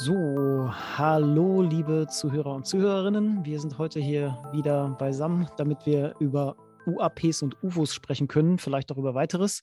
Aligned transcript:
So, 0.00 0.72
hallo 0.96 1.62
liebe 1.62 2.06
Zuhörer 2.08 2.54
und 2.54 2.66
Zuhörerinnen. 2.66 3.44
Wir 3.44 3.60
sind 3.60 3.78
heute 3.78 4.00
hier 4.00 4.42
wieder 4.50 4.88
beisammen, 4.98 5.48
damit 5.58 5.84
wir 5.84 6.14
über 6.18 6.56
UAPs 6.86 7.42
und 7.42 7.62
UFOs 7.62 7.94
sprechen 7.94 8.26
können, 8.26 8.58
vielleicht 8.58 8.90
auch 8.90 8.96
über 8.96 9.14
weiteres. 9.14 9.62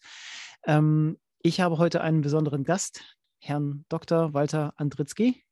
Ähm, 0.65 1.17
ich 1.41 1.59
habe 1.59 1.77
heute 1.77 2.01
einen 2.01 2.21
besonderen 2.21 2.63
Gast, 2.63 3.01
Herrn 3.39 3.85
Dr. 3.89 4.33
Walter 4.33 4.73
Andritzky, 4.77 5.43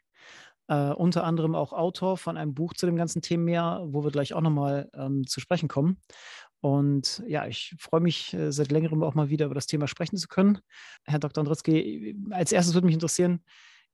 äh, 0.68 0.91
unter 0.91 1.23
anderem 1.25 1.55
auch 1.55 1.73
Autor 1.73 2.16
von 2.16 2.38
einem 2.38 2.54
Buch 2.54 2.73
zu 2.73 2.86
dem 2.86 2.96
ganzen 2.96 3.21
Thema, 3.21 3.84
wo 3.88 4.04
wir 4.04 4.11
gleich 4.11 4.33
auch 4.36 4.41
nochmal 4.41 4.89
ähm, 4.94 5.25
zu 5.25 5.41
sprechen 5.41 5.68
kommen. 5.68 6.00
Und 6.61 7.24
ja, 7.28 7.46
ich 7.47 7.75
freue 7.80 8.02
mich 8.02 8.33
äh, 8.33 8.52
seit 8.52 8.71
längerem 8.71 9.04
auch 9.04 9.16
mal 9.16 9.30
wieder 9.30 9.47
über 9.47 9.55
das 9.55 9.68
Thema 9.68 9.88
sprechen 9.88 10.18
zu 10.18 10.28
können. 10.28 10.60
Herr 11.04 11.19
Dr. 11.19 11.41
Andritzky, 11.41 12.16
als 12.30 12.52
erstes 12.52 12.74
würde 12.74 12.86
mich 12.86 12.96
interessieren, 12.96 13.44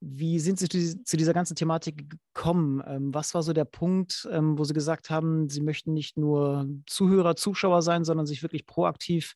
wie 0.05 0.39
sind 0.39 0.59
Sie 0.59 0.67
zu 1.03 1.17
dieser 1.17 1.34
ganzen 1.34 1.55
Thematik 1.55 2.09
gekommen? 2.09 2.84
Ähm, 2.85 3.13
was 3.13 3.34
war 3.34 3.41
so 3.41 3.53
der 3.53 3.66
Punkt, 3.66 4.27
ähm, 4.31 4.57
wo 4.57 4.63
Sie 4.66 4.73
gesagt 4.73 5.09
haben, 5.09 5.49
Sie 5.49 5.61
möchten 5.61 5.94
nicht 5.94 6.17
nur 6.17 6.67
Zuhörer, 6.88 7.35
Zuschauer 7.35 7.81
sein, 7.81 8.03
sondern 8.03 8.25
sich 8.25 8.44
wirklich 8.44 8.66
proaktiv, 8.66 9.35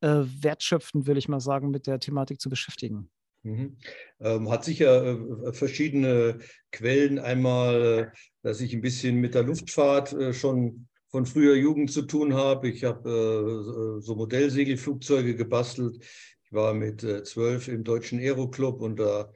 äh, 0.00 0.08
wertschöpfend, 0.08 1.06
will 1.06 1.16
ich 1.16 1.28
mal 1.28 1.40
sagen, 1.40 1.70
mit 1.70 1.86
der 1.86 2.00
Thematik 2.00 2.40
zu 2.40 2.48
beschäftigen? 2.48 3.08
Mhm. 3.42 3.76
Ähm, 4.18 4.50
hat 4.50 4.64
sicher 4.64 5.04
äh, 5.46 5.52
verschiedene 5.52 6.38
Quellen. 6.72 7.18
Einmal, 7.18 7.82
äh, 7.82 8.16
dass 8.42 8.60
ich 8.60 8.74
ein 8.74 8.82
bisschen 8.82 9.16
mit 9.16 9.34
der 9.34 9.44
Luftfahrt 9.44 10.12
äh, 10.12 10.34
schon 10.34 10.88
von 11.08 11.24
früher 11.24 11.54
Jugend 11.54 11.90
zu 11.90 12.02
tun 12.02 12.34
habe. 12.34 12.68
Ich 12.68 12.84
habe 12.84 13.98
äh, 13.98 14.00
so 14.00 14.14
Modellsegelflugzeuge 14.16 15.36
gebastelt. 15.36 15.98
Ich 16.44 16.52
war 16.52 16.74
mit 16.74 17.02
äh, 17.02 17.22
zwölf 17.22 17.68
im 17.68 17.84
Deutschen 17.84 18.18
Aeroclub 18.18 18.80
und 18.80 18.98
da 18.98 19.32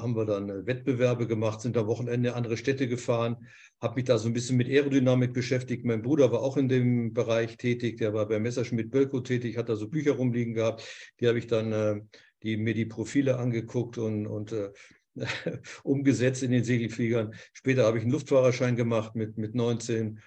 haben 0.00 0.16
wir 0.16 0.24
dann 0.24 0.48
äh, 0.48 0.66
Wettbewerbe 0.66 1.26
gemacht, 1.26 1.60
sind 1.60 1.76
am 1.76 1.86
Wochenende 1.86 2.34
andere 2.34 2.56
Städte 2.56 2.88
gefahren, 2.88 3.36
habe 3.80 3.96
mich 3.96 4.04
da 4.04 4.18
so 4.18 4.28
ein 4.28 4.32
bisschen 4.32 4.56
mit 4.56 4.68
Aerodynamik 4.68 5.32
beschäftigt. 5.32 5.84
Mein 5.84 6.02
Bruder 6.02 6.30
war 6.32 6.40
auch 6.40 6.56
in 6.56 6.68
dem 6.68 7.12
Bereich 7.12 7.56
tätig, 7.56 7.98
der 7.98 8.14
war 8.14 8.26
bei 8.28 8.38
Messerschmitt 8.38 8.90
Bölko 8.90 9.20
tätig, 9.20 9.56
hat 9.56 9.68
da 9.68 9.76
so 9.76 9.88
Bücher 9.88 10.12
rumliegen 10.12 10.54
gehabt. 10.54 10.84
Die 11.20 11.28
habe 11.28 11.38
ich 11.38 11.46
dann, 11.46 11.72
äh, 11.72 12.00
die, 12.42 12.56
mir 12.56 12.74
die 12.74 12.86
Profile 12.86 13.38
angeguckt 13.38 13.98
und, 13.98 14.26
und 14.26 14.52
äh, 14.52 14.70
umgesetzt 15.82 16.42
in 16.42 16.50
den 16.50 16.64
Segelfliegern. 16.64 17.34
Später 17.52 17.84
habe 17.84 17.98
ich 17.98 18.04
einen 18.04 18.12
Luftfahrerschein 18.12 18.76
gemacht 18.76 19.14
mit, 19.14 19.38
mit 19.38 19.54
19. 19.54 20.20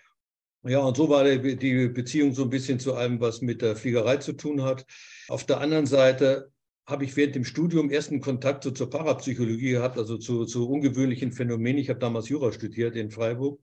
Ja, 0.66 0.80
und 0.80 0.96
so 0.96 1.10
war 1.10 1.26
die 1.26 1.90
Beziehung 1.90 2.34
so 2.34 2.44
ein 2.44 2.50
bisschen 2.50 2.80
zu 2.80 2.94
allem, 2.94 3.20
was 3.20 3.42
mit 3.42 3.62
der 3.62 3.76
Fliegerei 3.76 4.18
zu 4.18 4.34
tun 4.34 4.64
hat. 4.64 4.86
Auf 5.28 5.46
der 5.46 5.60
anderen 5.60 5.86
Seite 5.86 6.54
habe 6.86 7.06
ich 7.06 7.16
während 7.16 7.36
dem 7.36 7.46
Studium 7.46 7.90
ersten 7.90 8.20
Kontakt 8.20 8.64
so 8.64 8.72
zur 8.72 8.90
Parapsychologie 8.90 9.72
gehabt, 9.72 9.98
also 9.98 10.18
zu, 10.18 10.46
zu 10.46 10.70
ungewöhnlichen 10.70 11.32
Phänomenen. 11.32 11.80
Ich 11.80 11.90
habe 11.90 12.00
damals 12.00 12.30
Jura 12.30 12.52
studiert 12.52 12.96
in 12.96 13.10
Freiburg 13.10 13.60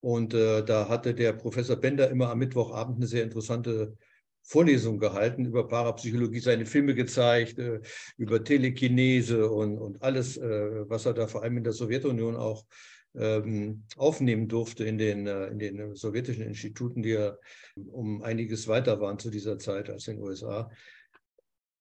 und 0.00 0.34
äh, 0.34 0.64
da 0.64 0.88
hatte 0.88 1.14
der 1.14 1.32
Professor 1.32 1.76
Bender 1.76 2.10
immer 2.10 2.30
am 2.30 2.38
Mittwochabend 2.38 2.96
eine 2.96 3.06
sehr 3.06 3.22
interessante 3.22 3.96
Vorlesung 4.42 4.98
gehalten 4.98 5.46
über 5.46 5.68
Parapsychologie, 5.68 6.40
seine 6.40 6.66
Filme 6.66 6.94
gezeigt, 6.94 7.58
äh, 7.58 7.80
über 8.18 8.42
Telekinese 8.42 9.48
und, 9.48 9.78
und 9.78 10.02
alles, 10.02 10.36
äh, 10.36 10.88
was 10.88 11.06
er 11.06 11.14
da 11.14 11.26
vor 11.28 11.42
allem 11.42 11.58
in 11.58 11.64
der 11.64 11.72
Sowjetunion 11.72 12.36
auch 12.36 12.66
ähm, 13.14 13.84
aufnehmen 13.96 14.48
durfte 14.48 14.84
in 14.84 14.98
den, 14.98 15.26
äh, 15.26 15.46
in 15.48 15.58
den 15.58 15.94
sowjetischen 15.94 16.44
Instituten, 16.44 17.02
die 17.02 17.10
ja 17.10 17.36
um 17.76 18.22
einiges 18.22 18.68
weiter 18.68 19.00
waren 19.00 19.18
zu 19.18 19.30
dieser 19.30 19.58
Zeit 19.58 19.90
als 19.90 20.08
in 20.08 20.16
den 20.16 20.24
USA. 20.24 20.70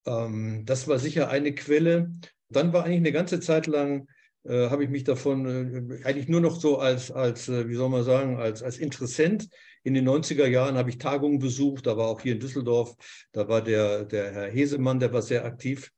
Ähm, 0.06 0.64
das 0.66 0.88
war 0.88 1.00
sicher 1.00 1.30
eine 1.30 1.54
Quelle. 1.54 2.12
Dann 2.50 2.74
war 2.74 2.84
eigentlich 2.84 2.98
eine 2.98 3.12
ganze 3.12 3.40
Zeit 3.40 3.68
lang, 3.68 4.08
äh, 4.44 4.70
habe 4.70 4.84
ich 4.84 4.90
mich 4.90 5.04
davon 5.04 5.46
äh, 5.92 6.04
eigentlich 6.04 6.28
nur 6.28 6.42
noch 6.42 6.60
so 6.60 6.80
als, 6.80 7.12
als 7.12 7.48
äh, 7.50 7.68
wie 7.70 7.76
soll 7.76 7.90
man 7.90 8.04
sagen, 8.04 8.38
als, 8.38 8.64
als 8.64 8.78
Interessent. 8.78 9.50
In 9.84 9.94
den 9.94 10.08
90er 10.08 10.48
Jahren 10.48 10.78
habe 10.78 10.90
ich 10.90 10.98
Tagungen 10.98 11.40
besucht, 11.40 11.88
da 11.88 11.98
war 11.98 12.08
auch 12.08 12.22
hier 12.22 12.34
in 12.34 12.40
Düsseldorf, 12.40 12.96
da 13.32 13.48
war 13.48 13.64
der, 13.64 14.06
der 14.06 14.32
Herr 14.32 14.48
Hesemann, 14.48 15.00
der 15.00 15.12
war 15.12 15.24
sehr 15.24 15.44
aktiv, 15.44 15.92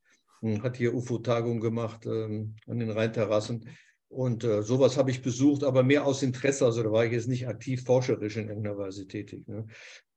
hat 0.62 0.78
hier 0.78 0.94
UFO-Tagungen 0.94 1.62
gemacht 1.62 2.06
ähm, 2.06 2.56
an 2.68 2.80
den 2.80 2.92
Rheinterrassen. 2.92 3.68
Und 4.10 4.44
äh, 4.44 4.62
sowas 4.62 4.96
habe 4.96 5.10
ich 5.10 5.22
besucht, 5.22 5.64
aber 5.64 5.82
mehr 5.84 6.06
aus 6.06 6.22
Interesse. 6.22 6.66
Also 6.66 6.84
da 6.84 6.92
war 6.92 7.06
ich 7.06 7.12
jetzt 7.12 7.28
nicht 7.28 7.48
aktiv 7.48 7.84
forscherisch 7.84 8.38
in 8.38 8.48
irgendeiner 8.48 8.78
Weise 8.78 9.08
tätig. 9.08 9.48
Ne? 9.48 9.66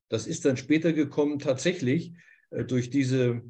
Das 0.08 0.26
ist 0.26 0.44
dann 0.44 0.56
später 0.56 0.92
gekommen, 0.92 1.38
tatsächlich 1.38 2.12
äh, 2.50 2.64
durch 2.64 2.90
diese 2.90 3.42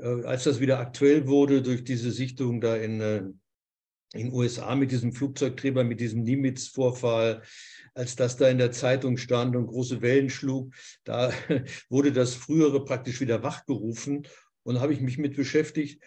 als 0.00 0.44
das 0.44 0.60
wieder 0.60 0.78
aktuell 0.78 1.26
wurde 1.28 1.62
durch 1.62 1.84
diese 1.84 2.10
Sichtung 2.10 2.60
da 2.60 2.76
in 2.76 3.00
äh, 3.00 3.22
in 4.14 4.32
USA 4.32 4.74
mit 4.74 4.90
diesem 4.90 5.12
Flugzeugträger, 5.12 5.84
mit 5.84 6.00
diesem 6.00 6.22
Nimitz-Vorfall, 6.22 7.42
als 7.94 8.16
das 8.16 8.36
da 8.36 8.48
in 8.48 8.58
der 8.58 8.72
Zeitung 8.72 9.16
stand 9.16 9.56
und 9.56 9.66
große 9.66 10.02
Wellen 10.02 10.30
schlug, 10.30 10.74
da 11.04 11.32
wurde 11.88 12.12
das 12.12 12.34
Frühere 12.34 12.84
praktisch 12.84 13.20
wieder 13.20 13.42
wachgerufen 13.42 14.26
und 14.64 14.80
habe 14.80 14.92
ich 14.92 15.00
mich 15.00 15.18
mit 15.18 15.36
beschäftigt. 15.36 16.02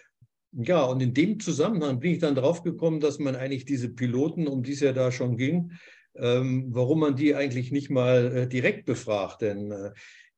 Ja, 0.52 0.84
und 0.84 1.02
in 1.02 1.14
dem 1.14 1.40
Zusammenhang 1.40 2.00
bin 2.00 2.14
ich 2.14 2.20
dann 2.20 2.36
drauf 2.36 2.64
gekommen, 2.64 3.02
dass 3.02 3.20
man 3.20 3.36
eigentlich 3.36 3.66
diese 3.66 3.90
Piloten, 3.90 4.48
um 4.48 4.64
die 4.64 4.72
es 4.72 4.80
ja 4.80 4.94
da 4.94 5.12
schon 5.12 5.36
ging, 5.36 5.74
ähm, 6.16 6.68
warum 6.70 7.02
man 7.02 7.16
die 7.18 7.36
eigentlich 7.36 7.72
nicht 7.72 7.90
mal 7.90 8.38
äh, 8.38 8.48
direkt 8.48 8.86
befragt. 8.86 9.42
Denn 9.42 9.72
äh, 9.72 9.92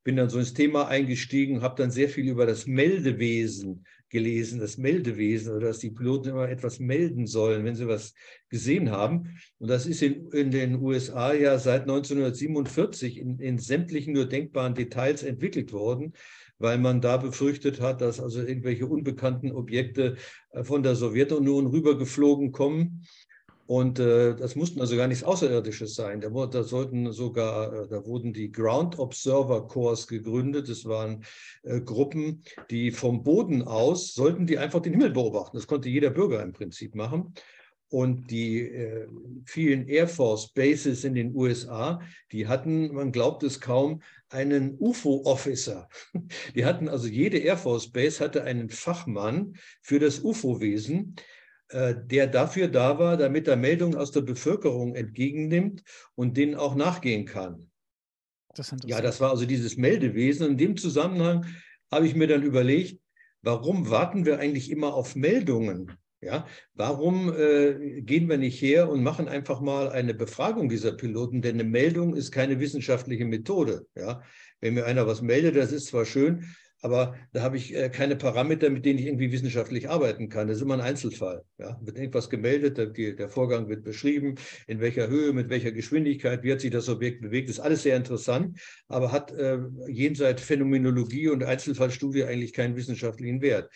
bin 0.07 0.15
dann 0.15 0.29
so 0.29 0.39
ins 0.39 0.53
Thema 0.53 0.87
eingestiegen, 0.87 1.61
habe 1.61 1.75
dann 1.75 1.91
sehr 1.91 2.07
viel 2.07 2.29
über 2.29 2.45
das 2.45 2.65
Meldewesen 2.65 3.85
gelesen, 4.07 4.57
das 4.57 4.77
Meldewesen 4.77 5.51
oder 5.53 5.67
dass 5.67 5.79
die 5.79 5.91
Piloten 5.91 6.29
immer 6.29 6.47
etwas 6.47 6.79
melden 6.79 7.27
sollen, 7.27 7.65
wenn 7.65 7.75
sie 7.75 7.89
was 7.89 8.13
gesehen 8.47 8.89
haben. 8.89 9.37
Und 9.59 9.69
das 9.69 9.85
ist 9.85 10.01
in, 10.01 10.31
in 10.31 10.49
den 10.49 10.81
USA 10.81 11.33
ja 11.33 11.59
seit 11.59 11.81
1947 11.81 13.17
in, 13.17 13.37
in 13.39 13.57
sämtlichen 13.57 14.13
nur 14.13 14.27
denkbaren 14.29 14.75
Details 14.75 15.23
entwickelt 15.23 15.73
worden, 15.73 16.13
weil 16.57 16.77
man 16.77 17.01
da 17.01 17.17
befürchtet 17.17 17.81
hat, 17.81 17.99
dass 17.99 18.21
also 18.21 18.41
irgendwelche 18.41 18.87
unbekannten 18.87 19.51
Objekte 19.51 20.15
äh, 20.51 20.63
von 20.63 20.83
der 20.83 20.95
Sowjetunion 20.95 21.67
rübergeflogen 21.67 22.53
kommen 22.53 23.05
und 23.67 23.99
äh, 23.99 24.33
das 24.33 24.55
mussten 24.55 24.79
also 24.79 24.95
gar 24.95 25.07
nichts 25.07 25.25
Außerirdisches 25.25 25.93
sein. 25.93 26.21
Da, 26.21 26.29
da 26.29 26.63
sollten 26.63 27.11
sogar, 27.11 27.73
äh, 27.73 27.87
da 27.89 28.05
wurden 28.05 28.31
die 28.31 28.49
Ground 28.49 28.97
Observer 28.97 29.67
Corps 29.67 30.07
gegründet. 30.07 30.69
Das 30.69 30.85
waren 30.85 31.25
äh, 31.63 31.81
Gruppen, 31.81 32.43
die 32.71 32.91
vom 32.91 33.23
Boden 33.23 33.63
aus 33.63 34.13
sollten 34.13 34.47
die 34.47 34.57
einfach 34.57 34.81
den 34.81 34.93
Himmel 34.93 35.11
beobachten. 35.11 35.57
Das 35.57 35.67
konnte 35.67 35.89
jeder 35.89 36.11
Bürger 36.11 36.41
im 36.41 36.53
Prinzip 36.53 36.95
machen. 36.95 37.33
Und 37.89 38.31
die 38.31 38.61
äh, 38.61 39.07
vielen 39.45 39.87
Air 39.87 40.07
Force 40.07 40.53
Bases 40.53 41.03
in 41.03 41.13
den 41.13 41.35
USA, 41.35 41.99
die 42.31 42.47
hatten, 42.47 42.93
man 42.93 43.11
glaubt 43.11 43.43
es 43.43 43.59
kaum, 43.59 44.01
einen 44.29 44.77
UFO-Officer. 44.79 45.87
Die 46.55 46.65
hatten 46.65 46.89
also 46.89 47.07
jede 47.07 47.37
Air 47.37 47.55
Force 47.55 47.89
Base 47.89 48.21
hatte 48.21 48.43
einen 48.43 48.69
Fachmann 48.69 49.53
für 49.81 49.99
das 49.99 50.19
UFO-Wesen, 50.19 51.15
der 51.71 52.27
dafür 52.27 52.69
da 52.69 52.97
war, 52.97 53.17
damit 53.17 53.47
er 53.47 53.57
Meldungen 53.57 53.97
aus 53.97 54.11
der 54.11 54.21
Bevölkerung 54.21 54.95
entgegennimmt 54.95 55.83
und 56.15 56.37
denen 56.37 56.55
auch 56.55 56.75
nachgehen 56.75 57.25
kann. 57.25 57.69
Das 58.55 58.73
ja, 58.85 59.01
das 59.01 59.19
war 59.21 59.31
also 59.31 59.45
dieses 59.45 59.77
Meldewesen. 59.77 60.47
In 60.47 60.57
dem 60.57 60.77
Zusammenhang 60.77 61.45
habe 61.91 62.07
ich 62.07 62.15
mir 62.15 62.27
dann 62.27 62.43
überlegt, 62.43 63.01
warum 63.41 63.89
warten 63.89 64.25
wir 64.25 64.39
eigentlich 64.39 64.71
immer 64.71 64.93
auf 64.93 65.15
Meldungen? 65.15 65.97
Ja, 66.19 66.47
warum 66.73 67.31
äh, 67.37 68.01
gehen 68.01 68.27
wir 68.27 68.39
nicht 68.39 68.59
her 68.59 68.89
und 68.89 69.03
machen 69.03 69.27
einfach 69.27 69.61
mal 69.61 69.89
eine 69.89 70.15
Befragung 70.15 70.67
dieser 70.67 70.93
Piloten? 70.93 71.43
Denn 71.43 71.59
eine 71.59 71.63
Meldung 71.63 72.15
ist 72.15 72.31
keine 72.31 72.59
wissenschaftliche 72.59 73.25
Methode. 73.25 73.85
Ja, 73.95 74.23
wenn 74.59 74.73
mir 74.73 74.85
einer 74.85 75.05
was 75.05 75.21
meldet, 75.21 75.55
das 75.55 75.71
ist 75.71 75.87
zwar 75.87 76.05
schön, 76.05 76.45
aber 76.81 77.15
da 77.33 77.41
habe 77.41 77.57
ich 77.57 77.75
äh, 77.75 77.89
keine 77.89 78.15
Parameter, 78.15 78.69
mit 78.69 78.85
denen 78.85 78.99
ich 78.99 79.05
irgendwie 79.05 79.31
wissenschaftlich 79.31 79.89
arbeiten 79.89 80.29
kann. 80.29 80.47
Das 80.47 80.57
ist 80.57 80.63
immer 80.63 80.75
ein 80.75 80.81
Einzelfall. 80.81 81.43
Ja? 81.57 81.79
Wird 81.81 81.97
irgendwas 81.97 82.29
gemeldet, 82.29 82.77
der, 82.77 82.87
der, 82.87 83.29
Vorgang 83.29 83.67
wird 83.67 83.83
beschrieben, 83.83 84.35
in 84.67 84.79
welcher 84.79 85.07
Höhe, 85.07 85.33
mit 85.33 85.49
welcher 85.49 85.71
Geschwindigkeit, 85.71 86.43
wie 86.43 86.51
hat 86.51 86.61
sich 86.61 86.71
das 86.71 86.87
Objekt 86.87 87.21
bewegt. 87.21 87.49
Das 87.49 87.57
ist 87.57 87.63
alles 87.63 87.83
sehr 87.83 87.97
interessant, 87.97 88.59
aber 88.87 89.11
hat 89.11 89.31
äh, 89.31 89.59
jenseits 89.87 90.43
Phänomenologie 90.43 91.29
und 91.29 91.43
Einzelfallstudie 91.43 92.25
eigentlich 92.25 92.53
keinen 92.53 92.75
wissenschaftlichen 92.75 93.41
Wert. 93.41 93.71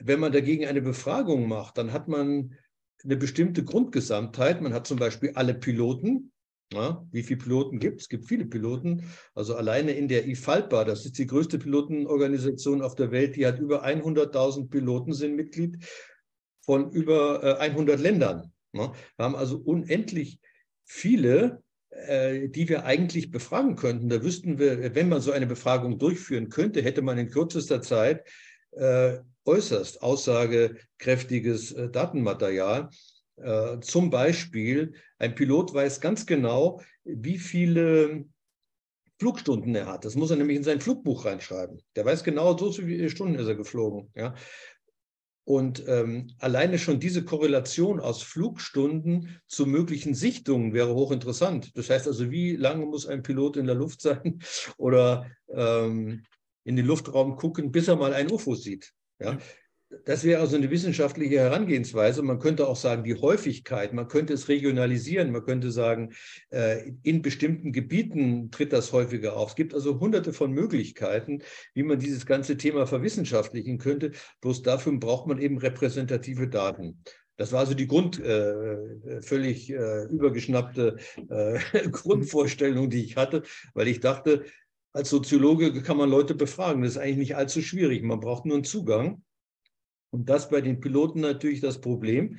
Wenn 0.00 0.20
man 0.20 0.32
dagegen 0.32 0.66
eine 0.66 0.82
Befragung 0.82 1.46
macht, 1.46 1.76
dann 1.76 1.92
hat 1.92 2.08
man 2.08 2.56
eine 3.04 3.16
bestimmte 3.16 3.64
Grundgesamtheit. 3.64 4.60
Man 4.62 4.72
hat 4.72 4.86
zum 4.86 4.98
Beispiel 4.98 5.32
alle 5.34 5.54
Piloten, 5.54 6.31
ja, 6.72 7.06
wie 7.10 7.22
viele 7.22 7.40
Piloten 7.40 7.78
gibt 7.78 7.98
es? 7.98 8.04
Es 8.04 8.08
gibt 8.08 8.26
viele 8.26 8.46
Piloten. 8.46 9.04
Also 9.34 9.54
alleine 9.54 9.92
in 9.92 10.08
der 10.08 10.26
IFALPA, 10.26 10.84
das 10.84 11.04
ist 11.04 11.18
die 11.18 11.26
größte 11.26 11.58
Pilotenorganisation 11.58 12.82
auf 12.82 12.94
der 12.94 13.10
Welt, 13.10 13.36
die 13.36 13.46
hat 13.46 13.58
über 13.58 13.84
100.000 13.84 14.68
Piloten, 14.68 15.12
sind 15.12 15.36
Mitglied 15.36 15.78
von 16.64 16.90
über 16.90 17.60
100 17.60 17.98
äh, 17.98 18.02
Ländern. 18.02 18.52
Ja, 18.72 18.92
wir 19.16 19.24
haben 19.24 19.36
also 19.36 19.58
unendlich 19.58 20.40
viele, 20.84 21.62
äh, 21.90 22.48
die 22.48 22.68
wir 22.68 22.84
eigentlich 22.84 23.30
befragen 23.30 23.76
könnten. 23.76 24.08
Da 24.08 24.22
wüssten 24.22 24.58
wir, 24.58 24.94
wenn 24.94 25.08
man 25.08 25.20
so 25.20 25.32
eine 25.32 25.46
Befragung 25.46 25.98
durchführen 25.98 26.48
könnte, 26.48 26.82
hätte 26.82 27.02
man 27.02 27.18
in 27.18 27.30
kürzester 27.30 27.82
Zeit 27.82 28.26
äh, 28.72 29.18
äußerst 29.44 30.02
aussagekräftiges 30.02 31.72
äh, 31.72 31.90
Datenmaterial. 31.90 32.88
Äh, 33.42 33.80
zum 33.80 34.10
Beispiel, 34.10 34.94
ein 35.18 35.34
Pilot 35.34 35.74
weiß 35.74 36.00
ganz 36.00 36.26
genau, 36.26 36.80
wie 37.04 37.38
viele 37.38 38.24
Flugstunden 39.18 39.74
er 39.74 39.86
hat. 39.86 40.04
Das 40.04 40.16
muss 40.16 40.30
er 40.30 40.36
nämlich 40.36 40.56
in 40.56 40.64
sein 40.64 40.80
Flugbuch 40.80 41.24
reinschreiben. 41.24 41.80
Der 41.96 42.04
weiß 42.04 42.24
genau, 42.24 42.56
so 42.56 42.72
viele 42.72 43.10
Stunden 43.10 43.36
ist 43.36 43.46
er 43.46 43.54
geflogen. 43.54 44.10
Ja. 44.14 44.34
Und 45.44 45.82
ähm, 45.88 46.30
alleine 46.38 46.78
schon 46.78 47.00
diese 47.00 47.24
Korrelation 47.24 47.98
aus 47.98 48.22
Flugstunden 48.22 49.40
zu 49.48 49.66
möglichen 49.66 50.14
Sichtungen 50.14 50.72
wäre 50.72 50.94
hochinteressant. 50.94 51.76
Das 51.76 51.90
heißt 51.90 52.06
also, 52.06 52.30
wie 52.30 52.54
lange 52.54 52.86
muss 52.86 53.06
ein 53.06 53.22
Pilot 53.22 53.56
in 53.56 53.66
der 53.66 53.74
Luft 53.74 54.00
sein 54.00 54.40
oder 54.76 55.26
ähm, 55.48 56.24
in 56.64 56.76
den 56.76 56.86
Luftraum 56.86 57.36
gucken, 57.36 57.72
bis 57.72 57.88
er 57.88 57.96
mal 57.96 58.14
ein 58.14 58.30
UFO 58.30 58.54
sieht? 58.54 58.92
Ja? 59.18 59.38
Das 60.04 60.24
wäre 60.24 60.40
also 60.40 60.56
eine 60.56 60.70
wissenschaftliche 60.70 61.38
Herangehensweise. 61.38 62.22
Man 62.22 62.38
könnte 62.38 62.66
auch 62.66 62.76
sagen, 62.76 63.04
die 63.04 63.14
Häufigkeit, 63.14 63.92
man 63.92 64.08
könnte 64.08 64.32
es 64.32 64.48
regionalisieren, 64.48 65.30
man 65.32 65.44
könnte 65.44 65.70
sagen, 65.70 66.14
äh, 66.50 66.92
in 67.02 67.20
bestimmten 67.20 67.72
Gebieten 67.72 68.50
tritt 68.50 68.72
das 68.72 68.92
häufiger 68.92 69.36
auf. 69.36 69.50
Es 69.50 69.56
gibt 69.56 69.74
also 69.74 70.00
hunderte 70.00 70.32
von 70.32 70.52
Möglichkeiten, 70.52 71.42
wie 71.74 71.82
man 71.82 71.98
dieses 71.98 72.26
ganze 72.26 72.56
Thema 72.56 72.86
verwissenschaftlichen 72.86 73.78
könnte. 73.78 74.12
Bloß 74.40 74.62
dafür 74.62 74.92
braucht 74.98 75.26
man 75.26 75.38
eben 75.38 75.58
repräsentative 75.58 76.48
Daten. 76.48 77.02
Das 77.36 77.52
war 77.52 77.60
also 77.60 77.74
die 77.74 77.86
Grund, 77.86 78.18
äh, 78.20 79.20
völlig 79.22 79.70
äh, 79.70 80.04
übergeschnappte 80.04 80.96
äh, 81.28 81.58
Grundvorstellung, 81.90 82.88
die 82.88 83.04
ich 83.04 83.16
hatte, 83.16 83.42
weil 83.74 83.88
ich 83.88 84.00
dachte, 84.00 84.44
als 84.92 85.10
Soziologe 85.10 85.82
kann 85.82 85.96
man 85.96 86.10
Leute 86.10 86.34
befragen. 86.34 86.82
Das 86.82 86.92
ist 86.92 86.98
eigentlich 86.98 87.16
nicht 87.16 87.36
allzu 87.36 87.62
schwierig. 87.62 88.02
Man 88.02 88.20
braucht 88.20 88.44
nur 88.44 88.56
einen 88.56 88.64
Zugang. 88.64 89.22
Und 90.12 90.28
das 90.28 90.50
bei 90.50 90.60
den 90.60 90.80
Piloten 90.80 91.20
natürlich 91.20 91.60
das 91.60 91.80
Problem. 91.80 92.38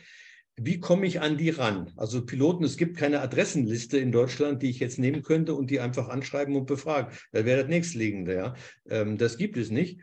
Wie 0.56 0.80
komme 0.80 1.08
ich 1.08 1.22
an 1.22 1.38
die 1.38 1.50
ran? 1.50 1.92
Also 1.98 2.24
Piloten, 2.24 2.64
es 2.64 2.78
gibt 2.78 2.96
keine 2.96 3.22
Adressenliste 3.22 3.98
in 3.98 4.12
Deutschland, 4.12 4.62
die 4.62 4.70
ich 4.70 4.80
jetzt 4.80 5.00
nehmen 5.00 5.24
könnte 5.24 5.56
und 5.56 5.72
die 5.72 5.80
einfach 5.80 6.10
anschreiben 6.10 6.56
und 6.56 6.68
befragen. 6.68 7.12
Das 7.32 7.46
wäre 7.46 7.62
das 7.62 7.70
nächstliegende. 7.70 8.36
Ja? 8.36 8.56
Ähm, 8.88 9.18
das 9.18 9.38
gibt 9.38 9.58
es 9.58 9.72
nicht. 9.72 10.02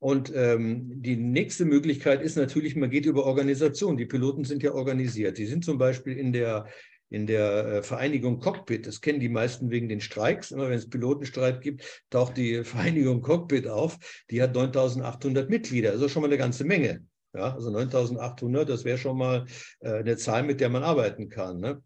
Und 0.00 0.30
ähm, 0.34 1.02
die 1.02 1.16
nächste 1.16 1.64
Möglichkeit 1.64 2.22
ist 2.22 2.36
natürlich, 2.36 2.76
man 2.76 2.90
geht 2.90 3.06
über 3.06 3.24
Organisation. 3.24 3.96
Die 3.96 4.06
Piloten 4.06 4.44
sind 4.44 4.62
ja 4.62 4.72
organisiert. 4.72 5.38
Die 5.38 5.46
sind 5.46 5.64
zum 5.64 5.78
Beispiel 5.78 6.18
in 6.18 6.32
der 6.34 6.66
in 7.10 7.26
der 7.26 7.66
äh, 7.66 7.82
Vereinigung 7.82 8.40
Cockpit, 8.40 8.86
das 8.86 9.00
kennen 9.00 9.20
die 9.20 9.28
meisten 9.28 9.70
wegen 9.70 9.88
den 9.88 10.00
Streiks, 10.00 10.50
immer 10.50 10.68
wenn 10.68 10.78
es 10.78 10.88
Pilotenstreit 10.88 11.60
gibt, 11.60 12.04
taucht 12.10 12.36
die 12.36 12.64
Vereinigung 12.64 13.22
Cockpit 13.22 13.66
auf, 13.68 13.98
die 14.30 14.42
hat 14.42 14.54
9800 14.54 15.48
Mitglieder, 15.48 15.90
also 15.90 16.08
schon 16.08 16.22
mal 16.22 16.28
eine 16.28 16.38
ganze 16.38 16.64
Menge. 16.64 17.04
Ja, 17.34 17.54
also 17.54 17.70
9800, 17.70 18.68
das 18.68 18.84
wäre 18.84 18.96
schon 18.96 19.18
mal 19.18 19.44
äh, 19.80 19.98
eine 19.98 20.16
Zahl, 20.16 20.42
mit 20.44 20.60
der 20.60 20.70
man 20.70 20.82
arbeiten 20.82 21.28
kann. 21.28 21.60
Ne? 21.60 21.82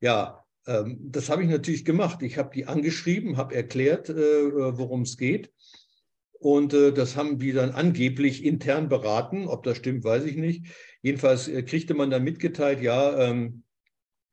Ja, 0.00 0.44
ähm, 0.66 0.98
das 1.00 1.28
habe 1.28 1.42
ich 1.42 1.48
natürlich 1.48 1.84
gemacht. 1.84 2.22
Ich 2.22 2.38
habe 2.38 2.50
die 2.54 2.66
angeschrieben, 2.66 3.36
habe 3.36 3.54
erklärt, 3.54 4.08
äh, 4.08 4.14
worum 4.14 5.02
es 5.02 5.16
geht. 5.16 5.50
Und 6.32 6.74
äh, 6.74 6.92
das 6.92 7.16
haben 7.16 7.38
die 7.38 7.52
dann 7.52 7.70
angeblich 7.70 8.44
intern 8.44 8.88
beraten. 8.88 9.48
Ob 9.48 9.62
das 9.64 9.78
stimmt, 9.78 10.04
weiß 10.04 10.24
ich 10.24 10.36
nicht. 10.36 10.66
Jedenfalls 11.02 11.48
äh, 11.48 11.62
kriegte 11.62 11.94
man 11.94 12.10
dann 12.10 12.22
mitgeteilt, 12.22 12.80
ja, 12.80 13.18
ähm, 13.18 13.64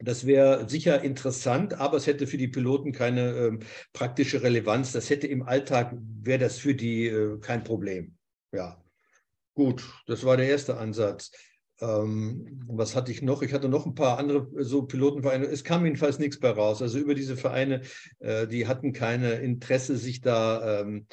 das 0.04 0.26
wäre 0.26 0.68
sicher 0.70 1.04
interessant, 1.04 1.74
aber 1.76 1.98
es 1.98 2.08
hätte 2.08 2.28
für 2.28 2.38
die 2.38 2.48
Piloten 2.48 2.92
keine 2.92 3.30
äh, 3.30 3.60
praktische 3.94 4.42
Relevanz. 4.42 4.92
Das 4.92 5.10
hätte 5.10 5.28
im 5.28 5.44
Alltag, 5.44 5.96
wäre 6.22 6.40
das 6.40 6.58
für 6.58 6.76
die 6.76 7.08
äh, 7.08 7.40
kein 7.40 7.64
Problem. 7.64 8.16
Ja, 8.52 8.84
gut, 9.54 9.84
das 10.08 10.24
war 10.26 10.38
der 10.38 10.50
erste 10.50 10.78
Ansatz. 10.78 11.32
Ähm, 11.82 12.62
was 12.68 12.96
hatte 12.96 13.12
ich 13.12 13.22
noch? 13.22 13.42
Ich 13.42 13.54
hatte 13.54 13.68
noch 13.68 13.86
ein 13.86 13.96
paar 13.96 14.20
andere 14.20 14.48
äh, 14.60 14.64
so 14.64 14.84
Pilotenvereine. 14.84 15.46
Es 15.46 15.64
kam 15.64 15.84
jedenfalls 15.86 16.20
nichts 16.20 16.40
bei 16.40 16.52
raus. 16.52 16.82
Also 16.82 17.00
über 17.00 17.16
diese 17.16 17.36
Vereine, 17.36 17.82
äh, 18.20 18.48
die 18.48 18.68
hatten 18.68 18.94
keine 18.94 19.34
Interesse, 19.34 19.98
sich 19.98 20.22
da 20.22 20.82
ähm, 20.82 21.08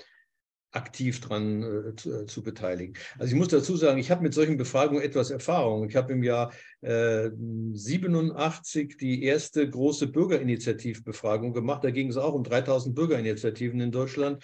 aktiv 0.78 1.20
dran 1.20 1.62
äh, 1.62 1.96
zu, 1.96 2.22
äh, 2.22 2.26
zu, 2.26 2.42
beteiligen. 2.42 2.94
Also 3.18 3.32
ich 3.32 3.38
muss 3.38 3.48
dazu 3.48 3.76
sagen, 3.76 3.98
ich 3.98 4.10
habe 4.10 4.22
mit 4.22 4.32
solchen 4.32 4.56
Befragungen 4.56 5.02
etwas 5.02 5.30
Erfahrung. 5.30 5.88
Ich 5.88 5.96
habe 5.96 6.12
im 6.12 6.22
Jahr 6.22 6.52
äh, 6.80 7.30
87 7.72 8.96
die 8.96 9.24
erste 9.24 9.68
große 9.68 10.06
Bürgerinitiativbefragung 10.06 11.52
gemacht. 11.52 11.84
Da 11.84 11.90
ging 11.90 12.08
es 12.08 12.16
auch 12.16 12.32
um 12.32 12.44
3000 12.44 12.94
Bürgerinitiativen 12.94 13.80
in 13.80 13.90
Deutschland. 13.90 14.42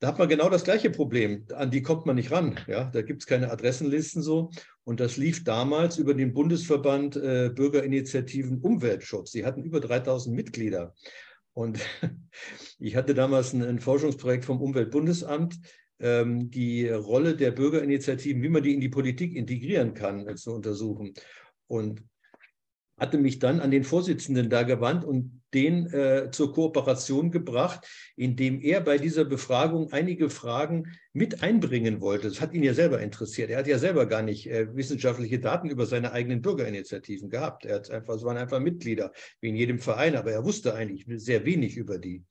Da 0.00 0.08
hat 0.08 0.18
man 0.18 0.28
genau 0.28 0.48
das 0.48 0.64
gleiche 0.64 0.90
Problem. 0.90 1.46
An 1.54 1.70
die 1.70 1.82
kommt 1.82 2.06
man 2.06 2.16
nicht 2.16 2.30
ran. 2.30 2.60
Ja? 2.66 2.84
Da 2.84 3.02
gibt 3.02 3.22
es 3.22 3.26
keine 3.26 3.50
Adressenlisten 3.50 4.22
so. 4.22 4.50
Und 4.84 5.00
das 5.00 5.16
lief 5.16 5.44
damals 5.44 5.98
über 5.98 6.14
den 6.14 6.34
Bundesverband 6.34 7.16
äh, 7.16 7.50
Bürgerinitiativen 7.54 8.60
Umweltschutz. 8.60 9.32
Die 9.32 9.44
hatten 9.44 9.64
über 9.64 9.80
3000 9.80 10.36
Mitglieder. 10.36 10.94
Und 11.54 11.80
ich 12.78 12.96
hatte 12.96 13.14
damals 13.14 13.52
ein, 13.52 13.62
ein 13.62 13.80
Forschungsprojekt 13.80 14.44
vom 14.44 14.60
Umweltbundesamt, 14.60 15.58
ähm, 16.00 16.50
die 16.50 16.88
Rolle 16.88 17.36
der 17.36 17.52
Bürgerinitiativen, 17.52 18.42
wie 18.42 18.48
man 18.48 18.62
die 18.62 18.74
in 18.74 18.80
die 18.80 18.88
Politik 18.88 19.34
integrieren 19.34 19.94
kann, 19.94 20.28
äh, 20.28 20.34
zu 20.34 20.52
untersuchen. 20.52 21.14
Und 21.66 22.02
hatte 22.98 23.18
mich 23.18 23.38
dann 23.38 23.60
an 23.60 23.70
den 23.70 23.84
Vorsitzenden 23.84 24.50
da 24.50 24.62
gewandt 24.62 25.04
und 25.04 25.40
den 25.54 25.86
äh, 25.92 26.30
zur 26.30 26.52
Kooperation 26.52 27.30
gebracht, 27.30 27.86
indem 28.16 28.60
er 28.60 28.80
bei 28.80 28.98
dieser 28.98 29.24
Befragung 29.24 29.92
einige 29.92 30.28
Fragen 30.28 30.92
mit 31.12 31.42
einbringen 31.42 32.00
wollte. 32.00 32.28
Das 32.28 32.40
hat 32.40 32.52
ihn 32.52 32.64
ja 32.64 32.74
selber 32.74 33.00
interessiert. 33.00 33.50
Er 33.50 33.58
hat 33.58 33.68
ja 33.68 33.78
selber 33.78 34.06
gar 34.06 34.22
nicht 34.22 34.50
äh, 34.50 34.74
wissenschaftliche 34.74 35.38
Daten 35.38 35.70
über 35.70 35.86
seine 35.86 36.12
eigenen 36.12 36.42
Bürgerinitiativen 36.42 37.30
gehabt. 37.30 37.64
Er 37.64 37.76
hat 37.76 37.90
einfach, 37.90 38.16
es 38.16 38.24
waren 38.24 38.36
einfach 38.36 38.58
Mitglieder, 38.58 39.12
wie 39.40 39.50
in 39.50 39.56
jedem 39.56 39.78
Verein, 39.78 40.16
aber 40.16 40.32
er 40.32 40.44
wusste 40.44 40.74
eigentlich 40.74 41.06
sehr 41.22 41.44
wenig 41.44 41.76
über 41.76 41.98
die. 41.98 42.24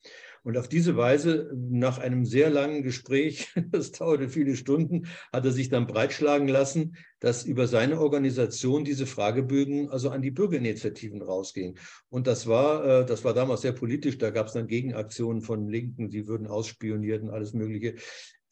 Und 0.44 0.58
auf 0.58 0.68
diese 0.68 0.98
Weise, 0.98 1.52
nach 1.56 2.00
einem 2.00 2.26
sehr 2.26 2.50
langen 2.50 2.84
Gespräch, 2.84 3.54
das 3.72 3.92
dauerte 3.92 4.30
viele 4.30 4.56
Stunden, 4.56 5.08
hat 5.32 5.46
er 5.46 5.52
sich 5.52 5.70
dann 5.70 5.88
breitschlagen 5.88 6.48
lassen, 6.48 6.98
dass 7.20 7.46
über 7.46 7.68
seine 7.68 8.00
Organisation 8.00 8.84
diese 8.84 9.06
Fragebögen 9.06 9.90
also 9.90 10.10
an 10.10 10.22
die 10.22 10.32
Bürgerinitiativen 10.32 11.22
rausgingen. 11.22 11.80
Und 12.10 12.28
das 12.28 12.48
war, 12.48 12.86
äh, 12.86 13.06
das 13.06 13.24
war 13.24 13.34
damals 13.34 13.62
sehr 13.62 13.72
politisch. 13.72 14.18
Da 14.18 14.30
gab 14.30 14.48
es 14.48 14.54
dann 14.54 14.68
Gegenaktionen 14.68 15.42
von 15.42 15.70
Linken, 15.70 16.10
die 16.10 16.28
würden 16.28 16.48
ausspioniert 16.48 17.24
und 17.24 17.30
alles 17.30 17.54
Mögliche. 17.54 17.96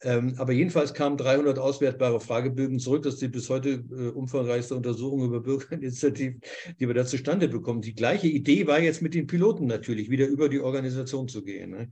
Ähm, 0.04 0.34
aber 0.38 0.52
jedenfalls 0.52 0.94
kamen 0.94 1.16
300 1.16 1.58
auswertbare 1.58 2.20
Fragebögen 2.20 2.78
zurück. 2.78 3.04
Das 3.04 3.14
ist 3.14 3.22
die 3.22 3.28
bis 3.28 3.48
heute 3.48 3.84
äh, 3.90 4.08
umfangreichste 4.08 4.74
Untersuchung 4.74 5.24
über 5.24 5.40
Bürgerinitiativen, 5.40 6.40
die 6.80 6.86
wir 6.86 6.94
da 6.94 7.04
zustande 7.04 7.48
bekommen. 7.48 7.82
Die 7.82 7.94
gleiche 7.94 8.26
Idee 8.26 8.66
war 8.66 8.80
jetzt 8.80 9.02
mit 9.02 9.14
den 9.14 9.26
Piloten 9.26 9.66
natürlich, 9.66 10.10
wieder 10.10 10.26
über 10.26 10.48
die 10.48 10.60
Organisation 10.60 11.28
zu 11.28 11.42
gehen. 11.42 11.70
Ne? 11.70 11.90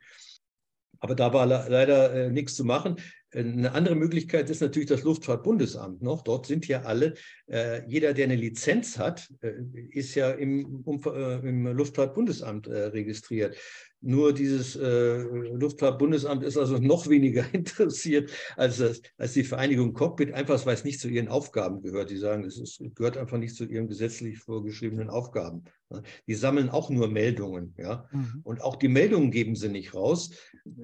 Aber 0.98 1.14
da 1.14 1.32
war 1.32 1.46
leider 1.46 2.12
äh, 2.14 2.30
nichts 2.30 2.54
zu 2.54 2.64
machen. 2.64 2.96
Eine 3.32 3.72
andere 3.72 3.94
Möglichkeit 3.94 4.50
ist 4.50 4.60
natürlich 4.60 4.88
das 4.88 5.04
Luftfahrtbundesamt 5.04 6.02
noch. 6.02 6.22
Dort 6.22 6.46
sind 6.46 6.66
ja 6.66 6.82
alle, 6.82 7.14
äh, 7.46 7.82
jeder, 7.88 8.12
der 8.12 8.24
eine 8.24 8.34
Lizenz 8.34 8.98
hat, 8.98 9.32
äh, 9.40 9.52
ist 9.90 10.14
ja 10.16 10.30
im, 10.32 10.82
um, 10.84 11.00
äh, 11.04 11.36
im 11.36 11.66
Luftfahrtbundesamt 11.68 12.66
äh, 12.66 12.86
registriert. 12.86 13.56
Nur 14.02 14.33
dieses 14.33 14.76
äh, 14.76 15.19
Luftfahrtbundesamt 15.19 16.42
ist 16.42 16.57
also 16.57 16.78
noch 16.78 17.09
weniger 17.09 17.45
interessiert 17.52 18.30
als, 18.57 18.78
das, 18.78 19.02
als 19.19 19.35
die 19.35 19.45
Vereinigung 19.45 19.92
Cockpit, 19.92 20.33
einfach 20.33 20.64
weil 20.64 20.75
es 20.75 20.85
nicht 20.85 21.00
zu 21.00 21.09
ihren 21.09 21.28
Aufgaben 21.28 21.83
gehört. 21.83 22.11
Die 22.11 22.16
sagen, 22.16 22.45
es 22.45 22.59
ist, 22.59 22.83
gehört 22.95 23.19
einfach 23.19 23.37
nicht 23.37 23.54
zu 23.54 23.64
ihren 23.64 23.88
gesetzlich 23.88 24.38
vorgeschriebenen 24.38 25.11
Aufgaben. 25.11 25.64
Die 26.26 26.35
sammeln 26.35 26.71
auch 26.71 26.88
nur 26.88 27.09
Meldungen. 27.09 27.75
Ja? 27.76 28.07
Mhm. 28.12 28.40
Und 28.42 28.62
auch 28.62 28.76
die 28.76 28.88
Meldungen 28.88 29.30
geben 29.30 29.54
sie 29.54 29.69
nicht 29.69 29.95
raus. 29.95 30.30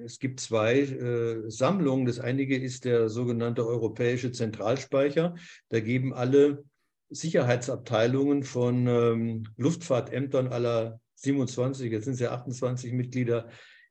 Es 0.03 0.19
gibt 0.19 0.39
zwei 0.39 0.81
äh, 0.81 1.49
Sammlungen. 1.49 2.05
Das 2.05 2.19
eine 2.19 2.43
ist 2.43 2.85
der 2.85 3.09
sogenannte 3.09 3.65
Europäische 3.65 4.31
Zentralspeicher. 4.31 5.35
Da 5.69 5.79
geben 5.79 6.13
alle 6.13 6.65
Sicherheitsabteilungen 7.09 8.43
von 8.43 8.85
ähm, 8.85 9.43
Luftfahrtämtern 9.55 10.47
aller 10.47 10.99
27, 11.17 11.91
jetzt 11.91 12.05
sind 12.05 12.13
es 12.13 12.19
ja 12.19 12.31
28 12.31 12.93
Mitglieder, 12.93 13.49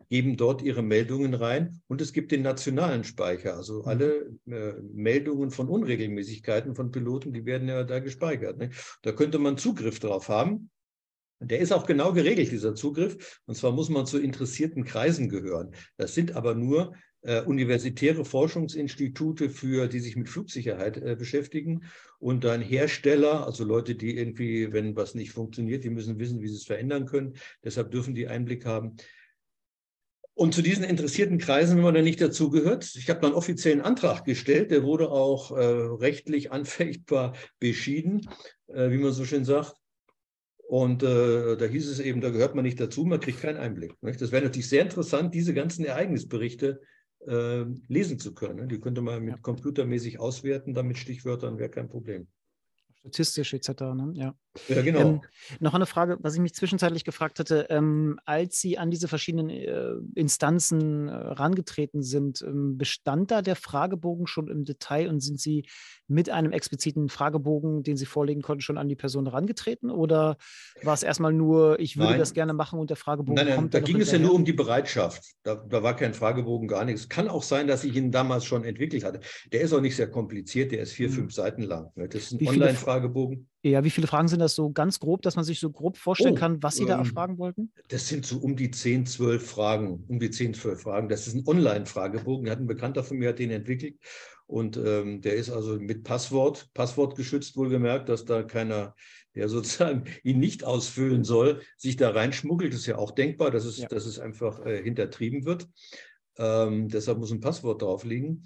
geben 0.09 0.37
dort 0.37 0.62
ihre 0.62 0.83
Meldungen 0.83 1.35
rein. 1.35 1.80
Und 1.88 2.00
es 2.00 2.12
gibt 2.12 2.33
den 2.33 2.42
nationalen 2.42 3.04
Speicher, 3.04 3.56
also 3.56 3.83
mhm. 3.83 3.88
alle 3.88 4.38
äh, 4.47 4.75
Meldungen 4.92 5.50
von 5.50 5.68
Unregelmäßigkeiten 5.68 6.75
von 6.75 6.90
Piloten, 6.90 7.33
die 7.33 7.45
werden 7.45 7.68
ja 7.68 7.83
da 7.85 7.99
gespeichert. 7.99 8.59
Ne? 8.59 8.71
Da 9.02 9.12
könnte 9.12 9.38
man 9.38 9.59
Zugriff 9.59 9.99
drauf 9.99 10.28
haben. 10.28 10.71
Der 11.40 11.59
ist 11.59 11.73
auch 11.73 11.85
genau 11.85 12.12
geregelt, 12.12 12.50
dieser 12.50 12.75
Zugriff. 12.75 13.40
Und 13.47 13.56
zwar 13.56 13.73
muss 13.73 13.90
man 13.90 14.06
zu 14.06 14.18
interessierten 14.18 14.85
Kreisen 14.85 15.28
gehören. 15.28 15.75
Das 15.99 16.14
sind 16.14 16.35
aber 16.35 16.54
nur 16.54 16.95
äh, 17.23 17.42
universitäre 17.42 18.25
Forschungsinstitute, 18.25 19.50
für, 19.50 19.88
die 19.88 20.00
sich 20.00 20.16
mit 20.16 20.28
Flugsicherheit 20.28 20.96
äh, 20.96 21.16
beschäftigen 21.16 21.85
und 22.18 22.44
dann 22.44 22.62
Hersteller, 22.62 23.46
also 23.46 23.64
Leute, 23.64 23.94
die 23.94 24.16
irgendwie, 24.16 24.73
wenn 24.73 24.96
was 24.96 25.14
nicht 25.14 25.32
funktioniert, 25.32 25.85
die 25.85 25.90
müssen 25.90 26.18
wissen, 26.18 26.40
wie 26.40 26.49
sie 26.49 26.56
es 26.56 26.64
verändern 26.64 27.06
können. 27.06 27.35
Deshalb 27.64 27.90
dürfen 27.90 28.14
die 28.14 28.28
Einblick 28.28 28.64
haben. 28.64 28.96
Und 30.35 30.54
zu 30.54 30.61
diesen 30.61 30.85
interessierten 30.85 31.38
Kreisen 31.38 31.78
haben 31.78 31.85
wir 31.85 31.92
dann 31.92 32.04
nicht 32.04 32.20
dazugehört. 32.20 32.94
Ich 32.96 33.08
habe 33.08 33.20
dann 33.20 33.32
offiziellen 33.32 33.80
Antrag 33.80 34.25
gestellt, 34.25 34.70
der 34.70 34.82
wurde 34.82 35.11
auch 35.11 35.50
äh, 35.50 35.64
rechtlich 35.64 36.52
anfechtbar 36.52 37.35
beschieden, 37.58 38.28
äh, 38.66 38.90
wie 38.90 38.99
man 38.99 39.12
so 39.12 39.25
schön 39.25 39.46
sagt. 39.46 39.75
Und 40.68 41.02
äh, 41.02 41.56
da 41.56 41.64
hieß 41.64 41.88
es 41.88 42.00
eben, 42.00 42.20
da 42.20 42.30
gehört 42.30 42.54
man 42.54 42.64
nicht 42.64 42.80
dazu, 42.80 43.04
man 43.04 43.20
kriegt 43.20 43.40
keinen 43.40 43.56
Einblick. 43.56 43.94
Nicht? 44.02 44.20
Das 44.20 44.32
wäre 44.32 44.44
natürlich 44.44 44.68
sehr 44.68 44.82
interessant, 44.82 45.32
diese 45.35 45.54
ganzen 45.54 45.85
Ereignisberichte 45.85 46.80
äh, 47.26 47.64
lesen 47.88 48.18
zu 48.18 48.35
können. 48.35 48.56
Ne? 48.61 48.66
Die 48.68 48.80
könnte 48.80 49.02
man 49.02 49.23
mit 49.23 49.42
computermäßig 49.42 50.18
auswerten, 50.21 50.75
dann 50.75 50.88
mit 50.88 50.99
Stichwörtern 50.99 51.59
wäre 51.59 51.71
kein 51.71 51.88
Problem 51.88 52.28
statistisch 53.06 53.54
etc. 53.54 53.68
Ne? 53.94 54.12
Ja. 54.14 54.34
ja, 54.68 54.82
genau. 54.82 55.00
Ähm, 55.00 55.20
noch 55.60 55.75
eine 55.75 55.86
Frage, 55.86 56.18
was 56.20 56.34
ich 56.34 56.40
mich 56.40 56.54
zwischenzeitlich 56.54 57.04
gefragt 57.04 57.38
hatte, 57.38 57.66
ähm, 57.70 58.18
als 58.25 58.60
Sie 58.60 58.78
an 58.78 58.90
diese 58.90 59.08
verschiedenen 59.08 59.50
äh, 59.50 59.92
Instanzen 60.14 61.08
äh, 61.08 61.12
rangetreten 61.12 62.02
sind, 62.02 62.42
ähm, 62.42 62.76
bestand 62.76 63.30
da 63.30 63.42
der 63.42 63.56
Fragebogen 63.56 64.26
schon 64.26 64.48
im 64.48 64.64
Detail 64.64 65.08
und 65.08 65.20
sind 65.20 65.40
Sie 65.40 65.66
mit 66.08 66.30
einem 66.30 66.52
expliziten 66.52 67.08
Fragebogen, 67.08 67.82
den 67.82 67.96
Sie 67.96 68.06
vorlegen 68.06 68.42
konnten, 68.42 68.60
schon 68.60 68.78
an 68.78 68.88
die 68.88 68.96
Person 68.96 69.26
herangetreten? 69.26 69.90
Oder 69.90 70.36
war 70.82 70.94
es 70.94 71.02
erstmal 71.02 71.32
nur, 71.32 71.78
ich 71.80 71.96
würde 71.96 72.10
nein. 72.10 72.18
das 72.18 72.34
gerne 72.34 72.52
machen 72.52 72.78
und 72.78 72.90
der 72.90 72.96
Fragebogen 72.96 73.34
nein, 73.34 73.46
nein, 73.46 73.56
kommt? 73.56 73.75
Da 73.75 73.80
ging 73.80 74.00
es 74.00 74.10
ja 74.10 74.18
nur 74.18 74.34
um 74.34 74.44
die 74.44 74.52
Bereitschaft. 74.52 75.22
Da, 75.42 75.54
da, 75.54 75.82
war 75.82 75.94
kein 75.94 76.14
Fragebogen, 76.14 76.68
gar 76.68 76.84
nichts. 76.84 77.08
Kann 77.08 77.28
auch 77.28 77.42
sein, 77.42 77.66
dass 77.66 77.84
ich 77.84 77.94
ihn 77.94 78.10
damals 78.10 78.44
schon 78.44 78.64
entwickelt 78.64 79.04
hatte. 79.04 79.20
Der 79.52 79.60
ist 79.60 79.72
auch 79.72 79.80
nicht 79.80 79.96
sehr 79.96 80.10
kompliziert, 80.10 80.72
der 80.72 80.80
ist 80.80 80.92
vier, 80.92 81.08
hm. 81.08 81.14
fünf 81.14 81.34
Seiten 81.34 81.62
lang. 81.62 81.92
Ne? 81.94 82.08
Das 82.08 82.32
ist 82.32 82.32
ein 82.32 82.48
Online-Fragebogen. 82.48 82.95
Ja, 83.62 83.82
wie 83.84 83.90
viele 83.90 84.06
Fragen 84.06 84.28
sind 84.28 84.40
das 84.40 84.54
so 84.54 84.70
ganz 84.70 85.00
grob, 85.00 85.22
dass 85.22 85.36
man 85.36 85.44
sich 85.44 85.58
so 85.58 85.70
grob 85.70 85.96
vorstellen 85.96 86.34
oh, 86.34 86.38
kann, 86.38 86.62
was 86.62 86.76
Sie 86.76 86.82
ähm, 86.82 86.88
da 86.88 86.98
erfragen 86.98 87.38
wollten? 87.38 87.72
Das 87.88 88.08
sind 88.08 88.24
so 88.24 88.38
um 88.38 88.56
die 88.56 88.70
10, 88.70 89.06
12 89.06 89.44
Fragen, 89.44 90.04
um 90.08 90.20
die 90.20 90.30
10, 90.30 90.54
12 90.54 90.82
Fragen. 90.82 91.08
Das 91.08 91.26
ist 91.26 91.34
ein 91.34 91.46
Online-Fragebogen. 91.46 92.48
Hat 92.48 92.60
ein 92.60 92.66
Bekannter 92.66 93.02
von 93.02 93.18
mir 93.18 93.30
hat 93.30 93.38
den 93.38 93.50
entwickelt. 93.50 93.96
Und 94.46 94.76
ähm, 94.76 95.20
der 95.20 95.34
ist 95.34 95.50
also 95.50 95.78
mit 95.78 96.04
Passwort, 96.04 96.68
Passwort 96.72 97.16
geschützt, 97.16 97.56
wohlgemerkt, 97.56 98.08
dass 98.08 98.24
da 98.24 98.42
keiner, 98.42 98.94
der 99.34 99.48
sozusagen 99.48 100.04
ihn 100.22 100.38
nicht 100.38 100.64
ausfüllen 100.64 101.24
soll, 101.24 101.60
sich 101.76 101.96
da 101.96 102.10
reinschmuggelt. 102.10 102.72
Das 102.72 102.80
ist 102.80 102.86
ja 102.86 102.98
auch 102.98 103.10
denkbar, 103.10 103.50
dass 103.50 103.64
es, 103.64 103.78
ja. 103.78 103.88
dass 103.88 104.06
es 104.06 104.18
einfach 104.18 104.64
äh, 104.64 104.82
hintertrieben 104.82 105.44
wird. 105.44 105.68
Ähm, 106.38 106.88
deshalb 106.88 107.18
muss 107.18 107.32
ein 107.32 107.40
Passwort 107.40 107.82
drauf 107.82 108.04
liegen. 108.04 108.44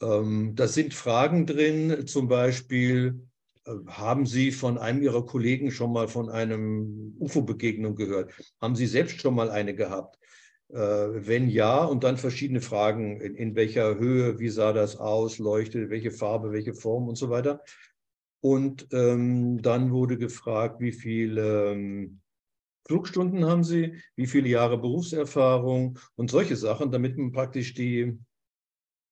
Ähm, 0.00 0.54
da 0.54 0.66
sind 0.66 0.94
Fragen 0.94 1.46
drin, 1.46 2.06
zum 2.06 2.28
Beispiel, 2.28 3.20
haben 3.86 4.26
Sie 4.26 4.50
von 4.50 4.78
einem 4.78 5.02
Ihrer 5.02 5.24
Kollegen 5.24 5.70
schon 5.70 5.92
mal 5.92 6.08
von 6.08 6.28
einem 6.28 7.14
UFO-Begegnung 7.18 7.94
gehört? 7.94 8.32
Haben 8.60 8.76
Sie 8.76 8.86
selbst 8.86 9.20
schon 9.20 9.34
mal 9.34 9.50
eine 9.50 9.74
gehabt? 9.74 10.18
Äh, 10.68 10.76
wenn 10.78 11.48
ja, 11.48 11.84
und 11.84 12.02
dann 12.04 12.16
verschiedene 12.16 12.60
Fragen, 12.60 13.20
in, 13.20 13.34
in, 13.34 13.54
welcher 13.54 13.98
Höhe, 13.98 14.38
wie 14.38 14.48
sah 14.48 14.72
das 14.72 14.96
aus, 14.96 15.38
leuchtete, 15.38 15.90
welche 15.90 16.10
Farbe, 16.10 16.52
welche 16.52 16.74
Form 16.74 17.08
und 17.08 17.16
so 17.16 17.30
weiter. 17.30 17.62
Und 18.40 18.88
ähm, 18.92 19.62
dann 19.62 19.92
wurde 19.92 20.18
gefragt, 20.18 20.80
wie 20.80 20.92
viele 20.92 21.72
ähm, 21.72 22.20
Flugstunden 22.86 23.44
haben 23.44 23.62
Sie, 23.64 24.02
wie 24.16 24.26
viele 24.26 24.48
Jahre 24.48 24.78
Berufserfahrung 24.78 25.98
und 26.16 26.30
solche 26.30 26.56
Sachen, 26.56 26.90
damit 26.90 27.16
man 27.16 27.32
praktisch 27.32 27.74
die 27.74 28.18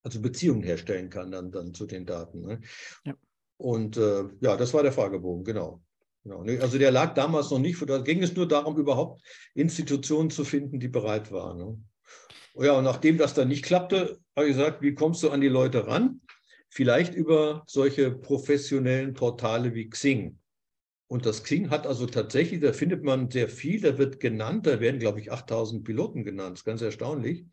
also 0.02 0.20
Beziehungen 0.20 0.62
herstellen 0.62 1.10
kann 1.10 1.30
dann, 1.30 1.52
dann 1.52 1.74
zu 1.74 1.86
den 1.86 2.06
Daten. 2.06 2.40
Ne? 2.40 2.60
Ja. 3.04 3.14
Und 3.60 3.98
äh, 3.98 4.24
ja, 4.40 4.56
das 4.56 4.72
war 4.72 4.82
der 4.82 4.92
Fragebogen, 4.92 5.44
genau. 5.44 5.82
Genau, 6.24 6.42
also 6.62 6.78
der 6.78 6.90
lag 6.90 7.14
damals 7.14 7.50
noch 7.50 7.58
nicht, 7.58 7.78
da 7.88 7.98
ging 7.98 8.22
es 8.22 8.34
nur 8.34 8.48
darum, 8.48 8.78
überhaupt 8.78 9.22
Institutionen 9.54 10.30
zu 10.30 10.44
finden, 10.44 10.80
die 10.80 10.88
bereit 10.88 11.30
waren. 11.30 11.58
Ne? 11.58 11.78
Ja, 12.54 12.78
und 12.78 12.84
nachdem 12.84 13.18
das 13.18 13.34
dann 13.34 13.48
nicht 13.48 13.64
klappte, 13.64 14.18
habe 14.34 14.48
ich 14.48 14.56
gesagt, 14.56 14.80
wie 14.80 14.94
kommst 14.94 15.22
du 15.22 15.30
an 15.30 15.42
die 15.42 15.48
Leute 15.48 15.86
ran? 15.86 16.22
Vielleicht 16.70 17.14
über 17.14 17.62
solche 17.66 18.10
professionellen 18.10 19.12
Portale 19.12 19.74
wie 19.74 19.88
Xing. 19.88 20.38
Und 21.06 21.26
das 21.26 21.42
Xing 21.42 21.68
hat 21.68 21.86
also 21.86 22.06
tatsächlich, 22.06 22.60
da 22.60 22.72
findet 22.72 23.02
man 23.02 23.30
sehr 23.30 23.48
viel, 23.48 23.80
da 23.80 23.98
wird 23.98 24.20
genannt, 24.20 24.66
da 24.66 24.80
werden, 24.80 25.00
glaube 25.00 25.20
ich, 25.20 25.32
8000 25.32 25.84
Piloten 25.84 26.24
genannt, 26.24 26.52
das 26.52 26.60
ist 26.60 26.64
ganz 26.64 26.82
erstaunlich, 26.82 27.44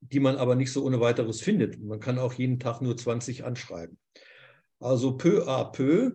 die 0.00 0.20
man 0.20 0.36
aber 0.36 0.56
nicht 0.56 0.72
so 0.72 0.84
ohne 0.84 1.00
weiteres 1.00 1.40
findet. 1.40 1.80
Man 1.80 2.00
kann 2.00 2.18
auch 2.18 2.32
jeden 2.32 2.58
Tag 2.58 2.80
nur 2.80 2.96
20 2.96 3.44
anschreiben. 3.44 3.98
Also 4.80 5.16
peu 5.16 5.48
à 5.48 5.72
peu 5.72 6.12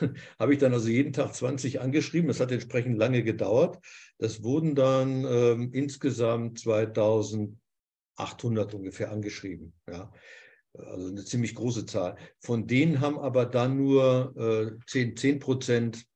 habe 0.38 0.52
ich 0.52 0.60
dann 0.60 0.72
also 0.72 0.88
jeden 0.88 1.12
Tag 1.12 1.34
20 1.34 1.80
angeschrieben. 1.80 2.28
Das 2.28 2.38
hat 2.40 2.52
entsprechend 2.52 2.98
lange 2.98 3.24
gedauert. 3.24 3.78
Das 4.18 4.42
wurden 4.42 4.74
dann 4.74 5.24
ähm, 5.24 5.72
insgesamt 5.72 6.58
2800 6.60 8.74
ungefähr 8.74 9.10
angeschrieben. 9.10 9.72
Ja. 9.88 10.12
Also 10.72 11.08
eine 11.08 11.24
ziemlich 11.24 11.54
große 11.54 11.86
Zahl. 11.86 12.16
Von 12.38 12.66
denen 12.66 13.00
haben 13.00 13.18
aber 13.18 13.46
dann 13.46 13.76
nur 13.76 14.34
äh, 14.36 14.72
10, 14.86 15.16
10 15.16 15.38
Prozent 15.38 16.06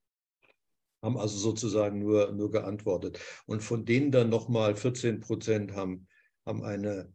haben 1.02 1.16
also 1.16 1.38
sozusagen 1.38 1.98
nur, 1.98 2.32
nur 2.32 2.50
geantwortet. 2.50 3.18
Und 3.46 3.62
von 3.62 3.84
denen 3.84 4.12
dann 4.12 4.28
nochmal 4.28 4.76
14 4.76 5.20
Prozent 5.20 5.72
haben, 5.72 6.06
haben 6.44 6.62
eine, 6.62 7.12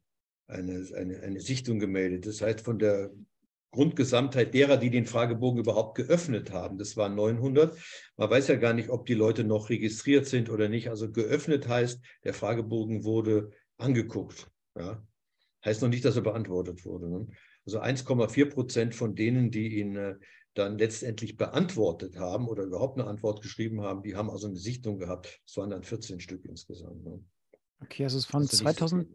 eine, 0.47 0.87
eine, 0.95 1.21
eine 1.21 1.39
Sichtung 1.39 1.79
gemeldet. 1.79 2.25
Das 2.25 2.41
heißt, 2.41 2.61
von 2.61 2.79
der 2.79 3.11
Grundgesamtheit 3.75 4.53
derer, 4.53 4.77
die 4.77 4.89
den 4.89 5.05
Fragebogen 5.05 5.59
überhaupt 5.59 5.95
geöffnet 5.95 6.51
haben. 6.51 6.77
Das 6.77 6.97
waren 6.97 7.13
900. 7.13 7.77
Man 8.17 8.29
weiß 8.29 8.47
ja 8.47 8.55
gar 8.55 8.73
nicht, 8.73 8.89
ob 8.89 9.05
die 9.05 9.13
Leute 9.13 9.43
noch 9.43 9.69
registriert 9.69 10.25
sind 10.25 10.49
oder 10.49 10.69
nicht. 10.69 10.89
Also 10.89 11.11
geöffnet 11.11 11.67
heißt, 11.67 12.01
der 12.23 12.33
Fragebogen 12.33 13.03
wurde 13.03 13.51
angeguckt. 13.77 14.49
Ja. 14.75 15.05
Heißt 15.63 15.81
noch 15.81 15.89
nicht, 15.89 16.05
dass 16.05 16.15
er 16.15 16.23
beantwortet 16.23 16.85
wurde. 16.85 17.09
Ne? 17.09 17.27
Also 17.65 17.79
1,4 17.79 18.49
Prozent 18.49 18.95
von 18.95 19.15
denen, 19.15 19.51
die 19.51 19.79
ihn 19.79 19.95
äh, 19.95 20.15
dann 20.53 20.77
letztendlich 20.77 21.37
beantwortet 21.37 22.17
haben 22.17 22.47
oder 22.47 22.63
überhaupt 22.63 22.99
eine 22.99 23.09
Antwort 23.09 23.41
geschrieben 23.41 23.81
haben, 23.81 24.01
die 24.01 24.15
haben 24.15 24.29
also 24.29 24.47
eine 24.47 24.57
Sichtung 24.57 24.97
gehabt. 24.97 25.41
Es 25.45 25.57
waren 25.57 25.69
dann 25.69 25.83
14 25.83 26.19
Stück 26.19 26.45
insgesamt. 26.45 27.03
Ne? 27.03 27.23
Okay, 27.81 28.03
also 28.03 28.19
von 28.21 28.41
also 28.41 28.57
2000, 28.57 29.07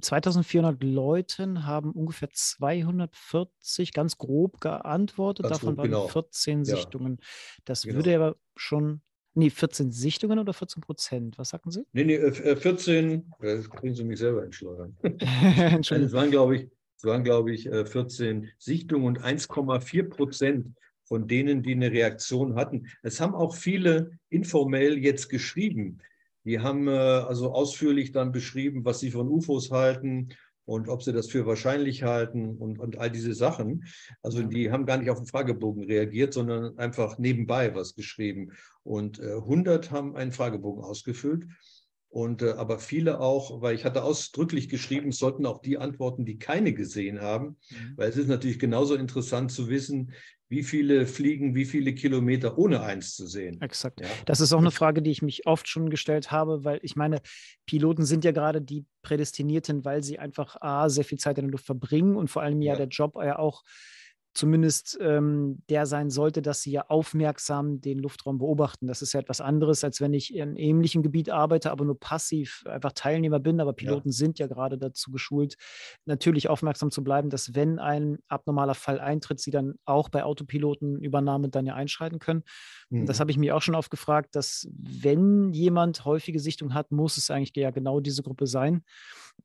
2400 0.00 0.82
Leuten 0.82 1.66
haben 1.66 1.90
ungefähr 1.92 2.30
240 2.32 3.92
ganz 3.92 4.18
grob 4.18 4.60
geantwortet. 4.60 5.44
Ganz 5.44 5.56
Davon 5.56 5.74
grob, 5.74 5.78
waren 5.78 5.90
genau. 5.90 6.08
14 6.08 6.64
ja. 6.64 6.76
Sichtungen. 6.76 7.18
Das 7.64 7.82
genau. 7.82 7.96
würde 7.96 8.14
aber 8.14 8.36
schon, 8.56 9.02
nee, 9.34 9.50
14 9.50 9.90
Sichtungen 9.90 10.38
oder 10.38 10.52
14 10.52 10.80
Prozent? 10.80 11.38
Was 11.38 11.50
sagten 11.50 11.70
Sie? 11.70 11.84
Nee, 11.92 12.04
nee, 12.04 12.32
14, 12.32 13.32
äh, 13.40 13.46
äh, 13.46 13.56
das 13.56 13.68
kriegen 13.68 13.94
Sie 13.94 14.04
mich 14.04 14.20
selber 14.20 14.44
entschleudern. 14.44 14.96
Entschuldigung. 15.02 16.06
Es 16.06 16.12
waren, 16.12 16.30
glaube 16.30 16.56
ich, 16.56 16.68
es 16.96 17.04
waren, 17.04 17.24
glaube 17.24 17.52
ich, 17.52 17.64
14 17.64 18.48
Sichtungen 18.58 19.06
und 19.06 19.22
1,4 19.22 20.08
Prozent 20.08 20.74
von 21.02 21.28
denen, 21.28 21.62
die 21.62 21.72
eine 21.72 21.90
Reaktion 21.90 22.54
hatten. 22.54 22.86
Es 23.02 23.20
haben 23.20 23.34
auch 23.34 23.54
viele 23.54 24.12
informell 24.30 24.98
jetzt 24.98 25.28
geschrieben. 25.28 26.00
Die 26.44 26.60
haben 26.60 26.88
äh, 26.88 26.90
also 26.90 27.52
ausführlich 27.52 28.12
dann 28.12 28.32
beschrieben, 28.32 28.84
was 28.84 29.00
sie 29.00 29.10
von 29.10 29.28
UFOs 29.28 29.70
halten 29.70 30.28
und 30.66 30.88
ob 30.88 31.02
sie 31.02 31.12
das 31.12 31.28
für 31.28 31.46
wahrscheinlich 31.46 32.02
halten 32.02 32.56
und, 32.56 32.78
und 32.78 32.98
all 32.98 33.10
diese 33.10 33.34
Sachen. 33.34 33.84
Also 34.22 34.42
die 34.42 34.70
haben 34.70 34.86
gar 34.86 34.96
nicht 34.96 35.10
auf 35.10 35.18
den 35.18 35.26
Fragebogen 35.26 35.84
reagiert, 35.84 36.32
sondern 36.32 36.78
einfach 36.78 37.18
nebenbei 37.18 37.74
was 37.74 37.94
geschrieben. 37.94 38.52
Und 38.82 39.18
äh, 39.18 39.34
100 39.34 39.90
haben 39.90 40.16
einen 40.16 40.32
Fragebogen 40.32 40.82
ausgefüllt. 40.82 41.44
Und 42.14 42.42
äh, 42.42 42.50
aber 42.50 42.78
viele 42.78 43.18
auch, 43.18 43.60
weil 43.60 43.74
ich 43.74 43.84
hatte 43.84 44.04
ausdrücklich 44.04 44.68
geschrieben, 44.68 45.08
es 45.08 45.18
sollten 45.18 45.46
auch 45.46 45.60
die 45.60 45.78
antworten, 45.78 46.24
die 46.24 46.38
keine 46.38 46.72
gesehen 46.72 47.20
haben, 47.20 47.56
mhm. 47.70 47.94
weil 47.96 48.08
es 48.08 48.16
ist 48.16 48.28
natürlich 48.28 48.60
genauso 48.60 48.94
interessant 48.94 49.50
zu 49.50 49.68
wissen, 49.68 50.12
wie 50.48 50.62
viele 50.62 51.08
fliegen, 51.08 51.56
wie 51.56 51.64
viele 51.64 51.92
Kilometer 51.92 52.56
ohne 52.56 52.82
eins 52.82 53.16
zu 53.16 53.26
sehen. 53.26 53.60
Exakt. 53.60 54.00
Ja. 54.00 54.06
Das 54.26 54.40
ist 54.40 54.52
auch 54.52 54.60
eine 54.60 54.70
Frage, 54.70 55.02
die 55.02 55.10
ich 55.10 55.22
mich 55.22 55.48
oft 55.48 55.66
schon 55.66 55.90
gestellt 55.90 56.30
habe, 56.30 56.62
weil 56.62 56.78
ich 56.82 56.94
meine, 56.94 57.20
Piloten 57.66 58.04
sind 58.04 58.24
ja 58.24 58.30
gerade 58.30 58.62
die 58.62 58.84
Prädestinierten, 59.02 59.84
weil 59.84 60.04
sie 60.04 60.20
einfach 60.20 60.54
A, 60.60 60.88
sehr 60.90 61.04
viel 61.04 61.18
Zeit 61.18 61.38
in 61.38 61.46
der 61.46 61.50
Luft 61.50 61.66
verbringen 61.66 62.14
und 62.14 62.30
vor 62.30 62.42
allem 62.42 62.62
ja, 62.62 62.74
ja 62.74 62.78
der 62.78 62.88
Job 62.88 63.16
ja 63.16 63.40
auch 63.40 63.64
zumindest 64.34 64.98
ähm, 65.00 65.62
der 65.70 65.86
sein 65.86 66.10
sollte, 66.10 66.42
dass 66.42 66.60
sie 66.60 66.72
ja 66.72 66.86
aufmerksam 66.88 67.80
den 67.80 68.00
Luftraum 68.00 68.38
beobachten. 68.38 68.88
Das 68.88 69.00
ist 69.00 69.12
ja 69.12 69.20
etwas 69.20 69.40
anderes, 69.40 69.84
als 69.84 70.00
wenn 70.00 70.12
ich 70.12 70.34
in 70.34 70.42
einem 70.42 70.56
ähnlichen 70.56 71.02
Gebiet 71.02 71.30
arbeite, 71.30 71.70
aber 71.70 71.84
nur 71.84 71.98
passiv 71.98 72.64
einfach 72.66 72.92
Teilnehmer 72.92 73.38
bin. 73.38 73.60
Aber 73.60 73.72
Piloten 73.72 74.08
ja. 74.08 74.12
sind 74.12 74.40
ja 74.40 74.48
gerade 74.48 74.76
dazu 74.76 75.12
geschult, 75.12 75.56
natürlich 76.04 76.48
aufmerksam 76.48 76.90
zu 76.90 77.04
bleiben, 77.04 77.30
dass 77.30 77.54
wenn 77.54 77.78
ein 77.78 78.18
abnormaler 78.26 78.74
Fall 78.74 78.98
eintritt, 78.98 79.40
sie 79.40 79.52
dann 79.52 79.74
auch 79.84 80.08
bei 80.08 80.24
Autopilotenübernahme 80.24 81.48
dann 81.48 81.64
ja 81.64 81.74
einschreiten 81.74 82.18
können. 82.18 82.42
Mhm. 82.90 83.06
Das 83.06 83.20
habe 83.20 83.30
ich 83.30 83.38
mir 83.38 83.56
auch 83.56 83.62
schon 83.62 83.76
oft 83.76 83.90
gefragt, 83.90 84.34
dass 84.34 84.68
wenn 84.72 85.52
jemand 85.52 86.04
häufige 86.04 86.40
Sichtung 86.40 86.74
hat, 86.74 86.90
muss 86.90 87.16
es 87.16 87.30
eigentlich 87.30 87.54
ja 87.54 87.70
genau 87.70 88.00
diese 88.00 88.22
Gruppe 88.22 88.48
sein. 88.48 88.82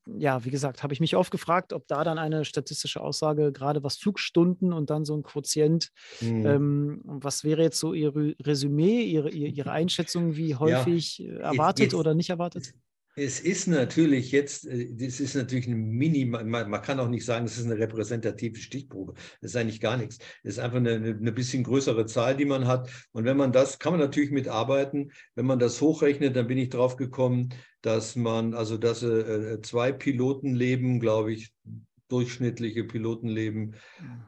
Ja, 0.05 0.43
wie 0.45 0.49
gesagt, 0.49 0.81
habe 0.81 0.93
ich 0.93 0.99
mich 0.99 1.15
oft 1.15 1.31
gefragt, 1.31 1.73
ob 1.73 1.87
da 1.87 2.03
dann 2.03 2.17
eine 2.17 2.45
statistische 2.45 3.01
Aussage, 3.01 3.51
gerade 3.51 3.83
was 3.83 3.97
Flugstunden 3.97 4.73
und 4.73 4.78
dann 4.85 5.05
so 5.05 5.15
ein 5.15 5.23
Quotient. 5.23 5.91
Mhm. 6.21 6.45
Ähm, 6.45 7.01
was 7.03 7.43
wäre 7.43 7.63
jetzt 7.63 7.79
so 7.79 7.93
Ihr 7.93 8.13
Resümee, 8.15 9.01
Ihre, 9.03 9.29
Ihre 9.31 9.71
Einschätzung, 9.71 10.35
wie 10.35 10.55
häufig 10.55 11.19
ja, 11.19 11.33
äh, 11.33 11.37
erwartet 11.39 11.85
jetzt, 11.85 11.93
oder 11.93 12.13
nicht 12.13 12.29
erwartet? 12.29 12.73
Es 13.15 13.41
ist 13.41 13.67
natürlich 13.67 14.31
jetzt, 14.31 14.65
äh, 14.65 14.93
das 14.93 15.19
ist 15.19 15.35
natürlich 15.35 15.67
ein 15.67 15.89
Minimal, 15.89 16.45
man 16.45 16.81
kann 16.81 16.99
auch 16.99 17.09
nicht 17.09 17.25
sagen, 17.25 17.45
es 17.45 17.57
ist 17.57 17.65
eine 17.65 17.77
repräsentative 17.77 18.57
Stichprobe. 18.57 19.13
Das 19.41 19.51
ist 19.51 19.55
eigentlich 19.57 19.81
gar 19.81 19.97
nichts. 19.97 20.19
Es 20.43 20.53
ist 20.53 20.59
einfach 20.59 20.77
eine, 20.77 20.91
eine 20.93 21.31
bisschen 21.31 21.63
größere 21.63 22.05
Zahl, 22.05 22.37
die 22.37 22.45
man 22.45 22.67
hat. 22.67 22.89
Und 23.11 23.25
wenn 23.25 23.35
man 23.35 23.51
das, 23.51 23.79
kann 23.79 23.93
man 23.93 23.99
natürlich 23.99 24.31
mitarbeiten. 24.31 25.11
Wenn 25.35 25.45
man 25.45 25.59
das 25.59 25.81
hochrechnet, 25.81 26.35
dann 26.35 26.47
bin 26.47 26.57
ich 26.57 26.69
drauf 26.69 26.95
gekommen, 26.95 27.49
dass 27.81 28.15
man, 28.15 28.53
also 28.53 28.77
dass 28.77 29.03
äh, 29.03 29.61
zwei 29.61 29.91
Pilotenleben, 29.91 30.99
glaube 30.99 31.33
ich, 31.33 31.53
durchschnittliche 32.09 32.83
Pilotenleben 32.83 33.75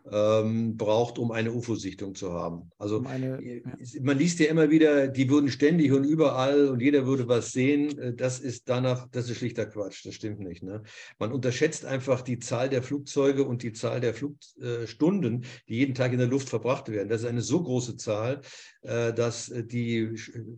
ähm, 0.09 0.77
braucht, 0.77 1.17
um 1.17 1.31
eine 1.31 1.51
UFO-Sichtung 1.51 2.15
zu 2.15 2.31
haben. 2.31 2.71
Also 2.77 2.97
um 2.97 3.07
eine, 3.07 3.41
ja. 3.43 3.61
man 4.01 4.17
liest 4.17 4.39
ja 4.39 4.47
immer 4.47 4.69
wieder, 4.69 5.07
die 5.07 5.29
würden 5.29 5.49
ständig 5.49 5.91
und 5.91 6.03
überall 6.03 6.69
und 6.69 6.79
jeder 6.79 7.05
würde 7.05 7.27
was 7.27 7.51
sehen. 7.51 7.97
Äh, 7.97 8.13
das 8.13 8.39
ist 8.39 8.69
danach, 8.69 9.07
das 9.11 9.29
ist 9.29 9.37
schlichter 9.37 9.65
Quatsch, 9.65 10.05
das 10.05 10.13
stimmt 10.13 10.39
nicht. 10.39 10.63
Ne? 10.63 10.83
Man 11.17 11.31
unterschätzt 11.31 11.83
einfach 11.85 12.21
die 12.21 12.39
Zahl 12.39 12.69
der 12.69 12.83
Flugzeuge 12.83 13.43
und 13.43 13.63
die 13.63 13.73
Zahl 13.73 13.99
der 13.99 14.13
Flugstunden, 14.13 15.45
die 15.67 15.75
jeden 15.75 15.95
Tag 15.95 16.13
in 16.13 16.19
der 16.19 16.27
Luft 16.27 16.49
verbracht 16.49 16.89
werden. 16.89 17.09
Das 17.09 17.21
ist 17.21 17.27
eine 17.27 17.41
so 17.41 17.63
große 17.63 17.97
Zahl, 17.97 18.41
äh, 18.83 19.11
dass 19.11 19.51
die 19.55 20.11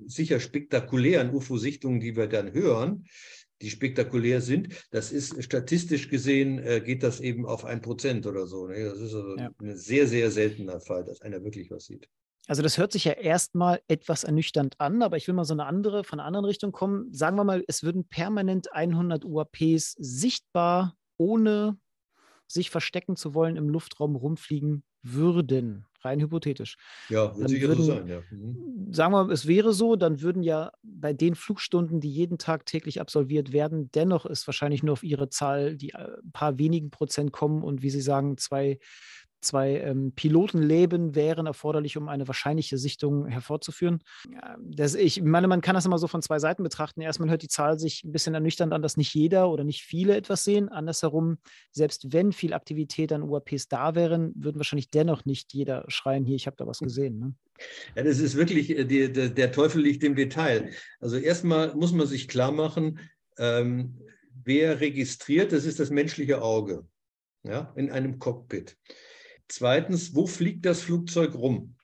sicher 0.07 0.41
spektakulären 0.41 1.33
UFO-Sichtungen, 1.33 2.01
die 2.01 2.17
wir 2.17 2.27
dann 2.27 2.53
hören, 2.53 3.05
die 3.63 3.69
spektakulär 3.69 4.41
sind. 4.41 4.69
Das 4.91 5.11
ist 5.11 5.41
statistisch 5.43 6.09
gesehen, 6.09 6.59
äh, 6.59 6.81
geht 6.81 7.01
das 7.01 7.19
eben 7.19 7.45
auf 7.45 7.65
ein 7.65 7.81
Prozent 7.81 8.27
oder 8.27 8.45
so. 8.45 8.67
Ne? 8.67 8.83
Das 8.83 8.99
ist 8.99 9.13
also 9.13 9.37
ja. 9.37 9.49
ein 9.61 9.75
sehr, 9.75 10.07
sehr 10.07 10.29
seltener 10.29 10.79
Fall, 10.79 11.03
dass 11.05 11.21
einer 11.21 11.43
wirklich 11.43 11.71
was 11.71 11.85
sieht. 11.85 12.07
Also 12.47 12.61
das 12.61 12.77
hört 12.77 12.91
sich 12.91 13.05
ja 13.05 13.13
erstmal 13.13 13.79
etwas 13.87 14.25
ernüchternd 14.25 14.79
an, 14.79 15.01
aber 15.01 15.15
ich 15.15 15.27
will 15.27 15.33
mal 15.33 15.45
so 15.45 15.53
eine 15.53 15.65
andere, 15.65 16.03
von 16.03 16.19
einer 16.19 16.27
anderen 16.27 16.45
Richtung 16.45 16.73
kommen. 16.73 17.13
Sagen 17.13 17.37
wir 17.37 17.45
mal, 17.45 17.63
es 17.67 17.83
würden 17.83 18.05
permanent 18.05 18.73
100 18.73 19.23
UAPs 19.23 19.95
sichtbar, 19.97 20.97
ohne 21.15 21.77
sich 22.47 22.69
verstecken 22.69 23.15
zu 23.15 23.33
wollen, 23.33 23.55
im 23.55 23.69
Luftraum 23.69 24.17
rumfliegen 24.17 24.83
würden 25.01 25.85
rein 26.03 26.19
hypothetisch. 26.19 26.77
Ja, 27.09 27.37
wird 27.37 27.49
sicher 27.49 27.67
würden, 27.67 27.83
so 27.83 27.93
sein, 27.93 28.07
ja. 28.07 28.21
Mhm. 28.31 28.91
Sagen 28.91 29.13
wir, 29.13 29.29
es 29.29 29.47
wäre 29.47 29.73
so, 29.73 29.95
dann 29.95 30.21
würden 30.21 30.43
ja 30.43 30.71
bei 30.83 31.13
den 31.13 31.35
Flugstunden, 31.35 31.99
die 31.99 32.11
jeden 32.11 32.37
Tag 32.37 32.65
täglich 32.65 33.01
absolviert 33.01 33.53
werden, 33.53 33.89
dennoch 33.91 34.25
ist 34.25 34.47
wahrscheinlich 34.47 34.83
nur 34.83 34.93
auf 34.93 35.03
ihre 35.03 35.29
Zahl 35.29 35.75
die 35.75 35.95
ein 35.95 36.05
äh, 36.05 36.09
paar 36.31 36.57
wenigen 36.57 36.91
Prozent 36.91 37.31
kommen 37.31 37.63
und 37.63 37.81
wie 37.81 37.89
Sie 37.89 38.01
sagen, 38.01 38.37
zwei 38.37 38.79
zwei 39.43 39.79
ähm, 39.79 40.13
Pilotenleben 40.15 41.15
wären 41.15 41.45
erforderlich, 41.45 41.97
um 41.97 42.09
eine 42.09 42.27
wahrscheinliche 42.27 42.77
Sichtung 42.77 43.27
hervorzuführen. 43.27 43.99
Das, 44.59 44.95
ich 44.95 45.21
meine, 45.21 45.47
man 45.47 45.61
kann 45.61 45.75
das 45.75 45.85
immer 45.85 45.97
so 45.97 46.07
von 46.07 46.21
zwei 46.21 46.39
Seiten 46.39 46.63
betrachten. 46.63 47.01
Erstmal 47.01 47.29
hört 47.29 47.43
die 47.43 47.47
Zahl 47.47 47.79
sich 47.79 48.03
ein 48.03 48.11
bisschen 48.11 48.33
ernüchternd 48.33 48.73
an, 48.73 48.81
dass 48.81 48.97
nicht 48.97 49.13
jeder 49.13 49.49
oder 49.49 49.63
nicht 49.63 49.83
viele 49.83 50.15
etwas 50.15 50.43
sehen. 50.43 50.69
Andersherum, 50.69 51.37
selbst 51.71 52.13
wenn 52.13 52.31
viel 52.31 52.53
Aktivität 52.53 53.11
an 53.11 53.23
UAPs 53.23 53.67
da 53.67 53.95
wären, 53.95 54.33
würden 54.35 54.57
wahrscheinlich 54.57 54.89
dennoch 54.89 55.25
nicht 55.25 55.53
jeder 55.53 55.85
schreien, 55.87 56.25
hier, 56.25 56.35
ich 56.35 56.47
habe 56.47 56.57
da 56.57 56.67
was 56.67 56.79
gesehen. 56.79 57.19
Ne? 57.19 57.33
Ja, 57.95 58.03
das 58.03 58.19
ist 58.19 58.35
wirklich, 58.35 58.69
äh, 58.69 58.85
die, 58.85 59.11
der, 59.11 59.29
der 59.29 59.51
Teufel 59.51 59.81
liegt 59.81 60.03
im 60.03 60.15
Detail. 60.15 60.71
Also 60.99 61.17
erstmal 61.17 61.73
muss 61.75 61.91
man 61.93 62.07
sich 62.07 62.27
klar 62.27 62.51
machen, 62.51 62.99
ähm, 63.37 63.99
wer 64.43 64.79
registriert, 64.79 65.51
das 65.51 65.65
ist 65.65 65.79
das 65.79 65.89
menschliche 65.89 66.41
Auge 66.41 66.85
ja, 67.43 67.71
in 67.75 67.91
einem 67.91 68.19
Cockpit. 68.19 68.77
Zweitens, 69.55 70.15
wo 70.15 70.25
fliegt 70.25 70.65
das 70.65 70.81
Flugzeug 70.81 71.35
rum? 71.35 71.75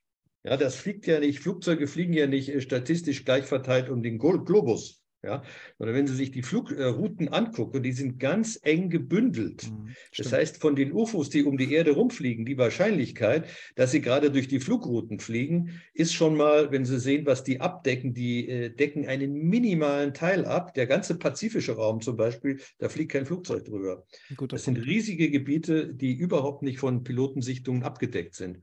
Ja, 0.44 0.58
das 0.58 0.76
fliegt 0.76 1.06
ja 1.06 1.20
nicht, 1.20 1.40
Flugzeuge 1.40 1.86
fliegen 1.86 2.14
ja 2.14 2.26
nicht 2.26 2.50
äh, 2.50 2.62
statistisch 2.62 3.26
gleich 3.26 3.46
verteilt 3.46 3.90
um 3.90 4.02
den 4.02 4.18
Globus. 4.18 4.99
Ja, 5.22 5.44
oder 5.80 5.94
wenn 5.94 6.08
Sie 6.08 6.16
sich 6.16 6.32
die 6.32 6.44
Flugrouten 6.44 7.28
angucken, 7.28 7.84
die 7.84 7.92
sind 7.92 8.20
ganz 8.20 8.58
eng 8.64 8.90
gebündelt. 8.90 9.70
Mhm, 9.70 9.94
das 10.16 10.32
heißt, 10.32 10.62
von 10.62 10.78
den 10.78 10.94
UFOs, 10.94 11.30
die 11.30 11.44
um 11.44 11.58
die 11.58 11.74
Erde 11.74 11.92
rumfliegen, 11.92 12.46
die 12.46 12.58
Wahrscheinlichkeit, 12.58 13.46
dass 13.76 13.92
sie 13.92 14.00
gerade 14.00 14.32
durch 14.32 14.48
die 14.48 14.62
Flugrouten 14.62 15.20
fliegen, 15.20 15.82
ist 15.94 16.14
schon 16.14 16.38
mal, 16.38 16.72
wenn 16.72 16.86
Sie 16.86 17.00
sehen, 17.00 17.26
was 17.26 17.44
die 17.44 17.60
abdecken, 17.60 18.14
die 18.14 18.48
äh, 18.48 18.70
decken 18.70 19.08
einen 19.08 19.34
minimalen 19.34 20.14
Teil 20.14 20.46
ab. 20.46 20.74
Der 20.74 20.88
ganze 20.88 21.18
pazifische 21.18 21.74
Raum 21.76 22.00
zum 22.00 22.16
Beispiel, 22.16 22.62
da 22.78 22.88
fliegt 22.88 23.12
kein 23.12 23.26
Flugzeug 23.26 23.66
drüber. 23.66 24.06
Das 24.48 24.64
sind 24.64 24.78
riesige 24.78 25.30
Gebiete, 25.30 25.94
die 25.94 26.14
überhaupt 26.14 26.64
nicht 26.64 26.80
von 26.80 27.04
Pilotensichtungen 27.04 27.84
abgedeckt 27.84 28.36
sind. 28.36 28.60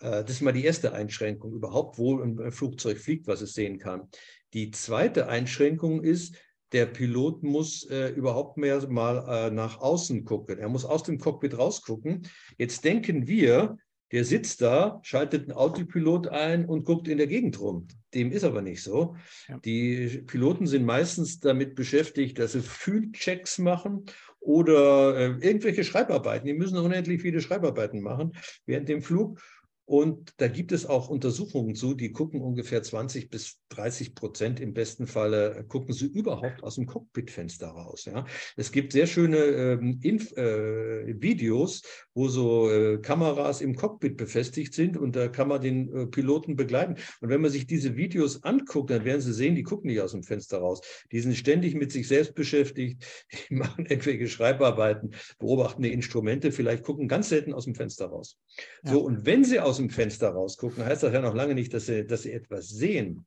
Äh, 0.00 0.22
das 0.22 0.30
ist 0.30 0.42
mal 0.42 0.52
die 0.52 0.64
erste 0.64 0.92
Einschränkung 0.92 1.52
überhaupt, 1.52 1.98
wo 1.98 2.20
ein 2.20 2.52
Flugzeug 2.52 2.98
fliegt, 2.98 3.26
was 3.26 3.40
es 3.40 3.54
sehen 3.54 3.78
kann. 3.78 4.08
Die 4.52 4.70
zweite 4.70 5.28
Einschränkung 5.28 6.02
ist, 6.02 6.36
der 6.72 6.86
Pilot 6.86 7.42
muss 7.42 7.84
äh, 7.90 8.10
überhaupt 8.10 8.56
mehr 8.56 8.86
mal 8.88 9.24
äh, 9.28 9.50
nach 9.50 9.80
außen 9.80 10.24
gucken. 10.24 10.58
Er 10.58 10.68
muss 10.68 10.84
aus 10.84 11.02
dem 11.02 11.18
Cockpit 11.18 11.58
rausgucken. 11.58 12.28
Jetzt 12.58 12.84
denken 12.84 13.26
wir, 13.26 13.76
der 14.12 14.24
sitzt 14.24 14.60
da, 14.60 15.00
schaltet 15.02 15.42
einen 15.42 15.52
Autopilot 15.52 16.28
ein 16.28 16.66
und 16.66 16.84
guckt 16.84 17.06
in 17.06 17.18
der 17.18 17.28
Gegend 17.28 17.60
rum. 17.60 17.86
Dem 18.12 18.32
ist 18.32 18.44
aber 18.44 18.60
nicht 18.60 18.82
so. 18.82 19.16
Ja. 19.48 19.58
Die 19.58 20.24
Piloten 20.26 20.66
sind 20.66 20.84
meistens 20.84 21.38
damit 21.38 21.76
beschäftigt, 21.76 22.38
dass 22.38 22.52
sie 22.52 22.62
Fühlchecks 22.62 23.58
machen 23.58 24.06
oder 24.40 25.16
äh, 25.16 25.46
irgendwelche 25.46 25.84
Schreibarbeiten. 25.84 26.46
Die 26.46 26.54
müssen 26.54 26.78
unendlich 26.78 27.22
viele 27.22 27.40
Schreibarbeiten 27.40 28.00
machen 28.00 28.32
während 28.66 28.88
dem 28.88 29.02
Flug. 29.02 29.40
Und 29.84 30.34
da 30.38 30.48
gibt 30.48 30.72
es 30.72 30.86
auch 30.86 31.08
Untersuchungen 31.08 31.74
zu, 31.74 31.94
die 31.94 32.12
gucken 32.12 32.40
ungefähr 32.40 32.82
20 32.82 33.28
bis 33.28 33.59
30 33.70 34.14
Prozent 34.14 34.60
im 34.60 34.74
besten 34.74 35.06
Falle, 35.06 35.54
äh, 35.56 35.64
gucken 35.64 35.94
sie 35.94 36.06
überhaupt 36.06 36.62
aus 36.62 36.74
dem 36.74 36.86
Cockpitfenster 36.86 37.68
raus. 37.68 38.04
Ja. 38.04 38.26
Es 38.56 38.72
gibt 38.72 38.92
sehr 38.92 39.06
schöne 39.06 39.36
ähm, 39.36 40.00
Inf 40.02 40.32
äh, 40.36 41.20
Videos, 41.20 41.82
wo 42.14 42.28
so 42.28 42.70
äh, 42.70 42.98
Kameras 42.98 43.60
im 43.60 43.74
Cockpit 43.74 44.16
befestigt 44.16 44.74
sind 44.74 44.96
und 44.96 45.16
da 45.16 45.28
kann 45.28 45.48
man 45.48 45.60
den 45.60 45.92
äh, 45.92 46.06
Piloten 46.06 46.56
begleiten. 46.56 46.96
Und 47.20 47.28
wenn 47.30 47.40
man 47.40 47.50
sich 47.50 47.66
diese 47.66 47.96
Videos 47.96 48.42
anguckt, 48.42 48.90
dann 48.90 49.04
werden 49.04 49.20
Sie 49.20 49.32
sehen, 49.32 49.54
die 49.54 49.62
gucken 49.62 49.90
nicht 49.90 50.00
aus 50.00 50.12
dem 50.12 50.22
Fenster 50.22 50.58
raus. 50.58 50.80
Die 51.12 51.20
sind 51.20 51.36
ständig 51.36 51.74
mit 51.74 51.92
sich 51.92 52.08
selbst 52.08 52.34
beschäftigt, 52.34 53.04
die 53.48 53.54
machen 53.54 53.86
irgendwelche 53.86 54.28
Schreibarbeiten, 54.28 55.14
beobachten 55.38 55.82
die 55.82 55.92
Instrumente, 55.92 56.52
vielleicht 56.52 56.82
gucken 56.82 57.08
ganz 57.08 57.28
selten 57.28 57.54
aus 57.54 57.64
dem 57.64 57.74
Fenster 57.74 58.06
raus. 58.06 58.36
Ja. 58.84 58.92
So, 58.92 59.00
und 59.00 59.24
wenn 59.26 59.44
sie 59.44 59.60
aus 59.60 59.76
dem 59.76 59.90
Fenster 59.90 60.30
rausgucken, 60.30 60.84
heißt 60.84 61.04
das 61.04 61.12
ja 61.12 61.20
noch 61.20 61.34
lange 61.34 61.54
nicht, 61.54 61.72
dass 61.72 61.86
sie, 61.86 62.04
dass 62.04 62.22
sie 62.22 62.32
etwas 62.32 62.68
sehen. 62.68 63.26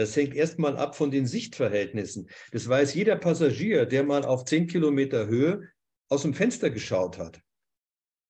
Das 0.00 0.16
hängt 0.16 0.34
erstmal 0.34 0.78
ab 0.78 0.96
von 0.96 1.10
den 1.10 1.26
Sichtverhältnissen. 1.26 2.30
Das 2.52 2.66
weiß 2.66 2.94
jeder 2.94 3.16
Passagier, 3.16 3.84
der 3.84 4.02
mal 4.02 4.24
auf 4.24 4.46
10 4.46 4.66
Kilometer 4.66 5.26
Höhe 5.26 5.68
aus 6.08 6.22
dem 6.22 6.32
Fenster 6.32 6.70
geschaut 6.70 7.18
hat. 7.18 7.42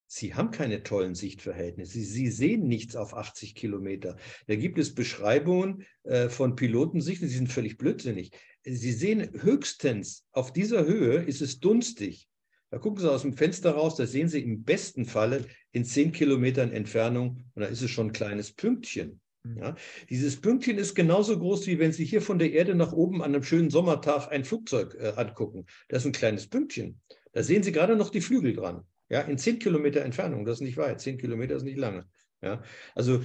Sie 0.09 0.35
haben 0.35 0.51
keine 0.51 0.83
tollen 0.83 1.15
Sichtverhältnisse. 1.15 2.01
Sie, 2.01 2.29
sehen 2.29 2.67
nichts 2.67 2.97
auf 2.97 3.15
80 3.15 3.55
Kilometer. 3.55 4.17
Da 4.49 4.57
gibt 4.57 4.81
es 4.81 4.97
Beschreibungen 4.97 5.87
äh, 6.03 6.29
von 6.29 6.57
Pilotensichten, 6.57 7.29
die 7.29 7.35
sind 7.35 7.53
völlig 7.53 7.79
blödsinnig. 7.79 8.33
Sie 8.65 8.93
sehen 8.93 9.31
höchstens 9.41 10.27
auf 10.33 10.53
dieser 10.53 10.85
Höhe 10.87 11.23
ist 11.23 11.41
es 11.41 11.61
dunstig. 11.61 12.29
Da 12.71 12.79
gucken 12.79 13.01
Sie 13.01 13.09
aus 13.09 13.23
dem 13.23 13.35
Fenster 13.35 13.71
raus, 13.71 13.95
da 13.95 14.07
sehen 14.07 14.29
Sie 14.29 14.43
im 14.43 14.65
besten 14.65 15.05
Falle 15.05 15.47
in 15.71 15.85
zehn 15.85 16.11
Kilometern 16.11 16.73
Entfernung 16.73 17.45
und 17.55 17.63
da 17.63 17.67
ist 17.67 17.83
es 17.83 17.93
schon 17.93 18.09
ein 18.09 18.13
kleines 18.13 18.51
Pünktchen. 18.51 19.21
Mhm. 19.43 19.59
Ja, 19.59 19.77
dieses 20.09 20.41
Pünktchen 20.41 20.79
ist 20.79 20.95
genauso 20.95 21.39
groß, 21.39 21.67
wie 21.67 21.79
wenn 21.79 21.93
Sie 21.93 22.05
hier 22.05 22.23
von 22.23 22.39
der 22.39 22.53
Erde 22.53 22.75
nach 22.75 22.93
oben 22.93 23.23
an 23.23 23.35
einem 23.35 23.43
schönen 23.43 23.71
Sommertag 23.71 24.29
ein 24.31 24.45
Flugzeug 24.45 24.97
äh, 24.99 25.13
angucken. 25.17 25.67
Das 25.89 26.03
ist 26.03 26.07
ein 26.07 26.13
kleines 26.13 26.49
Pünktchen. 26.49 27.01
Da 27.33 27.43
sehen 27.43 27.63
Sie 27.63 27.73
gerade 27.73 27.97
noch 27.97 28.11
die 28.11 28.21
Flügel 28.21 28.55
dran. 28.55 28.85
Ja, 29.09 29.23
in 29.23 29.39
zehn 29.39 29.59
Kilometer 29.59 30.03
Entfernung, 30.03 30.45
das 30.45 30.59
ist 30.59 30.63
nicht 30.63 30.77
weit. 30.77 31.01
Zehn 31.01 31.19
Kilometer 31.19 31.57
ist 31.57 31.65
nicht 31.65 31.79
lange. 31.79 32.07
Ja, 32.43 32.63
also 32.95 33.23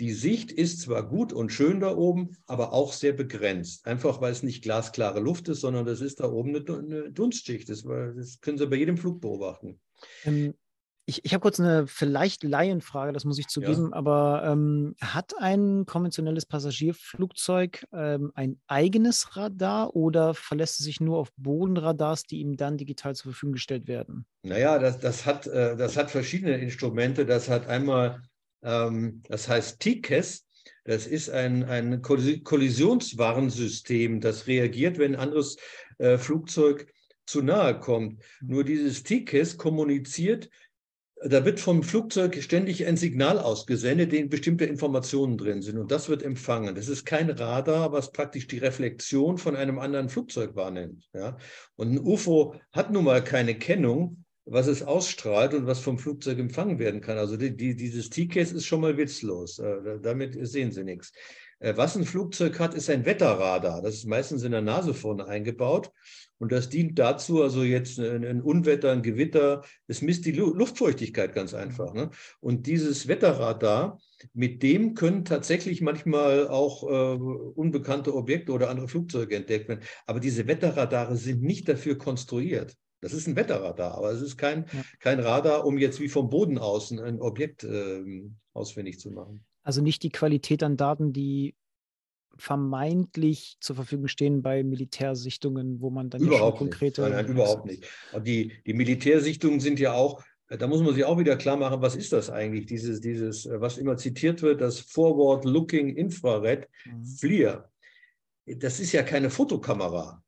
die 0.00 0.12
Sicht 0.12 0.52
ist 0.52 0.80
zwar 0.80 1.06
gut 1.06 1.32
und 1.32 1.52
schön 1.52 1.80
da 1.80 1.96
oben, 1.96 2.36
aber 2.46 2.72
auch 2.72 2.92
sehr 2.92 3.12
begrenzt. 3.12 3.86
Einfach 3.86 4.20
weil 4.20 4.32
es 4.32 4.42
nicht 4.42 4.62
glasklare 4.62 5.20
Luft 5.20 5.48
ist, 5.48 5.60
sondern 5.60 5.86
das 5.86 6.00
ist 6.00 6.20
da 6.20 6.30
oben 6.30 6.54
eine, 6.54 7.10
Dunstschicht. 7.10 7.68
Das, 7.68 7.82
das 7.82 8.40
können 8.40 8.58
Sie 8.58 8.66
bei 8.66 8.76
jedem 8.76 8.96
Flug 8.96 9.20
beobachten. 9.20 9.80
Ähm, 10.24 10.54
ich, 11.08 11.24
ich 11.24 11.32
habe 11.32 11.40
kurz 11.40 11.58
eine 11.58 11.86
vielleicht 11.86 12.44
Laienfrage, 12.44 13.12
das 13.12 13.24
muss 13.24 13.38
ich 13.38 13.48
zugeben, 13.48 13.90
ja. 13.90 13.96
aber 13.96 14.42
ähm, 14.44 14.94
hat 15.00 15.32
ein 15.38 15.86
konventionelles 15.86 16.44
Passagierflugzeug 16.44 17.86
ähm, 17.92 18.30
ein 18.34 18.60
eigenes 18.66 19.36
Radar 19.36 19.96
oder 19.96 20.34
verlässt 20.34 20.80
es 20.80 20.84
sich 20.84 21.00
nur 21.00 21.16
auf 21.16 21.32
Bodenradars, 21.36 22.24
die 22.24 22.40
ihm 22.40 22.56
dann 22.56 22.76
digital 22.76 23.16
zur 23.16 23.32
Verfügung 23.32 23.54
gestellt 23.54 23.88
werden? 23.88 24.26
Naja, 24.42 24.78
das, 24.78 25.00
das, 25.00 25.24
hat, 25.24 25.46
äh, 25.46 25.76
das 25.76 25.96
hat 25.96 26.10
verschiedene 26.10 26.58
Instrumente. 26.58 27.24
Das 27.24 27.48
hat 27.48 27.66
einmal 27.66 28.20
ähm, 28.62 29.22
das 29.28 29.48
heißt 29.48 29.80
TICAS. 29.80 30.44
Das 30.84 31.06
ist 31.06 31.30
ein, 31.30 31.64
ein 31.64 32.02
Kollisionswarnsystem, 32.02 34.20
das 34.20 34.46
reagiert, 34.46 34.98
wenn 34.98 35.14
ein 35.14 35.20
anderes 35.20 35.56
äh, 35.98 36.18
Flugzeug 36.18 36.86
zu 37.26 37.42
nahe 37.42 37.78
kommt. 37.78 38.22
Nur 38.40 38.64
dieses 38.64 39.02
TICAS 39.02 39.58
kommuniziert 39.58 40.48
Da 41.24 41.44
wird 41.44 41.58
vom 41.58 41.82
Flugzeug 41.82 42.40
ständig 42.42 42.86
ein 42.86 42.96
Signal 42.96 43.40
ausgesendet, 43.40 44.12
in 44.12 44.24
dem 44.24 44.28
bestimmte 44.28 44.66
Informationen 44.66 45.36
drin 45.36 45.62
sind. 45.62 45.76
Und 45.78 45.90
das 45.90 46.08
wird 46.08 46.22
empfangen. 46.22 46.74
Das 46.76 46.88
ist 46.88 47.04
kein 47.04 47.28
Radar, 47.30 47.92
was 47.92 48.12
praktisch 48.12 48.46
die 48.46 48.58
Reflexion 48.58 49.36
von 49.36 49.56
einem 49.56 49.78
anderen 49.80 50.08
Flugzeug 50.08 50.54
wahrnimmt. 50.54 51.08
Ja? 51.12 51.36
Und 51.76 51.92
ein 51.92 51.98
UFO 51.98 52.54
hat 52.72 52.92
nun 52.92 53.04
mal 53.04 53.22
keine 53.24 53.56
Kennung, 53.56 54.24
was 54.44 54.66
es 54.68 54.82
ausstrahlt 54.82 55.54
und 55.54 55.66
was 55.66 55.80
vom 55.80 55.98
Flugzeug 55.98 56.38
empfangen 56.38 56.78
werden 56.78 57.00
kann. 57.00 57.18
Also 57.18 57.36
die, 57.36 57.56
die, 57.56 57.74
dieses 57.74 58.10
T-Case 58.10 58.54
ist 58.54 58.66
schon 58.66 58.80
mal 58.80 58.96
witzlos. 58.96 59.58
Äh, 59.58 59.98
damit 60.00 60.36
sehen 60.46 60.70
Sie 60.72 60.84
nichts. 60.84 61.12
Äh, 61.60 61.76
was 61.76 61.96
ein 61.96 62.04
Flugzeug 62.04 62.58
hat, 62.58 62.74
ist 62.74 62.90
ein 62.90 63.04
Wetterradar. 63.04 63.82
Das 63.82 63.94
ist 63.94 64.06
meistens 64.06 64.42
in 64.42 64.52
der 64.52 64.62
Nase 64.62 64.94
vorne 64.94 65.26
eingebaut. 65.26 65.92
Und 66.38 66.52
das 66.52 66.68
dient 66.68 66.98
dazu, 66.98 67.42
also 67.42 67.64
jetzt 67.64 67.98
ein 67.98 68.40
Unwetter, 68.40 68.92
ein 68.92 69.02
Gewitter, 69.02 69.64
es 69.88 70.02
misst 70.02 70.24
die 70.24 70.32
Luftfeuchtigkeit 70.32 71.34
ganz 71.34 71.52
einfach. 71.52 71.94
Ne? 71.94 72.10
Und 72.38 72.68
dieses 72.68 73.08
Wetterradar, 73.08 74.00
mit 74.34 74.62
dem 74.62 74.94
können 74.94 75.24
tatsächlich 75.24 75.80
manchmal 75.80 76.46
auch 76.46 76.84
äh, 76.84 77.16
unbekannte 77.16 78.14
Objekte 78.14 78.52
oder 78.52 78.70
andere 78.70 78.86
Flugzeuge 78.86 79.34
entdeckt 79.34 79.68
werden. 79.68 79.82
Aber 80.06 80.20
diese 80.20 80.46
Wetterradare 80.46 81.16
sind 81.16 81.42
nicht 81.42 81.68
dafür 81.68 81.98
konstruiert. 81.98 82.76
Das 83.00 83.12
ist 83.12 83.26
ein 83.26 83.36
Wetterradar, 83.36 83.96
aber 83.96 84.10
es 84.10 84.22
ist 84.22 84.36
kein, 84.36 84.66
kein 84.98 85.20
Radar, 85.20 85.64
um 85.64 85.78
jetzt 85.78 86.00
wie 86.00 86.08
vom 86.08 86.30
Boden 86.30 86.58
aus 86.58 86.90
ein 86.90 87.20
Objekt 87.20 87.62
äh, 87.64 88.02
ausfindig 88.52 88.98
zu 88.98 89.10
machen. 89.10 89.44
Also 89.68 89.82
nicht 89.82 90.02
die 90.02 90.08
Qualität 90.08 90.62
an 90.62 90.78
Daten, 90.78 91.12
die 91.12 91.54
vermeintlich 92.38 93.58
zur 93.60 93.76
Verfügung 93.76 94.08
stehen 94.08 94.40
bei 94.40 94.64
Militärsichtungen, 94.64 95.82
wo 95.82 95.90
man 95.90 96.08
dann 96.08 96.22
überhaupt 96.22 96.56
schon 96.56 96.70
konkrete. 96.70 97.02
Nicht. 97.02 97.10
Nein, 97.10 97.24
nein, 97.26 97.34
überhaupt 97.34 97.66
nicht. 97.66 97.84
Und 98.14 98.26
die, 98.26 98.54
die 98.64 98.72
Militärsichtungen 98.72 99.60
sind 99.60 99.78
ja 99.78 99.92
auch, 99.92 100.24
da 100.48 100.66
muss 100.66 100.80
man 100.80 100.94
sich 100.94 101.04
auch 101.04 101.18
wieder 101.18 101.36
klar 101.36 101.58
machen, 101.58 101.82
was 101.82 101.96
ist 101.96 102.14
das 102.14 102.30
eigentlich, 102.30 102.64
dieses, 102.64 103.02
dieses 103.02 103.46
was 103.46 103.76
immer 103.76 103.98
zitiert 103.98 104.40
wird, 104.40 104.62
das 104.62 104.80
Forward-Looking 104.80 105.96
Infrared 105.96 106.66
mhm. 106.86 107.04
FLIR. 107.04 107.70
Das 108.46 108.80
ist 108.80 108.92
ja 108.92 109.02
keine 109.02 109.28
Fotokamera. 109.28 110.24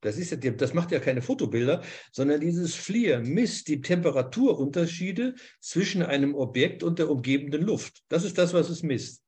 Das, 0.00 0.18
ist 0.18 0.30
ja, 0.30 0.50
das 0.50 0.74
macht 0.74 0.92
ja 0.92 1.00
keine 1.00 1.22
Fotobilder, 1.22 1.82
sondern 2.12 2.40
dieses 2.40 2.74
FLIR 2.74 3.20
misst 3.20 3.68
die 3.68 3.80
Temperaturunterschiede 3.80 5.34
zwischen 5.60 6.02
einem 6.02 6.34
Objekt 6.34 6.82
und 6.82 6.98
der 6.98 7.10
umgebenden 7.10 7.62
Luft. 7.62 8.02
Das 8.08 8.24
ist 8.24 8.38
das, 8.38 8.54
was 8.54 8.68
es 8.68 8.82
misst. 8.82 9.22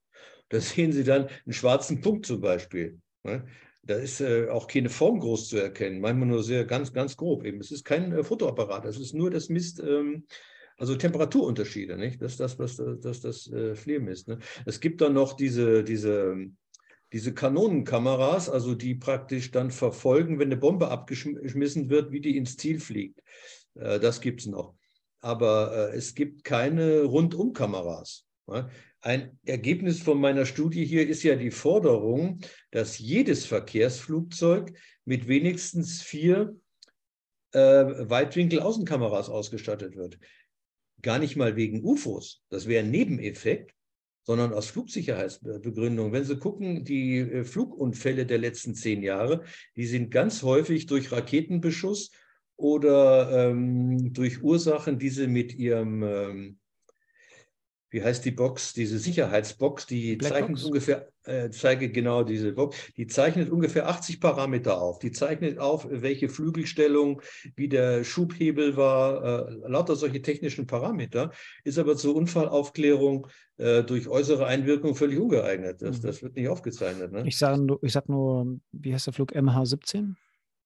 Da 0.51 0.61
sehen 0.61 0.93
Sie 0.93 1.05
dann 1.05 1.29
einen 1.45 1.53
schwarzen 1.53 2.01
Punkt 2.01 2.27
zum 2.27 2.41
Beispiel. 2.41 3.01
Ne? 3.23 3.47
Da 3.83 3.95
ist 3.95 4.21
äh, 4.21 4.49
auch 4.49 4.67
keine 4.67 4.91
Form 4.91 5.19
groß 5.19 5.49
zu 5.49 5.57
erkennen, 5.57 6.01
manchmal 6.01 6.29
nur 6.29 6.43
sehr 6.43 6.65
ganz, 6.65 6.93
ganz 6.93 7.17
grob 7.17 7.45
eben. 7.45 7.61
Es 7.61 7.71
ist 7.71 7.85
kein 7.85 8.13
äh, 8.13 8.23
Fotoapparat, 8.23 8.85
es 8.85 8.99
ist 8.99 9.15
nur 9.15 9.31
das 9.31 9.49
misst, 9.49 9.81
ähm, 9.81 10.27
also 10.77 10.95
Temperaturunterschiede, 10.95 11.97
nicht? 11.97 12.23
Das 12.23 12.33
ist 12.33 12.41
das, 12.41 12.59
was 12.59 12.77
das, 12.77 13.01
das, 13.01 13.21
das 13.21 13.47
äh, 13.51 13.75
FLIR 13.75 14.01
misst. 14.01 14.29
Ne? 14.29 14.39
Es 14.65 14.81
gibt 14.81 15.01
dann 15.01 15.15
noch 15.15 15.35
diese, 15.35 15.83
diese, 15.83 16.37
diese 17.13 17.33
Kanonenkameras, 17.33 18.49
also 18.51 18.75
die 18.75 18.95
praktisch 18.95 19.51
dann 19.51 19.71
verfolgen, 19.71 20.39
wenn 20.39 20.49
eine 20.49 20.57
Bombe 20.57 20.89
abgeschmissen 20.89 21.89
wird, 21.89 22.13
wie 22.13 22.21
die 22.21 22.37
ins 22.37 22.57
Ziel 22.57 22.81
fliegt. 22.81 23.23
Äh, 23.75 23.99
das 24.01 24.21
gibt 24.21 24.41
es 24.41 24.47
noch. 24.47 24.75
Aber 25.21 25.91
äh, 25.93 25.97
es 25.97 26.15
gibt 26.15 26.45
keine 26.45 27.03
Rundumkameras. 27.03 28.27
Ein 29.01 29.39
Ergebnis 29.45 30.01
von 30.01 30.21
meiner 30.21 30.47
Studie 30.47 30.85
hier 30.85 31.07
ist 31.07 31.23
ja 31.23 31.37
die 31.37 31.51
Forderung, 31.51 32.41
dass 32.71 32.99
jedes 32.99 33.45
Verkehrsflugzeug 33.45 34.73
mit 35.05 35.29
wenigstens 35.29 36.03
vier 36.03 36.57
äh, 37.53 37.59
Weitwinkel-Außenkameras 37.59 39.29
ausgestattet 39.29 39.97
wird. 39.97 40.19
Gar 41.03 41.19
nicht 41.19 41.37
mal 41.37 41.57
wegen 41.57 41.85
UFOs, 41.85 42.43
das 42.49 42.67
wäre 42.67 42.85
ein 42.85 42.91
Nebeneffekt, 42.91 43.75
sondern 44.29 44.53
aus 44.53 44.67
Flugsicherheitsbegründung. 44.67 46.13
Wenn 46.13 46.25
Sie 46.25 46.37
gucken, 46.37 46.85
die 46.85 47.17
äh, 47.17 47.45
Flugunfälle 47.45 48.27
der 48.27 48.37
letzten 48.37 48.75
zehn 48.75 49.03
Jahre, 49.03 49.43
die 49.75 49.87
sind 49.87 50.11
ganz 50.11 50.43
häufig 50.43 50.85
durch 50.85 51.11
Raketenbeschuss 51.11 52.11
oder 52.57 53.49
ähm, 53.49 54.13
durch 54.13 54.43
Ursachen, 54.43 54.99
die 54.99 55.09
sie 55.09 55.29
mit 55.29 55.55
ihrem 55.55 56.03
ähm, 56.03 56.59
wie 57.89 58.03
heißt 58.03 58.23
die 58.27 58.33
Box, 58.33 58.75
diese 58.75 58.99
Sicherheitsbox, 58.99 59.87
die 59.87 60.17
Blackbox? 60.17 60.41
zeichnet 60.41 60.65
ungefähr, 60.65 61.09
äh, 61.29 61.51
zeige 61.51 61.91
genau 61.91 62.23
diese 62.23 62.53
Box, 62.53 62.77
die 62.97 63.07
zeichnet 63.07 63.51
ungefähr 63.51 63.89
80 63.89 64.21
Parameter 64.21 64.81
auf. 64.81 64.99
Die 64.99 65.13
zeichnet 65.13 65.59
auf, 65.59 65.87
welche 65.91 66.29
Flügelstellung, 66.29 67.23
wie 67.55 67.69
der 67.69 68.05
Schubhebel 68.05 68.77
war, 68.77 69.49
äh, 69.49 69.69
lauter 69.69 69.97
solche 69.97 70.23
technischen 70.23 70.67
Parameter, 70.67 71.31
ist 71.65 71.79
aber 71.79 71.97
zur 71.97 72.17
Unfallaufklärung 72.17 73.27
äh, 73.59 73.83
durch 73.83 74.09
äußere 74.09 74.47
Einwirkung 74.47 74.95
völlig 74.95 75.19
ungeeignet. 75.19 75.83
Das, 75.83 75.99
mhm. 75.99 76.03
das 76.03 76.23
wird 76.23 76.37
nicht 76.37 76.49
aufgezeichnet. 76.49 77.13
Ne? 77.13 77.25
Ich 77.27 77.37
sage 77.37 77.61
nur, 77.61 77.79
ich 77.83 77.93
sag 77.93 78.09
nur, 78.09 78.59
wie 78.73 78.95
heißt 78.95 79.07
der 79.07 79.13
Flug 79.13 79.33
MH17? 79.33 80.15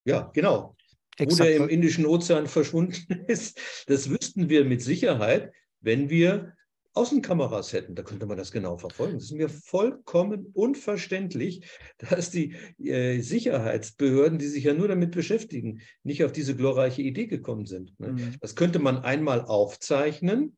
Ja, 0.04 0.30
genau. 0.32 0.76
Exakt. 1.18 1.40
Wo 1.40 1.44
der 1.44 1.56
im 1.56 1.68
Indischen 1.68 2.06
Ozean 2.06 2.46
verschwunden 2.46 3.24
ist, 3.26 3.60
das 3.86 4.08
wüssten 4.08 4.48
wir 4.48 4.64
mit 4.64 4.82
Sicherheit, 4.82 5.52
wenn 5.80 6.08
wir 6.08 6.54
Außenkameras 6.94 7.72
hätten, 7.72 7.94
da 7.94 8.02
könnte 8.02 8.26
man 8.26 8.36
das 8.36 8.52
genau 8.52 8.76
verfolgen. 8.76 9.16
Es 9.16 9.24
ist 9.24 9.32
mir 9.32 9.48
vollkommen 9.48 10.46
unverständlich, 10.52 11.66
dass 11.98 12.30
die 12.30 12.54
äh, 12.78 13.20
Sicherheitsbehörden, 13.20 14.38
die 14.38 14.46
sich 14.46 14.64
ja 14.64 14.74
nur 14.74 14.88
damit 14.88 15.12
beschäftigen, 15.12 15.80
nicht 16.02 16.22
auf 16.24 16.32
diese 16.32 16.54
glorreiche 16.54 17.02
Idee 17.02 17.26
gekommen 17.26 17.66
sind. 17.66 17.98
Ne? 17.98 18.12
Mhm. 18.12 18.34
Das 18.40 18.56
könnte 18.56 18.78
man 18.78 18.98
einmal 18.98 19.42
aufzeichnen, 19.42 20.56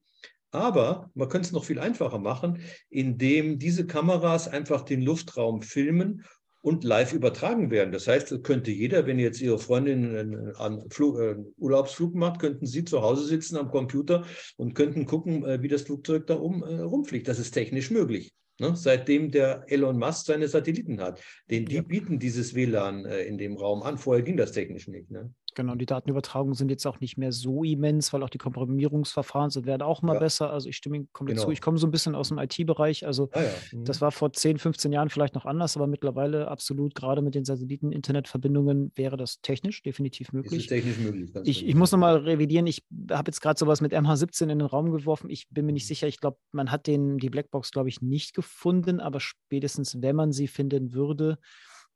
aber 0.50 1.10
man 1.14 1.28
könnte 1.28 1.46
es 1.46 1.52
noch 1.52 1.64
viel 1.64 1.78
einfacher 1.78 2.18
machen, 2.18 2.60
indem 2.88 3.58
diese 3.58 3.86
Kameras 3.86 4.48
einfach 4.48 4.82
den 4.82 5.02
Luftraum 5.02 5.62
filmen 5.62 6.24
und 6.64 6.82
live 6.82 7.12
übertragen 7.12 7.70
werden. 7.70 7.92
Das 7.92 8.08
heißt, 8.08 8.42
könnte 8.42 8.70
jeder, 8.70 9.06
wenn 9.06 9.18
jetzt 9.18 9.42
Ihre 9.42 9.58
Freundin 9.58 10.16
einen 10.56 10.78
äh, 10.88 11.34
Urlaubsflug 11.58 12.14
macht, 12.14 12.40
könnten 12.40 12.64
Sie 12.64 12.86
zu 12.86 13.02
Hause 13.02 13.26
sitzen 13.26 13.58
am 13.58 13.70
Computer 13.70 14.24
und 14.56 14.72
könnten 14.72 15.04
gucken, 15.04 15.44
äh, 15.44 15.60
wie 15.60 15.68
das 15.68 15.82
Flugzeug 15.82 16.26
da 16.26 16.36
um, 16.36 16.62
äh, 16.62 16.80
rumfliegt. 16.80 17.28
Das 17.28 17.38
ist 17.38 17.50
technisch 17.50 17.90
möglich. 17.90 18.32
Ne? 18.60 18.74
Seitdem 18.76 19.30
der 19.30 19.66
Elon 19.66 19.98
Musk 19.98 20.24
seine 20.24 20.48
Satelliten 20.48 21.02
hat. 21.02 21.20
Den, 21.50 21.66
die 21.66 21.82
bieten 21.82 22.18
dieses 22.18 22.54
WLAN 22.54 23.04
in 23.04 23.36
dem 23.36 23.58
Raum 23.58 23.82
an. 23.82 23.98
Vorher 23.98 24.22
ging 24.22 24.38
das 24.38 24.52
technisch 24.52 24.88
nicht. 24.88 25.10
Ne? 25.10 25.34
Genau, 25.54 25.74
die 25.76 25.86
Datenübertragungen 25.86 26.54
sind 26.54 26.70
jetzt 26.70 26.86
auch 26.86 27.00
nicht 27.00 27.16
mehr 27.16 27.30
so 27.30 27.62
immens, 27.62 28.12
weil 28.12 28.22
auch 28.22 28.28
die 28.28 28.38
Komprimierungsverfahren 28.38 29.50
sind, 29.50 29.66
werden 29.66 29.82
auch 29.82 30.02
immer 30.02 30.14
ja. 30.14 30.20
besser. 30.20 30.50
Also 30.50 30.68
ich 30.68 30.76
stimme 30.76 30.96
Ihnen 30.96 31.08
komplett 31.12 31.36
genau. 31.36 31.46
zu. 31.46 31.52
Ich 31.52 31.60
komme 31.60 31.78
so 31.78 31.86
ein 31.86 31.90
bisschen 31.90 32.14
aus 32.14 32.28
dem 32.28 32.38
IT-Bereich. 32.38 33.06
Also 33.06 33.28
ah, 33.32 33.42
ja. 33.42 33.50
mhm. 33.72 33.84
das 33.84 34.00
war 34.00 34.10
vor 34.10 34.32
10, 34.32 34.58
15 34.58 34.92
Jahren 34.92 35.10
vielleicht 35.10 35.34
noch 35.34 35.46
anders, 35.46 35.76
aber 35.76 35.86
mittlerweile 35.86 36.48
absolut, 36.48 36.94
gerade 36.94 37.22
mit 37.22 37.34
den 37.34 37.44
Satelliten-Internetverbindungen, 37.44 38.92
wäre 38.96 39.16
das 39.16 39.40
technisch 39.40 39.82
definitiv 39.82 40.32
möglich. 40.32 40.62
Ist 40.62 40.68
technisch 40.68 40.98
möglich. 40.98 41.30
Ich, 41.44 41.66
ich 41.66 41.74
muss 41.74 41.92
nochmal 41.92 42.16
revidieren. 42.16 42.66
Ich 42.66 42.84
habe 43.10 43.28
jetzt 43.28 43.40
gerade 43.40 43.58
sowas 43.58 43.80
mit 43.80 43.92
MH17 43.92 44.42
in 44.44 44.48
den 44.58 44.62
Raum 44.62 44.90
geworfen. 44.90 45.30
Ich 45.30 45.48
bin 45.50 45.66
mir 45.66 45.72
nicht 45.72 45.84
mhm. 45.84 45.88
sicher. 45.88 46.08
Ich 46.08 46.20
glaube, 46.20 46.38
man 46.52 46.70
hat 46.70 46.86
den, 46.86 47.18
die 47.18 47.30
Blackbox, 47.30 47.70
glaube 47.70 47.88
ich, 47.88 48.02
nicht 48.02 48.34
gefunden, 48.34 49.00
aber 49.00 49.20
spätestens, 49.20 50.02
wenn 50.02 50.16
man 50.16 50.32
sie 50.32 50.48
finden 50.48 50.94
würde, 50.94 51.38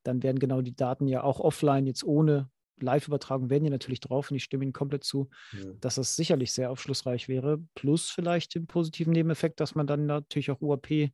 dann 0.05 0.23
werden 0.23 0.39
genau 0.39 0.63
die 0.63 0.75
Daten 0.75 1.07
ja 1.07 1.23
auch 1.23 1.41
offline 1.41 1.87
jetzt 1.87 2.05
ohne 2.05 2.49
Live-Übertragung 2.83 3.51
werden 3.51 3.65
die 3.65 3.71
natürlich 3.71 4.01
drauf 4.01 4.31
und 4.31 4.37
ich 4.37 4.45
stimme 4.45 4.65
Ihnen 4.65 4.73
komplett 4.73 5.05
zu, 5.05 5.29
ja. 5.53 5.71
dass 5.81 5.97
das 5.97 6.17
sicherlich 6.17 6.53
sehr 6.53 6.71
aufschlussreich 6.71 7.29
wäre. 7.29 7.59
Plus 7.75 8.11
vielleicht 8.11 8.55
den 8.55 8.67
positiven 8.67 9.13
Nebeneffekt, 9.13 9.61
dass 9.61 9.75
man 9.75 9.87
dann 9.87 10.07
natürlich 10.07 10.51
auch 10.51 10.61
UAP 10.61 11.11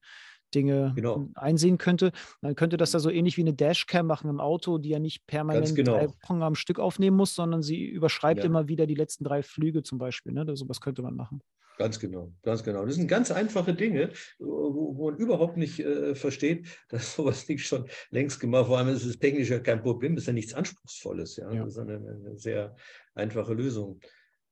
Dinge 0.54 0.92
genau. 0.94 1.28
einsehen 1.34 1.78
könnte. 1.78 2.12
Man 2.40 2.54
könnte 2.54 2.76
das 2.76 2.92
ja 2.92 3.00
so 3.00 3.10
ähnlich 3.10 3.36
wie 3.36 3.42
eine 3.42 3.54
Dashcam 3.54 4.06
machen 4.06 4.30
im 4.30 4.40
Auto, 4.40 4.78
die 4.78 4.90
ja 4.90 4.98
nicht 4.98 5.26
permanent 5.26 5.74
genau. 5.74 5.92
drei 5.92 6.06
Programme 6.06 6.46
am 6.46 6.54
Stück 6.54 6.78
aufnehmen 6.78 7.16
muss, 7.16 7.34
sondern 7.34 7.62
sie 7.62 7.84
überschreibt 7.84 8.40
ja. 8.40 8.46
immer 8.46 8.68
wieder 8.68 8.86
die 8.86 8.94
letzten 8.94 9.24
drei 9.24 9.42
Flüge 9.42 9.82
zum 9.82 9.98
Beispiel. 9.98 10.32
Ne? 10.32 10.56
So 10.56 10.68
was 10.68 10.80
könnte 10.80 11.02
man 11.02 11.16
machen. 11.16 11.40
Ganz 11.76 11.98
genau, 11.98 12.32
ganz 12.42 12.62
genau. 12.62 12.84
Das 12.86 12.94
sind 12.94 13.08
ganz 13.08 13.30
einfache 13.30 13.74
Dinge, 13.74 14.10
wo, 14.38 14.96
wo 14.96 15.10
man 15.10 15.18
überhaupt 15.18 15.56
nicht 15.56 15.80
äh, 15.80 16.14
versteht, 16.14 16.66
dass 16.88 17.14
sowas 17.14 17.48
nicht 17.48 17.66
schon 17.66 17.88
längst 18.10 18.40
gemacht 18.40 18.66
Vor 18.66 18.78
allem 18.78 18.88
ist 18.88 19.04
es 19.04 19.18
technisch 19.18 19.50
ja 19.50 19.58
kein 19.58 19.82
Problem, 19.82 20.14
das 20.14 20.22
ist 20.24 20.28
ja 20.28 20.32
nichts 20.32 20.54
Anspruchsvolles. 20.54 21.36
Ja? 21.36 21.52
ja. 21.52 21.64
Das 21.64 21.74
ist 21.74 21.78
eine, 21.78 21.96
eine 21.96 22.38
sehr 22.38 22.76
einfache 23.14 23.54
Lösung. 23.54 24.00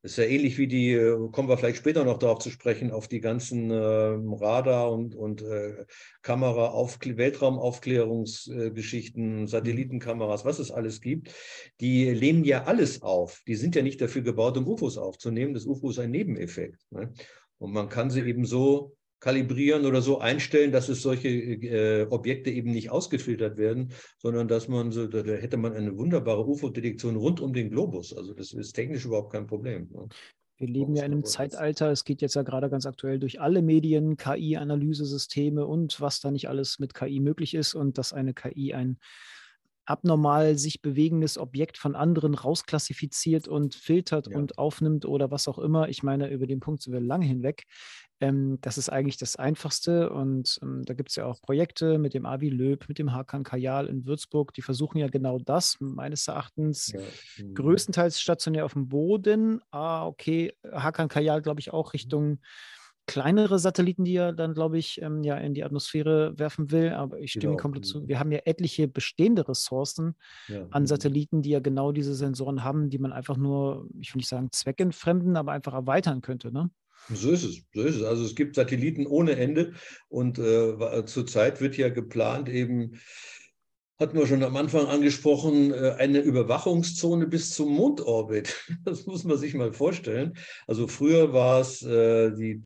Das 0.03 0.13
ist 0.13 0.19
ja 0.19 0.25
ähnlich 0.25 0.59
wie 0.59 0.67
die, 0.67 0.93
äh, 0.93 1.17
kommen 1.31 1.49
wir 1.49 1.57
vielleicht 1.57 1.79
später 1.79 2.05
noch 2.05 2.19
darauf 2.19 2.41
zu 2.41 2.51
sprechen, 2.51 2.91
auf 2.91 3.07
die 3.07 3.21
ganzen 3.21 3.71
äh, 3.71 3.77
Radar- 3.77 4.91
und, 4.91 5.15
und 5.15 5.43
äh, 5.43 5.87
Kamera, 6.23 6.75
Weltraumaufklärungsgeschichten, 6.75 9.45
äh, 9.45 9.47
Satellitenkameras, 9.47 10.45
was 10.45 10.59
es 10.59 10.73
alles 10.73 11.01
gibt. 11.01 11.33
Die 11.81 12.11
lehnen 12.11 12.43
ja 12.45 12.65
alles 12.65 13.03
auf. 13.03 13.43
Die 13.47 13.55
sind 13.55 13.77
ja 13.77 13.83
nicht 13.83 14.01
dafür 14.01 14.23
gebaut, 14.23 14.59
um 14.59 14.67
UFOs 14.67 14.99
aufzunehmen. 14.99 15.55
Das 15.55 15.67
UFO 15.67 15.91
ist 15.91 16.01
ein 16.01 16.11
Nebeneffekt. 16.11 16.81
Ne? 16.91 17.13
Und 17.59 17.73
man 17.73 17.89
kann 17.89 18.11
sie 18.11 18.23
eben 18.23 18.45
so 18.45 18.97
kalibrieren 19.23 19.87
oder 19.87 20.03
so 20.03 20.19
einstellen, 20.19 20.73
dass 20.73 20.89
es 20.89 21.01
solche 21.01 21.29
äh, 21.29 22.07
Objekte 22.11 22.51
eben 22.51 22.73
nicht 22.73 22.91
ausgefiltert 22.91 23.57
werden, 23.57 23.93
sondern 24.19 24.49
dass 24.49 24.67
man 24.67 24.91
so, 24.91 25.07
da, 25.07 25.23
da 25.23 25.35
hätte 25.35 25.57
man 25.57 25.73
eine 25.75 25.97
wunderbare 25.97 26.45
UFO-Detektion 26.45 27.15
rund 27.15 27.41
um 27.41 27.53
den 27.53 27.71
Globus. 27.71 28.13
Also 28.13 28.35
das 28.35 28.53
ist 28.53 28.73
technisch 28.73 29.05
überhaupt 29.05 29.33
kein 29.33 29.47
Problem. 29.47 29.89
Ne? 29.93 30.09
Wir 30.59 30.67
leben 30.69 30.97
ja 30.97 31.05
in 31.05 31.13
einem 31.13 31.25
Zeitalter, 31.25 31.93
es 31.93 32.05
geht 32.05 32.21
jetzt 32.21 32.35
ja 32.35 32.43
gerade 32.43 32.69
ganz 32.69 32.85
aktuell 32.85 33.21
durch 33.21 33.41
alle 33.41 33.63
Medien, 33.63 34.17
KI-Analysesysteme 34.17 35.67
und 35.67 36.01
was 36.01 36.21
da 36.21 36.33
nicht 36.33 36.49
alles 36.49 36.81
mit 36.81 36.93
KI 36.93 37.21
möglich 37.21 37.55
ist 37.55 37.75
und 37.75 37.99
dass 37.99 38.13
eine 38.13 38.35
KI 38.35 38.75
ein 38.75 38.99
abnormal 39.85 40.59
sich 40.59 40.81
bewegendes 40.81 41.39
Objekt 41.39 41.79
von 41.79 41.95
anderen 41.95 42.35
rausklassifiziert 42.35 43.49
und 43.49 43.75
filtert 43.75 44.29
ja. 44.29 44.37
und 44.37 44.59
aufnimmt 44.59 45.05
oder 45.05 45.31
was 45.31 45.49
auch 45.49 45.59
immer. 45.59 45.89
Ich 45.89 46.03
meine, 46.03 46.29
über 46.31 46.47
den 46.47 46.61
Punkt 46.61 46.83
sind 46.83 46.93
wir 46.93 47.01
lange 47.01 47.27
hinweg. 47.27 47.65
Ähm, 48.23 48.59
das 48.61 48.79
ist 48.79 48.89
eigentlich 48.89 49.17
das 49.17 49.35
Einfachste 49.35 50.11
und 50.11 50.61
ähm, 50.63 50.85
da 50.85 50.95
gibt 50.95 51.11
es 51.11 51.17
ja 51.17 51.27
auch 51.27 51.43
Projekte 51.43 51.99
mit 51.99 52.15
dem 52.15 52.25
Avi 52.25 52.51
Löb, 52.51 52.89
mit 52.89 53.01
dem 53.01 53.13
Hakan 53.13 53.43
Kajal 53.43 53.89
in 53.89 54.07
Würzburg, 54.07 54.55
die 54.55 54.63
versuchen 54.63 54.99
ja 54.99 55.09
genau 55.09 55.41
das, 55.41 55.77
meines 55.81 56.29
Erachtens, 56.29 56.93
ja. 56.93 57.01
mhm. 57.45 57.55
größtenteils 57.55 58.21
stationär 58.21 58.65
auf 58.65 58.75
dem 58.75 58.89
Boden. 58.89 59.61
Ah, 59.73 60.07
okay, 60.07 60.53
Hakan 60.71 61.09
Kajal, 61.09 61.43
glaube 61.43 61.59
ich, 61.59 61.73
auch 61.73 61.89
mhm. 61.89 61.91
Richtung 61.91 62.39
kleinere 63.07 63.59
Satelliten, 63.59 64.05
die 64.05 64.15
er 64.15 64.33
dann, 64.33 64.55
glaube 64.55 64.79
ich, 64.79 65.03
ähm, 65.03 65.25
ja 65.25 65.37
in 65.37 65.55
die 65.55 65.65
Atmosphäre 65.65 66.39
werfen 66.39 66.71
will. 66.71 66.93
Aber 66.93 67.19
ich 67.19 67.33
stimme 67.33 67.55
genau. 67.55 67.63
komplett 67.63 67.87
zu. 67.87 68.07
Wir 68.07 68.21
haben 68.21 68.31
ja 68.31 68.39
etliche 68.45 68.87
bestehende 68.87 69.49
Ressourcen 69.49 70.15
ja. 70.47 70.65
an 70.71 70.85
mhm. 70.85 70.87
Satelliten, 70.87 71.43
die 71.43 71.51
ja 71.51 71.59
genau 71.59 71.91
diese 71.91 72.15
Sensoren 72.15 72.63
haben, 72.63 72.89
die 72.89 72.99
man 72.99 73.13
einfach 73.13 73.37
nur, 73.37 73.89
ich 73.99 74.15
will 74.15 74.19
nicht 74.19 74.29
sagen 74.29 74.53
zweckentfremden, 74.53 75.37
aber 75.37 75.51
einfach 75.51 75.73
erweitern 75.73 76.21
könnte. 76.21 76.53
Ne? 76.53 76.71
So 77.09 77.31
ist 77.31 77.45
es, 77.45 77.63
so 77.75 77.83
ist 77.83 77.97
es. 77.97 78.03
Also 78.03 78.25
es 78.25 78.35
gibt 78.35 78.55
Satelliten 78.55 79.07
ohne 79.07 79.37
Ende 79.37 79.73
und 80.09 80.39
äh, 80.39 81.05
zurzeit 81.07 81.61
wird 81.61 81.77
ja 81.77 81.89
geplant 81.89 82.49
eben 82.49 82.99
hatten 84.03 84.19
wir 84.19 84.27
schon 84.27 84.43
am 84.43 84.57
Anfang 84.57 84.87
angesprochen, 84.87 85.73
äh, 85.73 85.95
eine 85.99 86.21
Überwachungszone 86.21 87.27
bis 87.27 87.51
zum 87.51 87.73
Mondorbit. 87.73 88.55
Das 88.85 89.07
muss 89.07 89.25
man 89.25 89.39
sich 89.39 89.55
mal 89.55 89.73
vorstellen. 89.73 90.35
Also 90.67 90.89
früher 90.89 91.33
war 91.33 91.61
es 91.61 91.83
äh, 91.83 92.33
die 92.33 92.63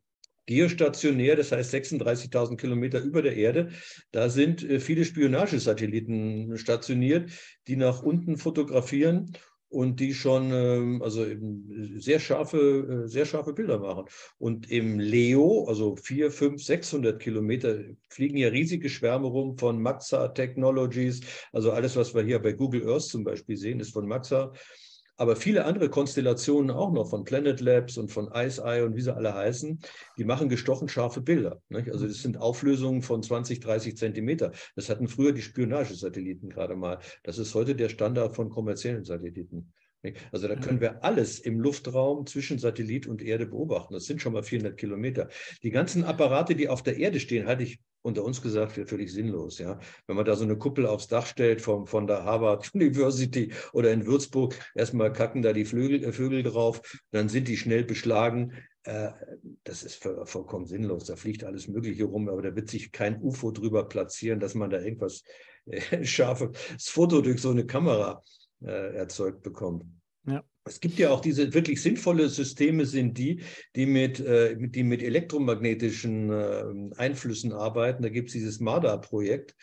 geostationär, 0.47 1.35
das 1.35 1.51
heißt 1.51 1.73
36.000 1.73 2.57
Kilometer 2.57 3.01
über 3.01 3.21
der 3.21 3.35
Erde. 3.35 3.69
Da 4.11 4.29
sind 4.29 4.63
äh, 4.63 4.79
viele 4.79 5.05
Spionagesatelliten 5.05 6.57
stationiert, 6.57 7.29
die 7.67 7.75
nach 7.75 8.01
unten 8.01 8.37
fotografieren 8.37 9.33
und 9.69 9.99
die 9.99 10.13
schon 10.13 10.51
ähm, 10.53 11.01
also 11.01 11.25
eben 11.25 11.99
sehr 11.99 12.19
scharfe, 12.19 13.03
äh, 13.05 13.07
sehr 13.07 13.25
scharfe 13.25 13.53
Bilder 13.53 13.79
machen. 13.79 14.05
Und 14.37 14.71
im 14.71 14.99
Leo, 14.99 15.65
also 15.67 15.95
4, 15.95 16.31
5, 16.31 16.63
600 16.63 17.19
Kilometer, 17.19 17.79
fliegen 18.09 18.37
ja 18.37 18.49
riesige 18.49 18.89
Schwärme 18.89 19.27
rum 19.27 19.57
von 19.57 19.81
Maxa 19.81 20.29
Technologies. 20.29 21.21
Also 21.51 21.71
alles, 21.71 21.95
was 21.95 22.15
wir 22.15 22.23
hier 22.23 22.39
bei 22.39 22.53
Google 22.53 22.87
Earth 22.87 23.03
zum 23.03 23.23
Beispiel 23.23 23.57
sehen, 23.57 23.79
ist 23.79 23.93
von 23.93 24.07
Maxa 24.07 24.53
aber 25.17 25.35
viele 25.35 25.65
andere 25.65 25.89
Konstellationen 25.89 26.71
auch 26.71 26.91
noch 26.91 27.09
von 27.09 27.23
Planet 27.23 27.59
Labs 27.59 27.97
und 27.97 28.11
von 28.11 28.29
Ice 28.33 28.61
Eye 28.63 28.83
und 28.83 28.95
wie 28.95 29.01
sie 29.01 29.13
alle 29.13 29.33
heißen, 29.33 29.79
die 30.17 30.23
machen 30.23 30.47
gestochen 30.47 30.87
scharfe 30.87 31.21
Bilder. 31.21 31.61
Nicht? 31.69 31.91
Also 31.91 32.07
das 32.07 32.21
sind 32.21 32.37
Auflösungen 32.37 33.01
von 33.01 33.23
20, 33.23 33.59
30 33.59 33.97
Zentimeter. 33.97 34.51
Das 34.75 34.89
hatten 34.89 35.07
früher 35.07 35.33
die 35.33 35.41
Spionagesatelliten 35.41 36.49
gerade 36.49 36.75
mal. 36.75 36.99
Das 37.23 37.39
ist 37.39 37.53
heute 37.55 37.75
der 37.75 37.89
Standard 37.89 38.35
von 38.35 38.49
kommerziellen 38.49 39.03
Satelliten. 39.03 39.73
Also 40.31 40.47
da 40.47 40.55
können 40.55 40.81
wir 40.81 41.03
alles 41.03 41.39
im 41.39 41.59
Luftraum 41.59 42.25
zwischen 42.25 42.59
Satellit 42.59 43.07
und 43.07 43.21
Erde 43.21 43.45
beobachten. 43.45 43.93
Das 43.93 44.05
sind 44.05 44.21
schon 44.21 44.33
mal 44.33 44.43
400 44.43 44.77
Kilometer. 44.77 45.29
Die 45.63 45.71
ganzen 45.71 46.03
Apparate, 46.03 46.55
die 46.55 46.69
auf 46.69 46.83
der 46.83 46.97
Erde 46.97 47.19
stehen, 47.19 47.47
halte 47.47 47.63
ich 47.63 47.79
unter 48.01 48.23
uns 48.23 48.41
gesagt, 48.41 48.71
für 48.71 48.87
völlig 48.87 49.11
sinnlos. 49.11 49.59
Ja? 49.59 49.79
Wenn 50.07 50.15
man 50.15 50.25
da 50.25 50.35
so 50.35 50.45
eine 50.45 50.57
Kuppel 50.57 50.85
aufs 50.85 51.07
Dach 51.07 51.25
stellt 51.25 51.61
vom, 51.61 51.85
von 51.87 52.07
der 52.07 52.23
Harvard 52.23 52.71
University 52.73 53.51
oder 53.73 53.91
in 53.91 54.05
Würzburg, 54.05 54.55
erstmal 54.75 55.11
kacken 55.11 55.41
da 55.41 55.53
die 55.53 55.65
Flügel, 55.65 56.03
äh, 56.03 56.11
Vögel 56.11 56.43
drauf, 56.43 56.81
dann 57.11 57.29
sind 57.29 57.47
die 57.47 57.57
schnell 57.57 57.83
beschlagen. 57.83 58.53
Äh, 58.83 59.11
das 59.63 59.83
ist 59.83 60.07
vollkommen 60.25 60.65
sinnlos. 60.65 61.05
Da 61.05 61.15
fliegt 61.17 61.43
alles 61.43 61.67
Mögliche 61.67 62.05
rum, 62.05 62.29
aber 62.29 62.41
da 62.41 62.55
wird 62.55 62.69
sich 62.69 62.91
kein 62.91 63.21
UFO 63.21 63.51
drüber 63.51 63.87
platzieren, 63.87 64.39
dass 64.39 64.55
man 64.55 64.69
da 64.69 64.79
irgendwas 64.79 65.23
äh, 65.65 66.03
scharfes 66.05 66.87
Foto 66.87 67.21
durch 67.21 67.41
so 67.41 67.49
eine 67.49 67.65
Kamera 67.65 68.23
äh, 68.61 68.95
erzeugt 68.95 69.43
bekommt. 69.43 69.83
Es 70.65 70.81
gibt 70.81 70.99
ja 70.99 71.09
auch 71.11 71.21
diese 71.21 71.53
wirklich 71.53 71.81
sinnvolle 71.81 72.27
Systeme, 72.29 72.85
sind 72.85 73.17
die, 73.17 73.41
die 73.75 73.85
mit, 73.85 74.19
äh, 74.19 74.55
die 74.57 74.83
mit 74.83 75.01
elektromagnetischen 75.01 76.29
äh, 76.29 76.95
Einflüssen 76.97 77.53
arbeiten. 77.53 78.03
Da 78.03 78.09
gibt 78.09 78.27
es 78.27 78.33
dieses 78.33 78.59
MADA-Projekt 78.59 79.55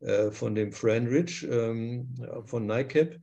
äh, 0.00 0.30
von 0.30 0.54
dem 0.54 0.72
Fran 0.72 1.06
Rich 1.06 1.46
ähm, 1.50 2.14
von 2.46 2.66
NICAP. 2.66 3.18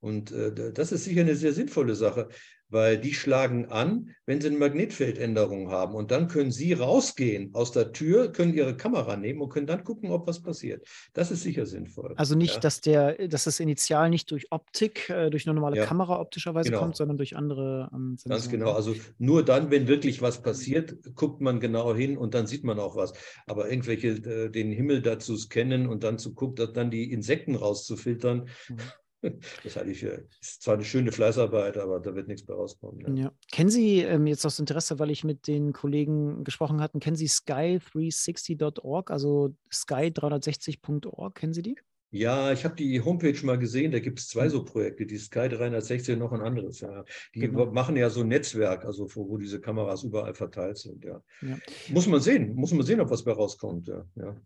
Und 0.00 0.32
äh, 0.32 0.72
das 0.72 0.92
ist 0.92 1.04
sicher 1.04 1.20
eine 1.20 1.36
sehr 1.36 1.52
sinnvolle 1.52 1.94
Sache 1.94 2.28
weil 2.70 2.98
die 2.98 3.14
schlagen 3.14 3.66
an, 3.66 4.14
wenn 4.26 4.40
sie 4.40 4.48
eine 4.48 4.58
Magnetfeldänderung 4.58 5.70
haben. 5.70 5.94
Und 5.94 6.10
dann 6.10 6.28
können 6.28 6.50
sie 6.50 6.72
rausgehen 6.72 7.54
aus 7.54 7.72
der 7.72 7.92
Tür, 7.92 8.32
können 8.32 8.54
ihre 8.54 8.76
Kamera 8.76 9.16
nehmen 9.16 9.40
und 9.40 9.48
können 9.48 9.66
dann 9.66 9.84
gucken, 9.84 10.10
ob 10.10 10.26
was 10.26 10.42
passiert. 10.42 10.86
Das 11.14 11.30
ist 11.30 11.42
sicher 11.42 11.66
sinnvoll. 11.66 12.14
Also 12.16 12.34
nicht, 12.34 12.54
ja. 12.54 12.60
dass, 12.60 12.80
der, 12.80 13.28
dass 13.28 13.44
das 13.44 13.60
Initial 13.60 14.10
nicht 14.10 14.30
durch 14.30 14.50
Optik, 14.50 15.08
äh, 15.10 15.30
durch 15.30 15.46
eine 15.46 15.54
normale 15.54 15.78
ja. 15.78 15.86
Kamera 15.86 16.20
optischerweise 16.20 16.70
genau. 16.70 16.82
kommt, 16.82 16.96
sondern 16.96 17.16
durch 17.16 17.36
andere 17.36 17.90
ähm, 17.92 18.16
Ganz 18.26 18.48
genau. 18.50 18.72
Also 18.72 18.94
nur 19.18 19.44
dann, 19.44 19.70
wenn 19.70 19.88
wirklich 19.88 20.20
was 20.20 20.42
passiert, 20.42 20.96
guckt 21.14 21.40
man 21.40 21.60
genau 21.60 21.94
hin 21.94 22.18
und 22.18 22.34
dann 22.34 22.46
sieht 22.46 22.64
man 22.64 22.78
auch 22.78 22.96
was. 22.96 23.12
Aber 23.46 23.70
irgendwelche, 23.70 24.08
äh, 24.08 24.50
den 24.50 24.72
Himmel 24.72 25.02
dazu 25.02 25.36
scannen 25.36 25.86
und 25.86 26.04
dann 26.04 26.18
zu 26.18 26.34
gucken, 26.34 26.68
dann 26.74 26.90
die 26.90 27.12
Insekten 27.12 27.54
rauszufiltern, 27.54 28.48
mhm. 28.68 28.76
Das 29.64 29.76
halte 29.76 29.90
ich 29.90 30.00
für, 30.00 30.26
ist 30.40 30.62
zwar 30.62 30.74
eine 30.74 30.84
schöne 30.84 31.12
Fleißarbeit, 31.12 31.76
aber 31.76 32.00
da 32.00 32.14
wird 32.14 32.28
nichts 32.28 32.46
mehr 32.46 32.56
rauskommen. 32.56 33.16
Ja. 33.16 33.24
ja. 33.24 33.32
Kennen 33.50 33.70
Sie 33.70 34.00
ähm, 34.00 34.26
jetzt 34.26 34.44
aus 34.46 34.58
Interesse, 34.58 34.98
weil 34.98 35.10
ich 35.10 35.24
mit 35.24 35.46
den 35.46 35.72
Kollegen 35.72 36.44
gesprochen 36.44 36.80
hatte, 36.80 36.98
kennen 36.98 37.16
Sie 37.16 37.28
sky360.org, 37.28 39.10
also 39.10 39.54
sky360.org, 39.72 41.34
kennen 41.34 41.52
Sie 41.52 41.62
die? 41.62 41.76
Ja, 42.10 42.52
ich 42.52 42.64
habe 42.64 42.74
die 42.74 43.02
Homepage 43.02 43.38
mal 43.44 43.58
gesehen, 43.58 43.92
da 43.92 43.98
gibt 43.98 44.18
es 44.18 44.28
zwei 44.28 44.44
hm. 44.44 44.50
so 44.50 44.64
Projekte, 44.64 45.04
die 45.04 45.18
Sky 45.18 45.48
360 45.48 46.14
und 46.14 46.20
noch 46.20 46.32
ein 46.32 46.40
anderes. 46.40 46.80
Ja. 46.80 47.04
Die 47.34 47.40
genau. 47.40 47.66
machen 47.66 47.96
ja 47.96 48.08
so 48.08 48.22
ein 48.22 48.28
Netzwerk, 48.28 48.86
also 48.86 49.14
wo, 49.14 49.28
wo, 49.28 49.36
diese 49.36 49.60
Kameras 49.60 50.04
überall 50.04 50.34
verteilt 50.34 50.78
sind. 50.78 51.04
Ja. 51.04 51.22
ja. 51.42 51.58
Muss 51.90 52.06
man 52.06 52.20
sehen, 52.20 52.54
muss 52.54 52.72
man 52.72 52.86
sehen, 52.86 53.00
ob 53.00 53.10
was 53.10 53.24
bei 53.24 53.32
rauskommt. 53.32 53.88
Ja. 53.88 54.06
ja. 54.14 54.40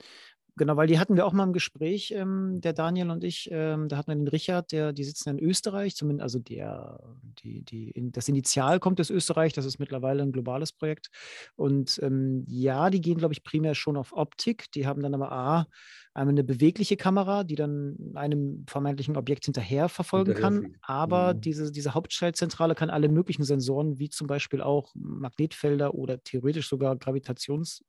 Genau, 0.56 0.76
weil 0.76 0.86
die 0.86 0.98
hatten 0.98 1.16
wir 1.16 1.24
auch 1.26 1.32
mal 1.32 1.44
im 1.44 1.54
Gespräch, 1.54 2.10
ähm, 2.14 2.60
der 2.60 2.74
Daniel 2.74 3.10
und 3.10 3.24
ich. 3.24 3.48
Ähm, 3.50 3.88
da 3.88 3.96
hatten 3.96 4.10
wir 4.10 4.16
den 4.16 4.28
Richard, 4.28 4.70
der, 4.70 4.92
die 4.92 5.04
sitzen 5.04 5.30
in 5.30 5.38
Österreich, 5.38 5.96
zumindest, 5.96 6.22
also 6.24 6.38
der, 6.40 7.00
die, 7.42 7.62
die, 7.62 7.90
in, 7.90 8.12
das 8.12 8.28
Initial 8.28 8.78
kommt 8.78 9.00
aus 9.00 9.08
Österreich, 9.08 9.54
das 9.54 9.64
ist 9.64 9.78
mittlerweile 9.78 10.22
ein 10.22 10.30
globales 10.32 10.72
Projekt. 10.72 11.08
Und 11.56 11.98
ähm, 12.02 12.44
ja, 12.48 12.90
die 12.90 13.00
gehen, 13.00 13.16
glaube 13.16 13.32
ich, 13.32 13.42
primär 13.44 13.74
schon 13.74 13.96
auf 13.96 14.12
Optik. 14.12 14.70
Die 14.72 14.86
haben 14.86 15.02
dann 15.02 15.14
aber 15.14 15.32
A, 15.32 15.66
einmal 16.14 16.34
eine 16.34 16.44
bewegliche 16.44 16.96
Kamera, 16.96 17.44
die 17.44 17.54
dann 17.54 17.96
einem 18.14 18.64
vermeintlichen 18.68 19.16
Objekt 19.16 19.46
hinterher 19.46 19.88
verfolgen 19.88 20.34
kann. 20.34 20.76
Aber 20.82 21.34
mhm. 21.34 21.40
diese, 21.40 21.72
diese 21.72 21.94
Hauptschaltzentrale 21.94 22.74
kann 22.74 22.90
alle 22.90 23.08
möglichen 23.08 23.44
Sensoren, 23.44 23.98
wie 23.98 24.10
zum 24.10 24.26
Beispiel 24.26 24.60
auch 24.60 24.92
Magnetfelder 24.94 25.94
oder 25.94 26.22
theoretisch 26.22 26.68
sogar 26.68 26.96
Gravitations- 26.96 27.82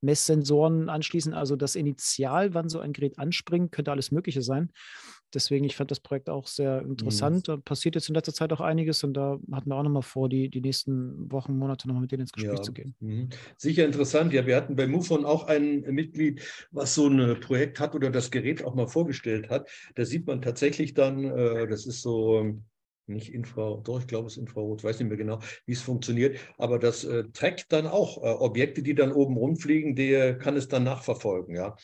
Messsensoren 0.00 0.88
anschließen. 0.88 1.34
Also 1.34 1.56
das 1.56 1.74
Initial, 1.74 2.54
wann 2.54 2.68
so 2.68 2.80
ein 2.80 2.92
Gerät 2.92 3.18
anspringt, 3.18 3.72
könnte 3.72 3.90
alles 3.90 4.10
Mögliche 4.10 4.42
sein. 4.42 4.70
Deswegen, 5.34 5.64
ich 5.64 5.76
fand 5.76 5.90
das 5.90 6.00
Projekt 6.00 6.30
auch 6.30 6.46
sehr 6.46 6.82
interessant. 6.82 7.36
Mhm. 7.36 7.42
Da 7.42 7.56
passiert 7.56 7.94
jetzt 7.94 8.08
in 8.08 8.14
letzter 8.14 8.32
Zeit 8.32 8.52
auch 8.52 8.60
einiges 8.60 9.02
und 9.04 9.14
da 9.14 9.38
hatten 9.52 9.68
wir 9.68 9.76
auch 9.76 9.82
nochmal 9.82 10.02
vor, 10.02 10.28
die, 10.28 10.48
die 10.48 10.60
nächsten 10.60 11.30
Wochen, 11.30 11.56
Monate 11.58 11.88
nochmal 11.88 12.02
mit 12.02 12.12
denen 12.12 12.22
ins 12.22 12.32
Gespräch 12.32 12.58
ja. 12.58 12.62
zu 12.62 12.72
gehen. 12.72 12.94
Mhm. 13.00 13.28
Sicher 13.56 13.84
interessant. 13.84 14.32
Ja, 14.32 14.46
wir 14.46 14.56
hatten 14.56 14.76
bei 14.76 14.86
MUFON 14.86 15.24
auch 15.24 15.46
ein 15.46 15.80
Mitglied, 15.80 16.42
was 16.70 16.94
so 16.94 17.08
ein 17.08 17.40
Projekt 17.40 17.80
hat 17.80 17.94
oder 17.94 18.10
das 18.10 18.30
Gerät 18.30 18.64
auch 18.64 18.74
mal 18.74 18.86
vorgestellt 18.86 19.50
hat. 19.50 19.68
Da 19.94 20.04
sieht 20.04 20.26
man 20.26 20.42
tatsächlich 20.42 20.94
dann, 20.94 21.24
äh, 21.24 21.66
das 21.66 21.86
ist 21.86 22.02
so 22.02 22.56
nicht 23.08 23.32
Infrarot, 23.32 23.86
doch, 23.86 24.00
ich 24.00 24.06
glaube, 24.06 24.26
es 24.26 24.34
ist 24.34 24.40
Infrarot, 24.40 24.82
weiß 24.82 24.98
nicht 24.98 25.08
mehr 25.08 25.16
genau, 25.16 25.38
wie 25.64 25.72
es 25.72 25.82
funktioniert, 25.82 26.38
aber 26.58 26.78
das 26.78 27.04
äh, 27.04 27.24
trackt 27.32 27.72
dann 27.72 27.86
auch 27.86 28.22
äh, 28.22 28.28
Objekte, 28.28 28.82
die 28.82 28.94
dann 28.94 29.12
oben 29.12 29.36
rumfliegen, 29.36 29.94
der 29.94 30.36
kann 30.38 30.56
es 30.56 30.68
dann 30.68 30.84
nachverfolgen, 30.84 31.54
ja. 31.54 31.76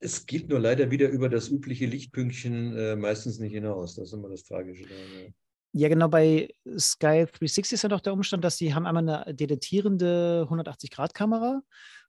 Es 0.00 0.26
geht 0.26 0.48
nur 0.48 0.60
leider 0.60 0.90
wieder 0.90 1.08
über 1.08 1.28
das 1.28 1.48
übliche 1.48 1.86
Lichtpünktchen 1.86 2.76
äh, 2.76 2.96
meistens 2.96 3.38
nicht 3.38 3.52
hinaus. 3.52 3.94
Das 3.94 4.08
ist 4.08 4.12
immer 4.12 4.28
das 4.28 4.44
Tragische. 4.44 4.84
Daran, 4.84 5.24
ja. 5.24 5.30
Ja, 5.76 5.88
genau, 5.88 6.06
bei 6.06 6.54
Sky 6.78 7.26
360 7.26 7.72
ist 7.72 7.82
ja 7.82 7.88
doch 7.88 8.00
der 8.00 8.12
Umstand, 8.12 8.44
dass 8.44 8.56
sie 8.56 8.74
haben 8.74 8.86
einmal 8.86 9.08
eine 9.08 9.34
detektierende 9.34 10.46
180-Grad-Kamera 10.48 11.62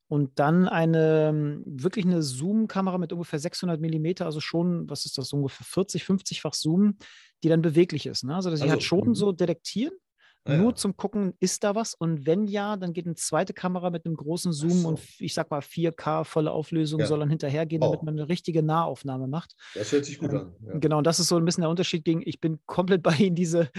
und 0.08 0.38
dann 0.38 0.68
eine 0.68 1.30
ähm, 1.30 1.64
wirklich 1.66 2.06
eine 2.06 2.22
Zoom-Kamera 2.22 3.00
mit 3.00 3.12
ungefähr 3.12 3.40
600 3.40 3.82
Millimeter, 3.82 4.26
also 4.26 4.40
schon, 4.40 4.88
was 4.88 5.06
ist 5.06 5.18
das, 5.18 5.34
ungefähr 5.34 5.66
40, 5.66 6.04
50-fach 6.04 6.54
Zoom, 6.54 7.00
die 7.44 7.50
dann 7.50 7.64
beweglich 7.64 8.06
ist. 8.06 8.24
Ne? 8.24 8.36
Also 8.36 8.56
sie 8.56 8.62
also, 8.62 8.74
hat 8.74 8.84
schon 8.84 9.10
mhm. 9.10 9.16
so 9.16 9.32
detektieren, 9.32 9.96
Ah, 10.48 10.58
nur 10.58 10.70
ja. 10.70 10.76
zum 10.76 10.96
Gucken, 10.96 11.34
ist 11.40 11.64
da 11.64 11.74
was? 11.74 11.96
Und 11.96 12.28
wenn 12.28 12.46
ja, 12.46 12.78
dann 12.78 12.94
geht 12.94 13.08
eine 13.08 13.16
zweite 13.16 13.52
Kamera 13.52 13.90
mit 13.90 14.06
einem 14.06 14.16
großen 14.16 14.54
Zoom 14.54 14.70
so. 14.70 14.88
und 14.90 15.00
ich 15.18 15.34
sag 15.34 15.50
mal 15.50 15.62
4K 15.62 16.24
volle 16.24 16.52
Auflösung 16.52 17.00
ja. 17.00 17.08
soll 17.08 17.20
dann 17.20 17.32
hinterhergehen, 17.32 17.82
damit 17.82 18.02
oh. 18.02 18.06
man 18.06 18.14
eine 18.14 18.30
richtige 18.30 18.62
Nahaufnahme 18.62 19.28
macht. 19.28 19.56
Das 19.74 19.92
hört 19.92 20.06
sich 20.06 20.20
gut 20.20 20.32
ähm, 20.32 20.54
an. 20.72 20.80
Genau, 20.80 21.00
und 21.00 21.08
das 21.08 21.20
ist 21.20 21.30
so 21.30 21.38
ein 21.38 21.46
bisschen 21.46 21.62
der 21.62 21.72
Unterschied 21.72 22.06
gegen, 22.06 22.22
ich 22.24 22.40
bin 22.40 22.60
komplett 22.68 23.02
bei 23.04 23.16
Ihnen, 23.16 23.36
diese 23.36 23.70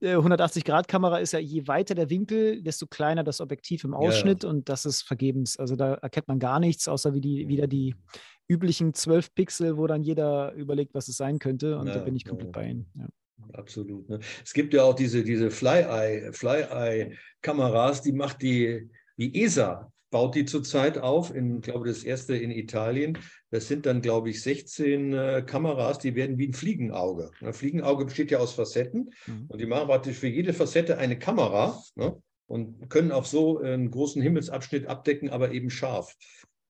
180-Grad-Kamera 0.00 1.18
ist 1.18 1.32
ja, 1.32 1.38
je 1.38 1.66
weiter 1.66 1.94
der 1.94 2.08
Winkel, 2.08 2.62
desto 2.62 2.86
kleiner 2.86 3.22
das 3.22 3.42
Objektiv 3.42 3.84
im 3.84 3.92
Ausschnitt 3.92 4.42
und 4.44 4.70
das 4.70 4.86
ist 4.86 5.02
vergebens. 5.02 5.58
Also 5.58 5.76
da 5.76 5.94
erkennt 5.94 6.28
man 6.28 6.38
gar 6.38 6.60
nichts, 6.60 6.88
außer 6.88 7.12
wie 7.12 7.20
die, 7.20 7.48
wieder 7.48 7.66
die 7.66 7.94
üblichen 8.48 8.94
12 8.94 9.34
Pixel, 9.34 9.76
wo 9.76 9.86
dann 9.86 10.02
jeder 10.02 10.52
überlegt, 10.54 10.94
was 10.94 11.08
es 11.08 11.16
sein 11.18 11.38
könnte 11.38 11.78
und 11.78 11.88
da 11.88 11.98
bin 11.98 12.16
ich 12.16 12.24
komplett 12.24 12.52
bei 12.52 12.70
Ihnen. 12.70 12.86
Absolut. 13.52 14.08
Ne? 14.08 14.20
Es 14.44 14.54
gibt 14.54 14.72
ja 14.74 14.84
auch 14.84 14.94
diese, 14.94 15.24
diese 15.24 15.50
Fly-Eye-Kameras, 15.50 18.02
die 18.02 18.12
macht 18.12 18.42
die, 18.42 18.88
die 19.16 19.42
ESA, 19.42 19.90
baut 20.10 20.34
die 20.34 20.44
zurzeit 20.44 20.98
auf, 20.98 21.34
in, 21.34 21.60
glaube 21.60 21.88
das 21.88 22.04
erste 22.04 22.36
in 22.36 22.50
Italien. 22.50 23.18
Das 23.50 23.68
sind 23.68 23.86
dann, 23.86 24.02
glaube 24.02 24.30
ich, 24.30 24.42
16 24.42 25.12
äh, 25.12 25.44
Kameras, 25.46 25.98
die 25.98 26.14
werden 26.14 26.38
wie 26.38 26.48
ein 26.48 26.54
Fliegenauge. 26.54 27.30
Ein 27.40 27.52
Fliegenauge 27.52 28.06
besteht 28.06 28.30
ja 28.30 28.38
aus 28.38 28.54
Facetten 28.54 29.10
mhm. 29.26 29.46
und 29.48 29.60
die 29.60 29.66
machen 29.66 29.88
praktisch 29.88 30.16
für 30.16 30.28
jede 30.28 30.52
Facette 30.52 30.98
eine 30.98 31.18
Kamera 31.18 31.82
ne? 31.94 32.20
und 32.46 32.88
können 32.88 33.12
auch 33.12 33.24
so 33.24 33.58
einen 33.58 33.90
großen 33.90 34.22
Himmelsabschnitt 34.22 34.86
abdecken, 34.86 35.30
aber 35.30 35.52
eben 35.52 35.70
scharf. 35.70 36.14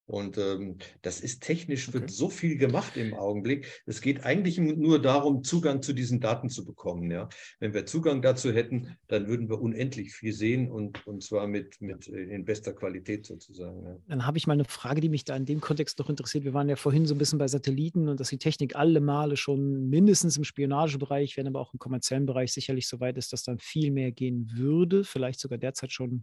Und 0.07 0.39
ähm, 0.39 0.79
das 1.03 1.21
ist 1.21 1.43
technisch, 1.43 1.93
wird 1.93 2.05
okay. 2.05 2.13
so 2.13 2.29
viel 2.29 2.57
gemacht 2.57 2.97
im 2.97 3.13
Augenblick. 3.15 3.83
Es 3.87 4.01
geht 4.01 4.25
eigentlich 4.25 4.57
nur 4.59 5.03
darum, 5.03 5.43
Zugang 5.43 5.83
zu 5.83 5.93
diesen 5.93 6.21
Daten 6.21 6.49
zu 6.49 6.65
bekommen. 6.65 7.11
Ja? 7.11 7.29
Wenn 7.59 7.75
wir 7.75 7.87
Zugang 7.87 8.23
dazu 8.23 8.53
hätten, 8.53 8.97
dann 9.09 9.27
würden 9.27 9.49
wir 9.49 9.61
unendlich 9.61 10.15
viel 10.15 10.33
sehen 10.33 10.71
und, 10.71 11.05
und 11.09 11.25
zwar 11.25 11.49
mit, 11.49 11.81
mit 11.81 12.07
äh, 12.07 12.23
in 12.23 12.45
bester 12.45 12.73
Qualität 12.73 13.27
sozusagen. 13.27 13.85
Ja. 13.85 13.97
Dann 14.07 14.27
habe 14.27 14.39
ich 14.39 14.47
mal 14.47 14.53
eine 14.53 14.65
Frage, 14.65 15.01
die 15.01 15.09
mich 15.09 15.25
da 15.25 15.35
in 15.35 15.45
dem 15.45 15.61
Kontext 15.61 15.99
noch 15.99 16.09
interessiert. 16.09 16.45
Wir 16.45 16.55
waren 16.55 16.69
ja 16.69 16.77
vorhin 16.77 17.07
so 17.07 17.15
ein 17.15 17.19
bisschen 17.19 17.41
bei 17.41 17.49
Satelliten 17.49 18.09
und 18.09 18.21
dass 18.21 18.29
die 18.29 18.39
Technik 18.39 18.77
alle 18.77 19.01
Male 19.01 19.37
schon 19.37 19.89
mindestens 19.89 20.37
im 20.37 20.45
Spionagebereich, 20.45 21.37
wenn 21.37 21.49
aber 21.49 21.61
auch 21.61 21.73
im 21.73 21.81
kommerziellen 21.81 22.27
Bereich 22.27 22.53
sicherlich 22.53 22.87
so 22.87 23.01
weit 23.01 23.19
ist, 23.19 23.33
dass 23.33 23.43
dann 23.43 23.59
viel 23.59 23.91
mehr 23.91 24.13
gehen 24.13 24.53
würde, 24.55 25.03
vielleicht 25.03 25.41
sogar 25.41 25.59
derzeit 25.59 25.91
schon 25.91 26.23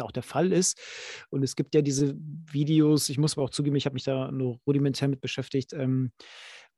auch 0.00 0.12
der 0.12 0.22
Fall 0.22 0.52
ist. 0.52 0.78
Und 1.30 1.42
es 1.42 1.56
gibt 1.56 1.74
ja 1.74 1.82
diese 1.82 2.16
Videos, 2.50 3.08
ich 3.08 3.18
muss 3.18 3.36
aber 3.36 3.44
auch 3.44 3.50
zugeben, 3.50 3.76
ich 3.76 3.86
habe 3.86 3.94
mich 3.94 4.04
da 4.04 4.30
nur 4.30 4.58
rudimentär 4.66 5.08
mit 5.08 5.20
beschäftigt, 5.20 5.72
ähm, 5.72 6.12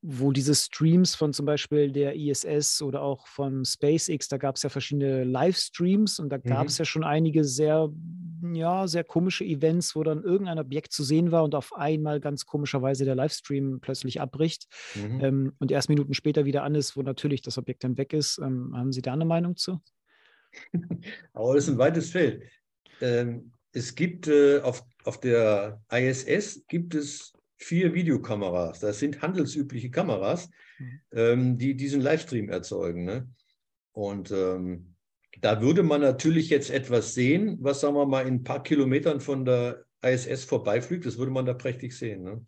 wo 0.02 0.32
diese 0.32 0.54
Streams 0.54 1.14
von 1.14 1.34
zum 1.34 1.44
Beispiel 1.44 1.92
der 1.92 2.16
ISS 2.16 2.80
oder 2.80 3.02
auch 3.02 3.26
von 3.26 3.64
SpaceX, 3.64 4.28
da 4.28 4.38
gab 4.38 4.56
es 4.56 4.62
ja 4.62 4.70
verschiedene 4.70 5.24
Livestreams 5.24 6.18
und 6.18 6.30
da 6.30 6.38
gab 6.38 6.68
es 6.68 6.78
mhm. 6.78 6.82
ja 6.82 6.84
schon 6.86 7.04
einige 7.04 7.44
sehr, 7.44 7.90
ja, 8.54 8.88
sehr 8.88 9.04
komische 9.04 9.44
Events, 9.44 9.94
wo 9.94 10.02
dann 10.02 10.22
irgendein 10.22 10.58
Objekt 10.58 10.92
zu 10.92 11.04
sehen 11.04 11.32
war 11.32 11.44
und 11.44 11.54
auf 11.54 11.74
einmal 11.74 12.18
ganz 12.18 12.46
komischerweise 12.46 13.04
der 13.04 13.14
Livestream 13.14 13.80
plötzlich 13.82 14.22
abbricht 14.22 14.68
mhm. 14.94 15.20
ähm, 15.20 15.52
und 15.58 15.70
erst 15.70 15.90
Minuten 15.90 16.14
später 16.14 16.46
wieder 16.46 16.62
an 16.62 16.74
ist, 16.74 16.96
wo 16.96 17.02
natürlich 17.02 17.42
das 17.42 17.58
Objekt 17.58 17.84
dann 17.84 17.98
weg 17.98 18.14
ist. 18.14 18.38
Ähm, 18.38 18.72
haben 18.74 18.92
Sie 18.92 19.02
da 19.02 19.12
eine 19.12 19.26
Meinung 19.26 19.56
zu? 19.56 19.80
Aber 21.34 21.54
das 21.54 21.64
ist 21.64 21.70
ein 21.70 21.78
weites 21.78 22.10
Feld. 22.10 22.42
Ähm, 23.00 23.52
es 23.72 23.94
gibt 23.94 24.28
äh, 24.28 24.60
auf, 24.60 24.84
auf 25.04 25.20
der 25.20 25.80
ISS 25.90 26.64
gibt 26.66 26.94
es 26.94 27.32
vier 27.56 27.94
Videokameras. 27.94 28.80
Das 28.80 28.98
sind 28.98 29.22
handelsübliche 29.22 29.90
Kameras, 29.90 30.50
mhm. 30.78 31.00
ähm, 31.12 31.58
die 31.58 31.76
diesen 31.76 32.00
Livestream 32.00 32.48
erzeugen. 32.48 33.04
Ne? 33.04 33.28
Und 33.92 34.30
ähm, 34.30 34.94
da 35.40 35.60
würde 35.60 35.82
man 35.82 36.00
natürlich 36.00 36.50
jetzt 36.50 36.70
etwas 36.70 37.14
sehen, 37.14 37.58
was, 37.60 37.80
sagen 37.80 37.94
wir 37.94 38.06
mal, 38.06 38.26
in 38.26 38.34
ein 38.34 38.44
paar 38.44 38.62
Kilometern 38.62 39.20
von 39.20 39.44
der 39.44 39.84
ISS 40.02 40.44
vorbeifliegt. 40.44 41.06
Das 41.06 41.18
würde 41.18 41.32
man 41.32 41.46
da 41.46 41.54
prächtig 41.54 41.96
sehen. 41.96 42.22
Ne? 42.22 42.44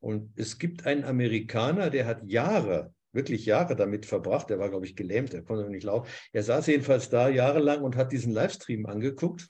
Und 0.00 0.38
es 0.38 0.58
gibt 0.58 0.86
einen 0.86 1.04
Amerikaner, 1.04 1.90
der 1.90 2.06
hat 2.06 2.24
Jahre, 2.26 2.92
wirklich 3.12 3.46
Jahre 3.46 3.74
damit 3.74 4.06
verbracht. 4.06 4.50
Der 4.50 4.58
war, 4.58 4.68
glaube 4.68 4.86
ich, 4.86 4.96
gelähmt, 4.96 5.32
der 5.32 5.42
konnte 5.42 5.70
nicht 5.70 5.84
laufen. 5.84 6.08
Er 6.32 6.42
saß 6.42 6.66
jedenfalls 6.66 7.08
da 7.08 7.28
jahrelang 7.28 7.82
und 7.82 7.96
hat 7.96 8.12
diesen 8.12 8.32
Livestream 8.32 8.86
angeguckt 8.86 9.48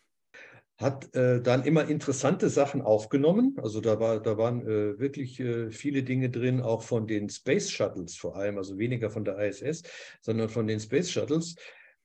hat 0.79 1.15
äh, 1.17 1.43
dann 1.43 1.65
immer 1.65 1.89
interessante 1.89 2.49
Sachen 2.49 2.83
aufgenommen. 2.83 3.57
Also 3.61 3.81
da, 3.81 3.99
war, 3.99 4.21
da 4.23 4.39
waren 4.39 4.63
äh, 4.63 4.99
wirklich 4.99 5.41
äh, 5.41 5.71
viele 5.71 6.05
Dinge 6.05 6.31
drin, 6.31 6.61
auch 6.61 6.83
von 6.83 7.09
den 7.09 7.29
Space 7.29 7.71
Shuttles 7.71 8.17
vor 8.17 8.37
allem, 8.37 8.59
also 8.59 8.79
weniger 8.79 9.11
von 9.11 9.25
der 9.25 9.39
ISS, 9.39 9.83
sondern 10.21 10.49
von 10.49 10.69
den 10.69 10.79
Space 10.79 11.11
Shuttles. 11.11 11.57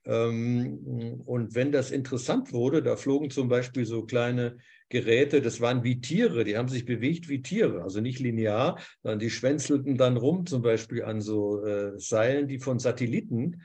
Ähm, 0.05 1.21
und 1.25 1.53
wenn 1.53 1.71
das 1.71 1.91
interessant 1.91 2.51
wurde, 2.51 2.81
da 2.81 2.97
flogen 2.97 3.29
zum 3.29 3.47
Beispiel 3.47 3.85
so 3.85 4.05
kleine 4.05 4.57
Geräte, 4.89 5.41
das 5.41 5.61
waren 5.61 5.83
wie 5.83 6.01
Tiere, 6.01 6.43
die 6.43 6.57
haben 6.57 6.67
sich 6.67 6.85
bewegt 6.85 7.29
wie 7.29 7.43
Tiere, 7.43 7.83
also 7.83 8.01
nicht 8.01 8.19
linear, 8.19 8.79
sondern 9.03 9.19
die 9.19 9.29
schwänzelten 9.29 9.97
dann 9.97 10.17
rum, 10.17 10.47
zum 10.47 10.63
Beispiel 10.63 11.03
an 11.03 11.21
so 11.21 11.63
äh, 11.63 11.99
Seilen, 11.99 12.47
die 12.47 12.59
von 12.59 12.79
Satelliten 12.79 13.61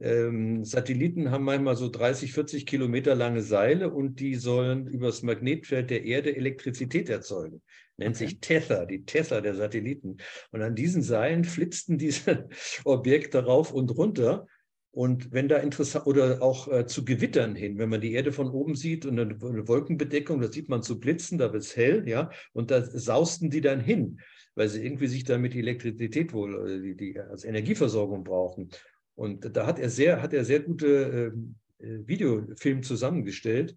ähm, 0.00 0.64
Satelliten 0.64 1.30
haben 1.30 1.44
manchmal 1.44 1.76
so 1.76 1.88
30, 1.88 2.32
40 2.32 2.66
Kilometer 2.66 3.14
lange 3.14 3.42
Seile 3.42 3.90
und 3.90 4.20
die 4.20 4.36
sollen 4.36 4.86
über 4.86 5.06
das 5.06 5.22
Magnetfeld 5.22 5.90
der 5.90 6.04
Erde 6.04 6.36
Elektrizität 6.36 7.08
erzeugen. 7.08 7.62
Nennt 7.96 8.14
okay. 8.14 8.26
sich 8.26 8.40
Tether, 8.40 8.86
die 8.86 9.04
Tether 9.04 9.42
der 9.42 9.56
Satelliten. 9.56 10.18
Und 10.52 10.62
an 10.62 10.76
diesen 10.76 11.02
Seilen 11.02 11.42
flitzten 11.42 11.98
diese 11.98 12.48
Objekte 12.84 13.44
rauf 13.44 13.72
und 13.72 13.90
runter. 13.96 14.46
Und 14.92 15.32
wenn 15.32 15.48
da 15.48 15.58
interessant 15.58 16.06
oder 16.06 16.42
auch 16.42 16.68
äh, 16.68 16.86
zu 16.86 17.04
Gewittern 17.04 17.56
hin, 17.56 17.78
wenn 17.78 17.88
man 17.88 18.00
die 18.00 18.12
Erde 18.12 18.32
von 18.32 18.50
oben 18.50 18.76
sieht 18.76 19.04
und 19.04 19.18
eine, 19.18 19.36
eine 19.42 19.66
Wolkenbedeckung, 19.66 20.40
da 20.40 20.50
sieht 20.50 20.68
man 20.68 20.82
zu 20.82 21.00
Blitzen, 21.00 21.38
da 21.38 21.52
wird 21.52 21.62
es 21.62 21.76
hell, 21.76 22.08
ja, 22.08 22.30
und 22.52 22.70
da 22.70 22.82
sausten 22.82 23.50
die 23.50 23.60
dann 23.60 23.80
hin, 23.80 24.20
weil 24.54 24.68
sie 24.68 24.84
irgendwie 24.84 25.08
sich 25.08 25.24
damit 25.24 25.54
Elektrizität 25.54 26.32
wohl, 26.32 26.68
äh, 26.68 26.80
die, 26.80 26.96
die 26.96 27.20
als 27.20 27.44
Energieversorgung 27.44 28.24
brauchen. 28.24 28.70
Und 29.18 29.56
da 29.56 29.66
hat 29.66 29.80
er 29.80 29.90
sehr, 29.90 30.22
hat 30.22 30.32
er 30.32 30.44
sehr 30.44 30.60
gute 30.60 31.32
ähm, 31.34 31.56
äh, 31.80 32.06
Videofilme 32.06 32.82
zusammengestellt. 32.82 33.76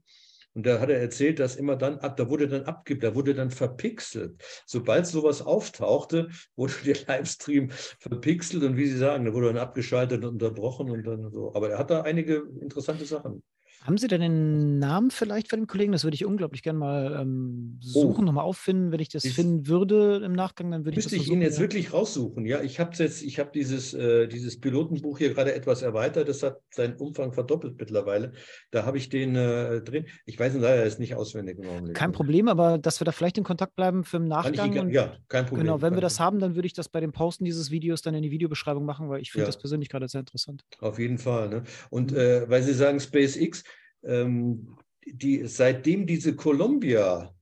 Und 0.54 0.68
da 0.68 0.80
hat 0.80 0.90
er 0.90 1.00
erzählt, 1.00 1.40
dass 1.40 1.56
immer 1.56 1.76
dann 1.78 1.98
ab, 2.00 2.16
da 2.18 2.30
wurde 2.30 2.48
dann 2.48 2.64
abgibt, 2.64 3.04
da 3.04 3.16
wurde 3.16 3.34
dann 3.34 3.50
verpixelt. 3.50 4.36
Sobald 4.68 5.08
sowas 5.08 5.42
auftauchte, 5.42 6.30
wurde 6.56 6.74
der 6.86 6.98
Livestream 7.08 7.72
verpixelt 7.72 8.62
und 8.64 8.78
wie 8.78 8.86
Sie 8.86 8.98
sagen, 8.98 9.26
da 9.26 9.34
wurde 9.34 9.48
dann 9.48 9.58
abgeschaltet 9.58 10.24
und 10.24 10.34
unterbrochen 10.34 10.92
und 10.92 11.04
dann 11.08 11.32
so. 11.32 11.56
Aber 11.56 11.72
er 11.72 11.80
hat 11.80 11.90
da 11.90 12.02
einige 12.02 12.44
interessante 12.60 13.06
Sachen. 13.06 13.42
Haben 13.84 13.98
Sie 13.98 14.08
denn 14.08 14.22
den 14.22 14.78
Namen 14.78 15.10
vielleicht 15.10 15.50
von 15.50 15.60
dem 15.60 15.66
Kollegen? 15.66 15.92
Das 15.92 16.04
würde 16.04 16.14
ich 16.14 16.24
unglaublich 16.24 16.62
gerne 16.62 16.78
mal 16.78 17.20
ähm, 17.20 17.80
suchen, 17.82 18.24
oh. 18.24 18.26
nochmal 18.26 18.44
auffinden. 18.44 18.92
Wenn 18.92 19.00
ich 19.00 19.10
das 19.10 19.26
ich, 19.26 19.34
finden 19.34 19.68
würde 19.68 20.22
im 20.24 20.34
Nachgang, 20.34 20.70
dann 20.70 20.86
würde 20.86 21.00
ich 21.00 21.04
das 21.04 21.12
Müsste 21.12 21.26
ich 21.26 21.32
ihn 21.32 21.42
jetzt 21.42 21.56
ja. 21.56 21.62
wirklich 21.62 21.92
raussuchen. 21.92 22.46
Ja, 22.46 22.62
ich 22.62 22.80
habe 22.80 22.92
jetzt, 22.96 23.24
ich 23.24 23.40
habe 23.40 23.50
dieses, 23.52 23.96
äh, 23.96 24.28
dieses 24.28 24.60
Pilotenbuch 24.60 25.18
hier 25.18 25.34
gerade 25.34 25.56
etwas 25.56 25.82
erweitert. 25.82 26.30
Das 26.30 26.44
hat 26.44 26.60
seinen 26.70 26.96
Umfang 26.98 27.34
verdoppelt 27.34 27.80
mittlerweile. 27.80 28.34
Da 28.70 28.86
habe 28.86 29.00
ich 29.00 29.10
den 29.10 29.36
äh, 29.36 29.82
drin. 29.82 30.06
Ich 30.26 30.40
weiß 30.40 30.54
ihn 30.54 30.62
leider 30.62 30.86
jetzt 30.86 31.00
nicht 31.00 31.16
auswendig 31.16 31.58
Augenblick. 31.58 31.96
Kein 31.96 32.12
Problem, 32.12 32.50
aber 32.50 32.78
dass 32.78 33.02
wir 33.02 33.06
da 33.06 33.12
vielleicht 33.12 33.40
in 33.40 33.44
Kontakt 33.44 33.76
bleiben 33.76 34.04
für 34.04 34.20
den 34.20 34.28
Nachgang. 34.28 34.90
Ich, 34.90 34.94
ja, 34.94 35.16
kein 35.28 35.48
Problem. 35.48 35.66
Genau, 35.66 35.82
wenn 35.82 35.96
wir 35.96 36.02
das 36.02 36.20
haben, 36.20 36.38
dann 36.38 36.54
würde 36.54 36.68
ich 36.68 36.74
das 36.74 36.88
bei 36.88 37.00
dem 37.00 37.14
Posten 37.14 37.46
dieses 37.46 37.72
Videos 37.72 38.04
dann 38.04 38.14
in 38.14 38.22
die 38.22 38.32
Videobeschreibung 38.32 38.86
machen, 38.86 39.10
weil 39.10 39.22
ich 39.22 39.32
finde 39.32 39.44
ja. 39.44 39.48
das 39.48 39.58
persönlich 39.58 39.90
gerade 39.90 40.08
sehr 40.08 40.20
interessant. 40.20 40.64
Auf 40.80 41.00
jeden 41.00 41.18
Fall. 41.18 41.50
Ne? 41.50 41.64
Und 41.90 42.12
mhm. 42.12 42.18
äh, 42.18 42.48
weil 42.48 42.62
Sie 42.62 42.74
sagen 42.74 43.00
SpaceX, 43.00 43.64
ähm, 44.04 44.78
die, 45.06 45.46
seitdem 45.48 46.06
diese 46.06 46.36
Columbia 46.36 47.34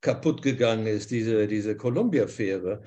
kaputt 0.00 0.42
gegangen 0.42 0.86
ist, 0.86 1.10
diese, 1.10 1.48
diese 1.48 1.76
Columbia-Fähre, 1.76 2.82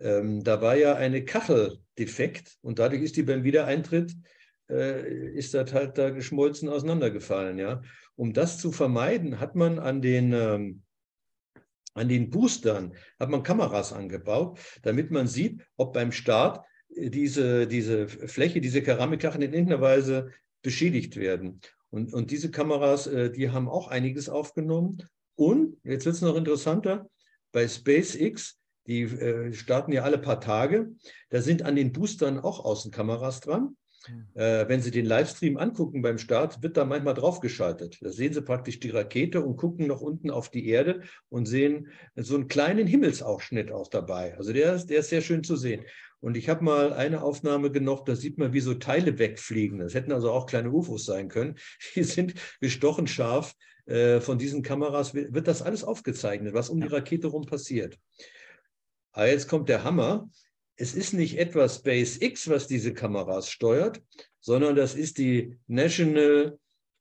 ähm, 0.00 0.44
da 0.44 0.60
war 0.60 0.76
ja 0.76 0.94
eine 0.94 1.24
Kachel 1.24 1.78
defekt 1.98 2.58
und 2.62 2.78
dadurch 2.78 3.02
ist 3.02 3.16
die 3.16 3.22
beim 3.22 3.44
Wiedereintritt, 3.44 4.14
äh, 4.70 5.32
ist 5.32 5.54
das 5.54 5.72
halt 5.72 5.98
da 5.98 6.10
geschmolzen 6.10 6.68
auseinandergefallen. 6.68 7.58
Ja? 7.58 7.82
Um 8.16 8.32
das 8.32 8.58
zu 8.58 8.72
vermeiden, 8.72 9.40
hat 9.40 9.54
man 9.54 9.78
an 9.78 10.02
den, 10.02 10.32
ähm, 10.32 10.82
an 11.94 12.08
den 12.08 12.30
Boostern 12.30 12.94
hat 13.18 13.28
man 13.28 13.42
Kameras 13.42 13.92
angebaut, 13.92 14.58
damit 14.82 15.10
man 15.10 15.26
sieht, 15.26 15.62
ob 15.76 15.94
beim 15.94 16.12
Start 16.12 16.64
diese, 16.90 17.66
diese 17.66 18.08
Fläche, 18.08 18.60
diese 18.60 18.82
Keramikkachen 18.82 19.42
in 19.42 19.52
irgendeiner 19.52 19.80
Weise 19.80 20.30
beschädigt 20.62 21.16
werden. 21.16 21.60
Und, 21.90 22.12
und 22.12 22.30
diese 22.30 22.50
Kameras, 22.50 23.06
äh, 23.06 23.30
die 23.30 23.50
haben 23.50 23.68
auch 23.68 23.88
einiges 23.88 24.28
aufgenommen. 24.28 25.02
Und 25.36 25.76
jetzt 25.84 26.04
wird 26.04 26.16
es 26.16 26.22
noch 26.22 26.36
interessanter, 26.36 27.08
bei 27.52 27.66
SpaceX, 27.66 28.58
die 28.86 29.02
äh, 29.02 29.52
starten 29.52 29.92
ja 29.92 30.02
alle 30.02 30.18
paar 30.18 30.40
Tage, 30.40 30.90
da 31.30 31.40
sind 31.40 31.62
an 31.62 31.76
den 31.76 31.92
Boostern 31.92 32.38
auch 32.38 32.64
Außenkameras 32.64 33.40
dran. 33.40 33.76
Äh, 34.34 34.68
wenn 34.68 34.80
Sie 34.80 34.90
den 34.90 35.06
Livestream 35.06 35.58
angucken 35.58 36.02
beim 36.02 36.18
Start, 36.18 36.62
wird 36.62 36.76
da 36.76 36.84
manchmal 36.84 37.14
draufgeschaltet. 37.14 37.98
Da 38.00 38.10
sehen 38.10 38.32
Sie 38.32 38.42
praktisch 38.42 38.80
die 38.80 38.90
Rakete 38.90 39.42
und 39.42 39.56
gucken 39.56 39.86
noch 39.86 40.00
unten 40.00 40.30
auf 40.30 40.50
die 40.50 40.66
Erde 40.68 41.02
und 41.28 41.46
sehen 41.46 41.88
so 42.16 42.36
einen 42.36 42.48
kleinen 42.48 42.86
Himmelsausschnitt 42.86 43.70
auch 43.70 43.88
dabei. 43.88 44.36
Also 44.36 44.52
der, 44.52 44.78
der 44.84 45.00
ist 45.00 45.10
sehr 45.10 45.20
schön 45.20 45.44
zu 45.44 45.56
sehen. 45.56 45.84
Und 46.20 46.36
ich 46.36 46.48
habe 46.48 46.64
mal 46.64 46.92
eine 46.92 47.22
Aufnahme 47.22 47.70
genommen, 47.70 48.02
da 48.06 48.16
sieht 48.16 48.38
man, 48.38 48.52
wie 48.52 48.60
so 48.60 48.74
Teile 48.74 49.18
wegfliegen. 49.18 49.78
Das 49.78 49.94
hätten 49.94 50.12
also 50.12 50.32
auch 50.32 50.46
kleine 50.46 50.70
UFOs 50.70 51.04
sein 51.04 51.28
können. 51.28 51.56
Die 51.94 52.04
sind 52.04 52.34
gestochen 52.60 53.06
scharf. 53.06 53.54
Äh, 53.86 54.20
von 54.20 54.38
diesen 54.38 54.62
Kameras 54.62 55.14
wird 55.14 55.48
das 55.48 55.62
alles 55.62 55.84
aufgezeichnet, 55.84 56.52
was 56.54 56.68
um 56.68 56.80
die 56.80 56.88
Rakete 56.88 57.28
rum 57.28 57.46
passiert. 57.46 57.98
Aber 59.12 59.28
jetzt 59.28 59.48
kommt 59.48 59.68
der 59.68 59.84
Hammer. 59.84 60.28
Es 60.76 60.94
ist 60.94 61.14
nicht 61.14 61.38
etwa 61.38 61.68
SpaceX, 61.68 62.48
was 62.48 62.66
diese 62.66 62.92
Kameras 62.92 63.50
steuert, 63.50 64.02
sondern 64.40 64.76
das 64.76 64.94
ist 64.94 65.18
die 65.18 65.56
National 65.66 66.58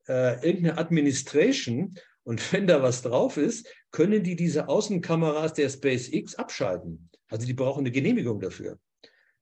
äh, 0.07 0.35
irgendeine 0.47 0.77
Administration. 0.77 1.95
Und 2.23 2.53
wenn 2.53 2.67
da 2.67 2.81
was 2.81 3.01
drauf 3.01 3.37
ist, 3.37 3.67
können 3.91 4.23
die 4.23 4.35
diese 4.35 4.67
Außenkameras 4.67 5.53
der 5.53 5.69
SpaceX 5.69 6.35
abschalten. 6.35 7.09
Also 7.29 7.45
die 7.45 7.53
brauchen 7.53 7.81
eine 7.81 7.91
Genehmigung 7.91 8.39
dafür. 8.39 8.79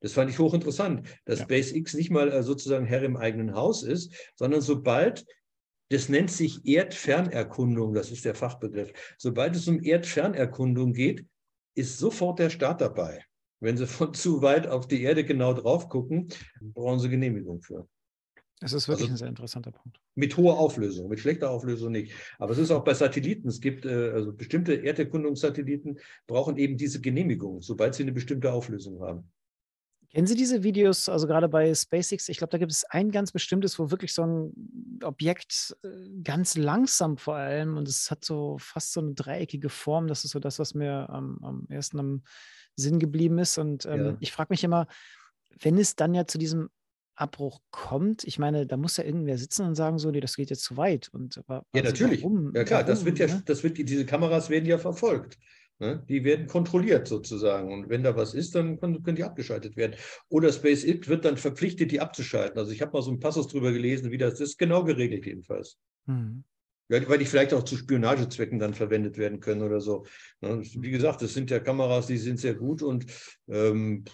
Das 0.00 0.12
fand 0.12 0.30
ich 0.30 0.38
hochinteressant, 0.38 1.08
dass 1.24 1.40
ja. 1.40 1.44
SpaceX 1.44 1.94
nicht 1.94 2.10
mal 2.10 2.30
äh, 2.30 2.42
sozusagen 2.42 2.86
Herr 2.86 3.02
im 3.02 3.16
eigenen 3.16 3.54
Haus 3.54 3.82
ist, 3.82 4.12
sondern 4.34 4.60
sobald, 4.60 5.24
das 5.90 6.08
nennt 6.08 6.30
sich 6.30 6.66
Erdfernerkundung, 6.66 7.94
das 7.94 8.10
ist 8.10 8.24
der 8.24 8.34
Fachbegriff, 8.34 8.92
sobald 9.18 9.56
es 9.56 9.68
um 9.68 9.82
Erdfernerkundung 9.82 10.92
geht, 10.92 11.24
ist 11.74 11.98
sofort 11.98 12.38
der 12.38 12.50
Staat 12.50 12.80
dabei. 12.80 13.24
Wenn 13.60 13.76
Sie 13.76 13.86
von 13.86 14.12
zu 14.14 14.42
weit 14.42 14.66
auf 14.66 14.86
die 14.86 15.02
Erde 15.02 15.24
genau 15.24 15.54
drauf 15.54 15.88
gucken, 15.88 16.28
brauchen 16.60 17.00
Sie 17.00 17.08
Genehmigung 17.08 17.62
für. 17.62 17.88
Es 18.60 18.72
ist 18.72 18.88
wirklich 18.88 19.10
also, 19.10 19.14
ein 19.14 19.18
sehr 19.18 19.28
interessanter 19.28 19.70
Punkt. 19.70 20.00
Mit 20.14 20.34
hoher 20.36 20.58
Auflösung, 20.58 21.08
mit 21.08 21.20
schlechter 21.20 21.50
Auflösung 21.50 21.92
nicht. 21.92 22.12
Aber 22.38 22.52
es 22.52 22.58
ist 22.58 22.70
auch 22.70 22.84
bei 22.84 22.94
Satelliten. 22.94 23.48
Es 23.48 23.60
gibt 23.60 23.84
äh, 23.84 24.10
also 24.10 24.32
bestimmte 24.32 24.82
Erderkundungssatelliten, 24.82 25.98
brauchen 26.26 26.56
eben 26.56 26.78
diese 26.78 27.02
Genehmigung, 27.02 27.60
sobald 27.60 27.94
sie 27.94 28.04
eine 28.04 28.12
bestimmte 28.12 28.50
Auflösung 28.52 29.00
haben. 29.02 29.30
Kennen 30.10 30.26
Sie 30.26 30.34
diese 30.34 30.62
Videos, 30.62 31.08
also 31.08 31.26
gerade 31.26 31.48
bei 31.48 31.74
SpaceX? 31.74 32.28
Ich 32.28 32.38
glaube, 32.38 32.50
da 32.50 32.58
gibt 32.58 32.72
es 32.72 32.84
ein 32.84 33.10
ganz 33.10 33.32
bestimmtes, 33.32 33.78
wo 33.78 33.90
wirklich 33.90 34.14
so 34.14 34.22
ein 34.22 35.00
Objekt 35.02 35.76
äh, 35.82 35.88
ganz 36.22 36.56
langsam 36.56 37.18
vor 37.18 37.36
allem 37.36 37.76
und 37.76 37.88
es 37.88 38.10
hat 38.10 38.24
so 38.24 38.56
fast 38.58 38.92
so 38.92 39.00
eine 39.00 39.14
dreieckige 39.14 39.68
Form. 39.68 40.06
Das 40.06 40.24
ist 40.24 40.30
so 40.30 40.38
das, 40.38 40.58
was 40.58 40.74
mir 40.74 41.10
am, 41.10 41.38
am 41.42 41.66
ersten 41.68 41.98
am 41.98 42.22
Sinn 42.76 42.98
geblieben 42.98 43.38
ist. 43.38 43.58
Und 43.58 43.86
ähm, 43.86 44.04
ja. 44.04 44.16
ich 44.20 44.32
frage 44.32 44.48
mich 44.50 44.64
immer, 44.64 44.86
wenn 45.60 45.78
es 45.78 45.96
dann 45.96 46.14
ja 46.14 46.26
zu 46.26 46.38
diesem 46.38 46.70
Abbruch 47.14 47.60
kommt, 47.70 48.24
ich 48.24 48.38
meine, 48.38 48.66
da 48.66 48.76
muss 48.76 48.98
ja 48.98 49.04
irgendwer 49.04 49.38
sitzen 49.38 49.66
und 49.66 49.74
sagen, 49.74 49.98
so, 49.98 50.10
nee, 50.10 50.20
das 50.20 50.36
geht 50.36 50.50
jetzt 50.50 50.64
zu 50.64 50.76
weit. 50.76 51.08
Und, 51.12 51.38
aber, 51.38 51.64
ja, 51.74 51.82
also 51.82 51.92
natürlich. 51.92 52.22
Warum? 52.22 52.54
Ja, 52.54 52.64
klar, 52.64 52.80
warum, 52.80 52.94
das 52.94 53.04
wird 53.04 53.18
ja, 53.18 53.26
ne? 53.26 53.42
das 53.46 53.62
wird, 53.62 53.78
diese 53.78 54.04
Kameras 54.04 54.50
werden 54.50 54.66
ja 54.66 54.78
verfolgt. 54.78 55.38
Ne? 55.78 56.02
Die 56.08 56.24
werden 56.24 56.46
kontrolliert 56.46 57.06
sozusagen. 57.06 57.72
Und 57.72 57.88
wenn 57.88 58.02
da 58.02 58.16
was 58.16 58.34
ist, 58.34 58.54
dann 58.54 58.80
können, 58.80 59.02
können 59.02 59.16
die 59.16 59.24
abgeschaltet 59.24 59.76
werden. 59.76 59.96
Oder 60.28 60.52
SpaceX 60.52 61.08
wird 61.08 61.24
dann 61.24 61.36
verpflichtet, 61.36 61.90
die 61.90 62.00
abzuschalten. 62.00 62.58
Also 62.58 62.72
ich 62.72 62.80
habe 62.80 62.92
mal 62.92 63.02
so 63.02 63.10
einen 63.10 63.20
Passus 63.20 63.48
drüber 63.48 63.72
gelesen, 63.72 64.10
wie 64.10 64.18
das, 64.18 64.34
das 64.34 64.50
ist 64.50 64.58
genau 64.58 64.84
geregelt 64.84 65.26
jedenfalls. 65.26 65.78
Mhm. 66.06 66.44
Ja, 66.88 67.06
weil 67.08 67.18
die 67.18 67.24
vielleicht 67.24 67.52
auch 67.52 67.64
zu 67.64 67.76
Spionagezwecken 67.76 68.58
dann 68.58 68.72
verwendet 68.72 69.18
werden 69.18 69.40
können 69.40 69.62
oder 69.62 69.80
so. 69.80 70.06
Ne? 70.40 70.62
Wie 70.62 70.90
gesagt, 70.90 71.20
das 71.20 71.34
sind 71.34 71.50
ja 71.50 71.58
Kameras, 71.58 72.06
die 72.06 72.16
sind 72.16 72.38
sehr 72.38 72.54
gut 72.54 72.82
und 72.82 73.06
ähm, 73.48 74.04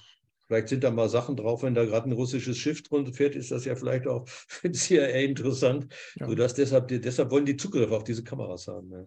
Vielleicht 0.53 0.69
sind 0.69 0.85
da 0.85 0.91
mal 0.91 1.09
Sachen 1.09 1.35
drauf, 1.35 1.63
wenn 1.63 1.75
da 1.75 1.87
gerade 1.87 2.11
ein 2.11 2.13
russisches 2.13 2.59
Schiff 2.59 2.83
drunter 2.83 3.15
fährt, 3.15 3.37
ist 3.37 3.51
das 3.51 3.65
ja 3.65 3.75
vielleicht 3.75 4.07
auch 4.07 4.29
für 4.29 4.69
die 4.69 4.79
CIA 4.79 5.21
interessant, 5.21 5.87
ja. 6.17 6.29
sodass 6.29 6.53
deshalb, 6.53 6.89
deshalb 6.89 7.31
wollen 7.31 7.47
die 7.47 7.57
Zugriff 7.57 7.91
auf 7.91 8.05
diese 8.05 8.23
Kameras 8.23 8.69
haben. 8.69 8.93
Ja. 8.93 9.07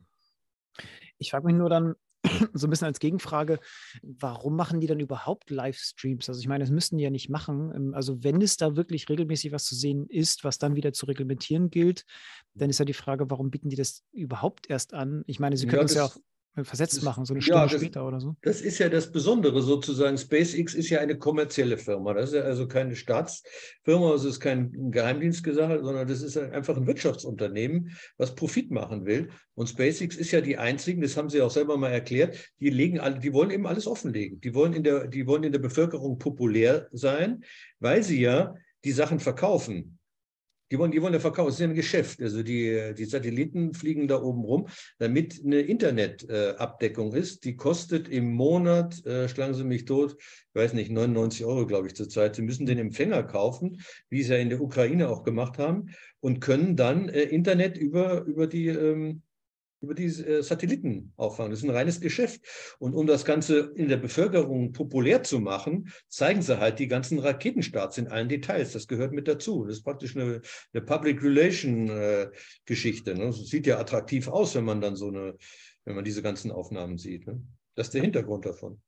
Ich 1.19 1.29
frage 1.29 1.45
mich 1.45 1.55
nur 1.55 1.69
dann, 1.69 1.93
so 2.53 2.67
ein 2.67 2.69
bisschen 2.69 2.87
als 2.87 2.99
Gegenfrage, 2.99 3.59
warum 4.01 4.55
machen 4.55 4.79
die 4.79 4.87
dann 4.87 4.99
überhaupt 4.99 5.49
Livestreams? 5.49 6.27
Also 6.29 6.41
ich 6.41 6.47
meine, 6.47 6.63
das 6.63 6.71
müssten 6.71 6.97
die 6.97 7.03
ja 7.03 7.09
nicht 7.09 7.29
machen. 7.29 7.71
Ähm, 7.75 7.93
also 7.93 8.23
wenn 8.23 8.41
es 8.41 8.57
da 8.57 8.75
wirklich 8.75 9.09
regelmäßig 9.09 9.51
was 9.51 9.65
zu 9.65 9.75
sehen 9.75 10.07
ist, 10.09 10.43
was 10.43 10.57
dann 10.57 10.75
wieder 10.75 10.93
zu 10.93 11.05
reglementieren 11.05 11.69
gilt, 11.69 12.05
dann 12.53 12.69
ist 12.69 12.79
ja 12.79 12.85
die 12.85 12.93
Frage, 12.93 13.29
warum 13.29 13.51
bieten 13.51 13.69
die 13.69 13.75
das 13.75 14.03
überhaupt 14.11 14.69
erst 14.69 14.93
an? 14.93 15.23
Ich 15.27 15.39
meine, 15.39 15.57
sie 15.57 15.67
können 15.67 15.81
ja, 15.81 15.85
es 15.85 15.93
ja 15.93 16.05
auch 16.05 16.17
versetzt 16.63 17.03
machen, 17.03 17.25
so 17.25 17.33
eine 17.33 17.41
Stunde 17.41 17.59
ja, 17.59 17.67
das, 17.67 17.81
später 17.81 18.07
oder 18.07 18.21
so. 18.21 18.35
Das 18.41 18.61
ist 18.61 18.79
ja 18.79 18.87
das 18.87 19.11
Besondere 19.11 19.61
sozusagen. 19.61 20.17
SpaceX 20.17 20.73
ist 20.73 20.89
ja 20.89 20.99
eine 20.99 21.17
kommerzielle 21.17 21.77
Firma. 21.77 22.13
Das 22.13 22.29
ist 22.29 22.35
ja 22.35 22.41
also 22.43 22.67
keine 22.67 22.95
Staatsfirma, 22.95 24.13
es 24.13 24.23
ist 24.23 24.39
kein 24.39 24.91
Geheimdienstgesache, 24.91 25.83
sondern 25.83 26.07
das 26.07 26.21
ist 26.21 26.37
einfach 26.37 26.77
ein 26.77 26.87
Wirtschaftsunternehmen, 26.87 27.91
was 28.17 28.35
Profit 28.35 28.71
machen 28.71 29.05
will. 29.05 29.29
Und 29.55 29.67
SpaceX 29.67 30.15
ist 30.15 30.31
ja 30.31 30.39
die 30.39 30.57
einzigen, 30.57 31.01
das 31.01 31.17
haben 31.17 31.29
Sie 31.29 31.41
auch 31.41 31.51
selber 31.51 31.77
mal 31.77 31.91
erklärt, 31.91 32.37
die 32.59 32.69
legen 32.69 32.99
alle, 32.99 33.19
die 33.19 33.33
wollen 33.33 33.51
eben 33.51 33.67
alles 33.67 33.87
offenlegen. 33.87 34.39
Die 34.39 34.53
wollen 34.53 34.73
in 34.73 34.83
der, 34.83 35.07
die 35.07 35.27
wollen 35.27 35.43
in 35.43 35.51
der 35.51 35.59
Bevölkerung 35.59 36.17
populär 36.19 36.87
sein, 36.91 37.43
weil 37.79 38.03
sie 38.03 38.21
ja 38.21 38.55
die 38.85 38.91
Sachen 38.91 39.19
verkaufen. 39.19 39.94
Die 40.71 40.79
wollen, 40.79 40.91
die 40.91 41.01
wollen 41.01 41.13
ja 41.13 41.19
verkaufen, 41.19 41.47
das 41.47 41.55
ist 41.55 41.61
ja 41.61 41.67
ein 41.67 41.75
Geschäft. 41.75 42.21
Also 42.21 42.41
die, 42.41 42.93
die 42.97 43.05
Satelliten 43.05 43.73
fliegen 43.73 44.07
da 44.07 44.21
oben 44.21 44.43
rum, 44.43 44.67
damit 44.97 45.41
eine 45.43 45.61
Internetabdeckung 45.61 47.13
äh, 47.13 47.19
ist. 47.19 47.43
Die 47.45 47.55
kostet 47.55 48.07
im 48.07 48.31
Monat, 48.33 49.05
äh, 49.05 49.29
schlagen 49.29 49.53
Sie 49.53 49.63
mich 49.63 49.85
tot, 49.85 50.15
ich 50.19 50.55
weiß 50.55 50.73
nicht, 50.73 50.91
99 50.91 51.45
Euro, 51.45 51.67
glaube 51.67 51.87
ich, 51.87 51.95
zurzeit. 51.95 52.35
Sie 52.35 52.41
müssen 52.41 52.65
den 52.65 52.79
Empfänger 52.79 53.23
kaufen, 53.23 53.81
wie 54.09 54.23
Sie 54.23 54.33
ja 54.33 54.39
in 54.39 54.49
der 54.49 54.61
Ukraine 54.61 55.09
auch 55.09 55.23
gemacht 55.23 55.57
haben, 55.57 55.91
und 56.19 56.39
können 56.41 56.75
dann 56.75 57.09
äh, 57.09 57.23
Internet 57.23 57.77
über, 57.77 58.23
über 58.23 58.47
die 58.47 58.67
ähm, 58.67 59.21
über 59.81 59.93
die 59.93 60.05
äh, 60.05 60.41
Satelliten 60.41 61.13
auffangen. 61.15 61.51
Das 61.51 61.59
ist 61.59 61.65
ein 61.65 61.75
reines 61.75 62.01
Geschäft. 62.01 62.41
Und 62.79 62.93
um 62.93 63.07
das 63.07 63.25
Ganze 63.25 63.71
in 63.75 63.87
der 63.87 63.97
Bevölkerung 63.97 64.71
populär 64.71 65.23
zu 65.23 65.39
machen, 65.39 65.91
zeigen 66.07 66.41
sie 66.41 66.59
halt 66.59 66.79
die 66.79 66.87
ganzen 66.87 67.19
Raketenstarts 67.19 67.97
in 67.97 68.07
allen 68.07 68.29
Details. 68.29 68.73
Das 68.73 68.87
gehört 68.87 69.13
mit 69.13 69.27
dazu. 69.27 69.65
Das 69.65 69.77
ist 69.77 69.83
praktisch 69.83 70.15
eine, 70.15 70.41
eine 70.73 70.83
Public 70.83 71.23
Relation 71.23 71.89
äh, 71.89 72.29
Geschichte. 72.65 73.15
Ne? 73.15 73.25
Das 73.25 73.45
sieht 73.47 73.67
ja 73.67 73.79
attraktiv 73.79 74.27
aus, 74.27 74.55
wenn 74.55 74.65
man 74.65 74.81
dann 74.81 74.95
so 74.95 75.09
eine, 75.09 75.35
wenn 75.85 75.95
man 75.95 76.05
diese 76.05 76.21
ganzen 76.21 76.51
Aufnahmen 76.51 76.97
sieht. 76.97 77.27
Ne? 77.27 77.41
Das 77.75 77.87
ist 77.87 77.93
der 77.93 78.01
Hintergrund 78.01 78.45
davon. 78.45 78.81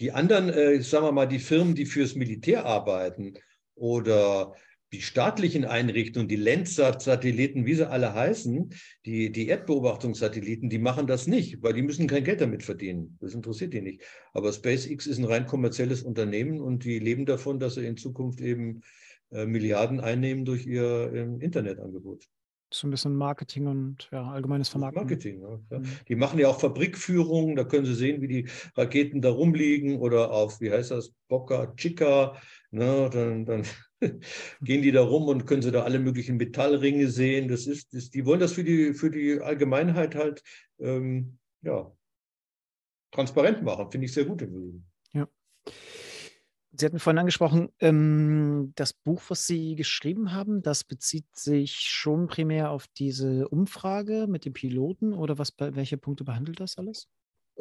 Die 0.00 0.12
anderen, 0.12 0.48
äh, 0.48 0.80
sagen 0.80 1.06
wir 1.06 1.12
mal, 1.12 1.26
die 1.26 1.38
Firmen, 1.38 1.74
die 1.74 1.86
fürs 1.86 2.14
Militär 2.14 2.64
arbeiten 2.64 3.34
oder 3.74 4.54
die 4.92 5.00
staatlichen 5.00 5.64
Einrichtungen, 5.64 6.28
die 6.28 6.36
Landsat-Satelliten, 6.36 7.64
wie 7.64 7.74
sie 7.74 7.88
alle 7.88 8.12
heißen, 8.12 8.70
die, 9.06 9.32
die 9.32 9.48
Erdbeobachtungssatelliten, 9.48 10.68
die 10.68 10.78
machen 10.78 11.06
das 11.06 11.26
nicht, 11.26 11.62
weil 11.62 11.72
die 11.72 11.82
müssen 11.82 12.06
kein 12.06 12.24
Geld 12.24 12.42
damit 12.42 12.62
verdienen. 12.62 13.16
Das 13.20 13.32
interessiert 13.34 13.72
die 13.72 13.80
nicht. 13.80 14.02
Aber 14.34 14.52
SpaceX 14.52 15.06
ist 15.06 15.18
ein 15.18 15.24
rein 15.24 15.46
kommerzielles 15.46 16.02
Unternehmen 16.02 16.60
und 16.60 16.84
die 16.84 16.98
leben 16.98 17.24
davon, 17.24 17.58
dass 17.58 17.74
sie 17.74 17.86
in 17.86 17.96
Zukunft 17.96 18.40
eben 18.42 18.82
äh, 19.30 19.46
Milliarden 19.46 19.98
einnehmen 19.98 20.44
durch 20.44 20.66
ihr 20.66 21.10
äh, 21.12 21.44
Internetangebot. 21.44 22.28
So 22.70 22.86
ein 22.86 22.90
bisschen 22.90 23.14
Marketing 23.14 23.66
und 23.66 24.08
ja, 24.12 24.30
allgemeines 24.30 24.68
Vermarkten. 24.70 25.02
Marketing, 25.02 25.40
ja. 25.42 25.78
Mhm. 25.78 25.84
Die 26.08 26.16
machen 26.16 26.38
ja 26.38 26.48
auch 26.48 26.58
Fabrikführungen, 26.58 27.54
da 27.54 27.64
können 27.64 27.84
Sie 27.84 27.94
sehen, 27.94 28.22
wie 28.22 28.28
die 28.28 28.48
Raketen 28.76 29.20
da 29.20 29.30
rumliegen 29.30 29.98
oder 29.98 30.32
auf, 30.32 30.60
wie 30.60 30.70
heißt 30.70 30.90
das, 30.90 31.12
Boca 31.28 31.74
Chica. 31.76 32.36
Ne, 32.70 33.10
dann, 33.12 33.44
dann 33.44 33.64
gehen 34.62 34.82
die 34.82 34.92
da 34.92 35.02
rum 35.02 35.28
und 35.28 35.46
können 35.46 35.62
sie 35.62 35.72
da 35.72 35.82
alle 35.82 35.98
möglichen 35.98 36.36
Metallringe 36.36 37.08
sehen. 37.08 37.48
Das 37.48 37.66
ist, 37.66 37.94
das, 37.94 38.10
die 38.10 38.26
wollen 38.26 38.40
das 38.40 38.52
für 38.52 38.64
die, 38.64 38.94
für 38.94 39.10
die 39.10 39.40
Allgemeinheit 39.40 40.14
halt 40.14 40.42
ähm, 40.78 41.38
ja, 41.62 41.90
transparent 43.12 43.62
machen. 43.62 43.90
Finde 43.90 44.06
ich 44.06 44.12
sehr 44.12 44.24
gut 44.24 44.42
im 44.42 44.54
Übrigen. 44.54 44.86
Ja. 45.12 45.28
Sie 46.74 46.86
hatten 46.86 46.98
vorhin 46.98 47.18
angesprochen, 47.18 47.68
ähm, 47.80 48.72
das 48.76 48.94
Buch, 48.94 49.22
was 49.28 49.46
Sie 49.46 49.76
geschrieben 49.76 50.32
haben, 50.32 50.62
das 50.62 50.84
bezieht 50.84 51.26
sich 51.36 51.74
schon 51.76 52.28
primär 52.28 52.70
auf 52.70 52.86
diese 52.88 53.48
Umfrage 53.48 54.26
mit 54.26 54.46
den 54.46 54.54
Piloten 54.54 55.12
oder 55.12 55.36
was, 55.38 55.52
welche 55.58 55.98
Punkte 55.98 56.24
behandelt 56.24 56.60
das 56.60 56.78
alles? 56.78 57.08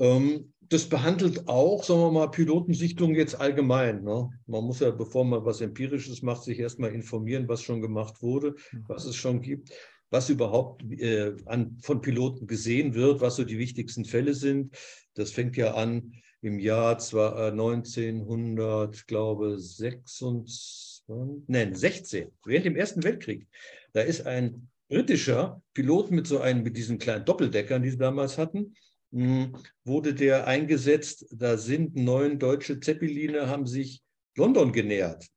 Ähm, 0.02 0.52
das 0.70 0.88
behandelt 0.88 1.48
auch, 1.48 1.84
sagen 1.84 2.00
wir 2.00 2.12
mal, 2.12 2.32
Pilotensichtungen 2.32 3.16
jetzt 3.16 3.36
allgemein. 3.36 4.04
Ne? 4.04 4.30
Man 4.48 4.64
muss 4.64 4.80
ja, 4.80 4.90
bevor 4.90 5.26
man 5.26 5.46
was 5.46 5.62
Empirisches 5.62 6.22
macht, 6.22 6.44
sich 6.44 6.60
erstmal 6.60 6.94
informieren, 6.94 7.48
was 7.48 7.62
schon 7.62 7.82
gemacht 7.82 8.22
wurde, 8.22 8.56
mhm. 8.72 8.86
was 8.88 9.06
es 9.06 9.16
schon 9.16 9.42
gibt, 9.42 9.70
was 10.10 10.30
überhaupt 10.30 10.84
äh, 10.92 11.36
an, 11.46 11.78
von 11.82 12.02
Piloten 12.02 12.48
gesehen 12.48 12.96
wird, 12.96 13.22
was 13.22 13.36
so 13.36 13.44
die 13.44 13.60
wichtigsten 13.60 14.06
Fälle 14.06 14.34
sind. 14.34 14.76
Das 15.14 15.32
fängt 15.32 15.56
ja 15.58 15.76
an 15.76 16.14
im 16.42 16.58
Jahr 16.58 16.98
zwar, 16.98 17.38
äh, 17.38 17.52
1900, 17.52 19.06
glaube 19.08 19.60
26, 19.60 21.04
nein, 21.48 21.76
16, 21.76 22.30
während 22.46 22.66
dem 22.66 22.76
Ersten 22.76 23.04
Weltkrieg. 23.04 23.46
Da 23.94 24.02
ist 24.02 24.26
ein 24.26 24.70
britischer 24.88 25.62
Pilot 25.74 26.12
mit 26.12 26.28
so 26.28 26.40
einem, 26.40 26.64
mit 26.64 26.78
diesen 26.78 26.98
kleinen 26.98 27.26
Doppeldeckern, 27.26 27.84
die 27.84 27.92
sie 27.92 27.98
damals 27.98 28.38
hatten, 28.38 28.74
wurde 29.12 30.14
der 30.14 30.48
eingesetzt. 30.48 31.26
Da 31.32 31.58
sind 31.58 31.96
neun 31.96 32.40
deutsche 32.40 32.80
Zeppeline, 32.80 33.48
haben 33.48 33.66
sich 33.66 34.02
London 34.36 34.72
genähert. 34.72 35.28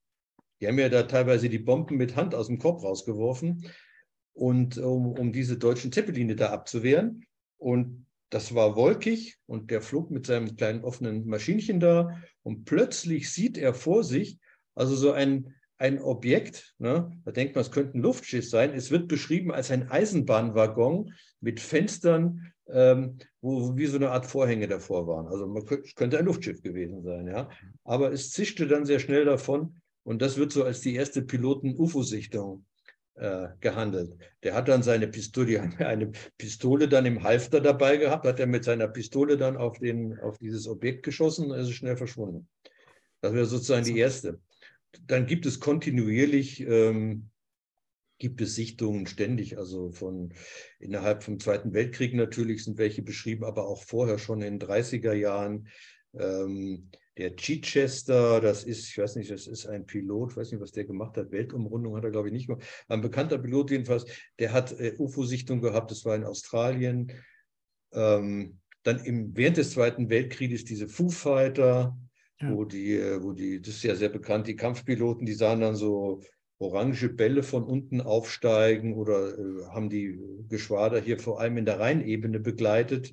Die 0.61 0.69
haben 0.69 0.79
ja 0.79 0.89
da 0.89 1.03
teilweise 1.03 1.49
die 1.49 1.59
Bomben 1.59 1.97
mit 1.97 2.17
Hand 2.17 2.35
aus 2.35 2.47
dem 2.47 2.59
Korb 2.59 2.83
rausgeworfen, 2.83 3.69
und 4.35 4.79
um, 4.79 5.13
um 5.13 5.33
diese 5.33 5.57
deutschen 5.57 5.93
Zeppeline 5.93 6.37
da 6.37 6.51
abzuwehren. 6.51 7.25
Und 7.57 8.07
das 8.31 8.55
war 8.55 8.77
wolkig 8.77 9.39
und 9.47 9.71
der 9.71 9.81
flog 9.81 10.11
mit 10.11 10.27
seinem 10.27 10.57
kleinen 10.57 10.83
offenen 10.83 11.27
Maschinchen 11.27 11.79
da 11.79 12.21
und 12.43 12.65
plötzlich 12.65 13.31
sieht 13.31 13.57
er 13.57 13.75
vor 13.75 14.03
sich, 14.03 14.39
also 14.75 14.97
so 14.97 15.13
ein, 15.13 15.55
ein 15.79 16.01
Objekt, 16.01 16.75
ne, 16.79 17.17
da 17.25 17.31
denkt 17.31 17.55
man, 17.55 17.63
es 17.63 17.71
könnte 17.71 17.97
ein 17.97 18.03
Luftschiff 18.03 18.49
sein. 18.49 18.75
Es 18.75 18.91
wird 18.91 19.07
beschrieben 19.07 19.53
als 19.53 19.71
ein 19.71 19.89
Eisenbahnwaggon 19.89 21.13
mit 21.41 21.61
Fenstern, 21.61 22.53
ähm, 22.69 23.19
wo 23.41 23.77
wie 23.77 23.87
so 23.87 23.97
eine 23.97 24.11
Art 24.11 24.27
Vorhänge 24.27 24.69
davor 24.69 25.07
waren. 25.07 25.27
Also 25.27 25.47
man 25.47 25.65
könnte, 25.65 25.87
es 25.87 25.95
könnte 25.95 26.19
ein 26.19 26.25
Luftschiff 26.25 26.63
gewesen 26.63 27.03
sein, 27.03 27.27
ja. 27.27 27.49
Aber 27.85 28.13
es 28.13 28.31
zischte 28.31 28.67
dann 28.67 28.87
sehr 28.87 28.99
schnell 28.99 29.25
davon 29.25 29.77
und 30.03 30.23
das 30.23 30.37
wird 30.37 30.53
so 30.53 30.65
als 30.65 30.81
die 30.81 30.95
erste 30.95 31.23
Piloten-UFO-Sichtung 31.23 32.65
äh, 33.15 33.49
gehandelt. 33.61 34.13
Der 34.43 34.55
hat 34.55 34.69
dann 34.69 34.83
seine 34.83 35.09
Pistole, 35.09 35.61
eine 35.79 36.13
Pistole 36.39 36.89
dann 36.89 37.07
im 37.07 37.23
Halfter 37.23 37.61
dabei 37.61 37.97
gehabt, 37.97 38.27
hat 38.27 38.41
er 38.41 38.47
mit 38.47 38.65
seiner 38.65 38.89
Pistole 38.89 39.37
dann 39.37 39.57
auf, 39.57 39.79
den, 39.79 40.19
auf 40.21 40.39
dieses 40.39 40.67
Objekt 40.67 41.03
geschossen 41.05 41.51
und 41.51 41.59
ist 41.59 41.71
schnell 41.73 41.97
verschwunden. 41.97 42.49
Das 43.21 43.33
wäre 43.33 43.47
sozusagen 43.47 43.85
die 43.85 43.99
erste. 43.99 44.41
Dann 45.07 45.27
gibt 45.27 45.47
es 45.47 45.61
kontinuierlich 45.61 46.61
ähm, 46.61 47.31
gibt 48.19 48.41
es 48.41 48.55
Sichtungen 48.55 49.07
ständig, 49.07 49.59
also 49.59 49.91
von 49.91 50.33
innerhalb 50.79 51.23
vom 51.23 51.41
Zweiten 51.41 51.73
Weltkrieg 51.73 52.15
natürlich 52.15 52.65
sind 52.65 52.79
welche 52.79 53.03
beschrieben, 53.03 53.45
aber 53.45 53.67
auch 53.67 53.83
vorher 53.83 54.19
schon 54.19 54.43
in 54.43 54.59
den 54.59 54.69
30er 54.69 55.13
Jahren. 55.13 55.69
Ähm, 56.15 56.91
der 57.17 57.37
Chichester, 57.37 58.41
das 58.41 58.65
ist, 58.65 58.89
ich 58.89 58.99
weiß 58.99 59.17
nicht, 59.17 59.31
das 59.31 59.47
ist 59.47 59.67
ein 59.67 59.87
Pilot, 59.87 60.33
ich 60.33 60.37
weiß 60.37 60.51
nicht, 60.51 60.61
was 60.61 60.73
der 60.73 60.85
gemacht 60.85 61.17
hat, 61.17 61.31
Weltumrundung 61.31 61.97
hat 61.97 62.05
er, 62.05 62.11
glaube 62.11 62.29
ich, 62.29 62.33
nicht 62.33 62.47
gemacht. 62.49 62.65
Ein 62.89 63.03
bekannter 63.03 63.39
Pilot 63.39 63.71
jedenfalls, 63.71 64.05
der 64.39 64.53
hat 64.53 64.73
äh, 64.81 64.95
UFO-Sichtung 64.99 65.61
gehabt, 65.61 65.91
das 65.91 66.05
war 66.05 66.17
in 66.17 66.25
Australien. 66.25 67.13
Ähm, 67.93 68.59
dann 68.83 69.05
im, 69.05 69.37
während 69.37 69.57
des 69.57 69.73
Zweiten 69.73 70.11
Weltkrieges 70.11 70.65
diese 70.65 70.89
Foo 70.89 71.09
Fighter, 71.09 71.97
ja. 72.41 72.53
wo 72.53 72.65
die, 72.65 72.95
äh, 72.95 73.23
wo 73.23 73.33
die, 73.33 73.61
das 73.61 73.77
ist 73.77 73.85
ja 73.85 73.95
sehr 73.95 74.09
bekannt, 74.09 74.49
die 74.49 74.57
Kampfpiloten, 74.57 75.25
die 75.25 75.35
sahen 75.35 75.61
dann 75.61 75.77
so 75.77 76.21
orange 76.65 77.09
Bälle 77.09 77.43
von 77.43 77.65
unten 77.65 78.01
aufsteigen 78.01 78.95
oder 78.95 79.39
äh, 79.39 79.67
haben 79.69 79.91
die 79.91 80.19
Geschwader 80.49 81.01
hier 81.01 81.19
vor 81.19 81.41
allem 81.41 81.57
in 81.57 81.65
der 81.65 81.81
Rheinebene 81.81 82.41
begleitet, 82.41 83.13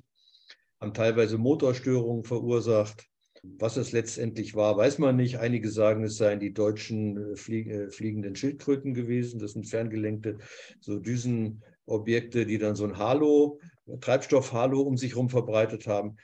haben 0.80 0.94
teilweise 0.94 1.38
Motorstörungen 1.38 2.24
verursacht. 2.24 3.06
Was 3.44 3.76
es 3.76 3.90
letztendlich 3.90 4.54
war, 4.54 4.76
weiß 4.76 4.98
man 4.98 5.16
nicht. 5.16 5.38
Einige 5.38 5.68
sagen, 5.68 6.04
es 6.04 6.16
seien 6.16 6.38
die 6.38 6.52
deutschen 6.52 7.32
äh, 7.32 7.36
flie 7.36 7.68
äh, 7.68 7.90
fliegenden 7.90 8.36
Schildkröten 8.36 8.94
gewesen. 8.94 9.40
Das 9.40 9.52
sind 9.52 9.68
ferngelenkte 9.68 10.38
so 10.80 11.00
Düsenobjekte, 11.00 12.46
die 12.46 12.58
dann 12.58 12.76
so 12.76 12.84
ein 12.84 12.98
Halo, 12.98 13.58
Treibstoff-Halo 14.00 14.80
um 14.80 14.96
sich 14.96 15.12
herum 15.12 15.28
verbreitet 15.28 15.88
haben. 15.88 16.16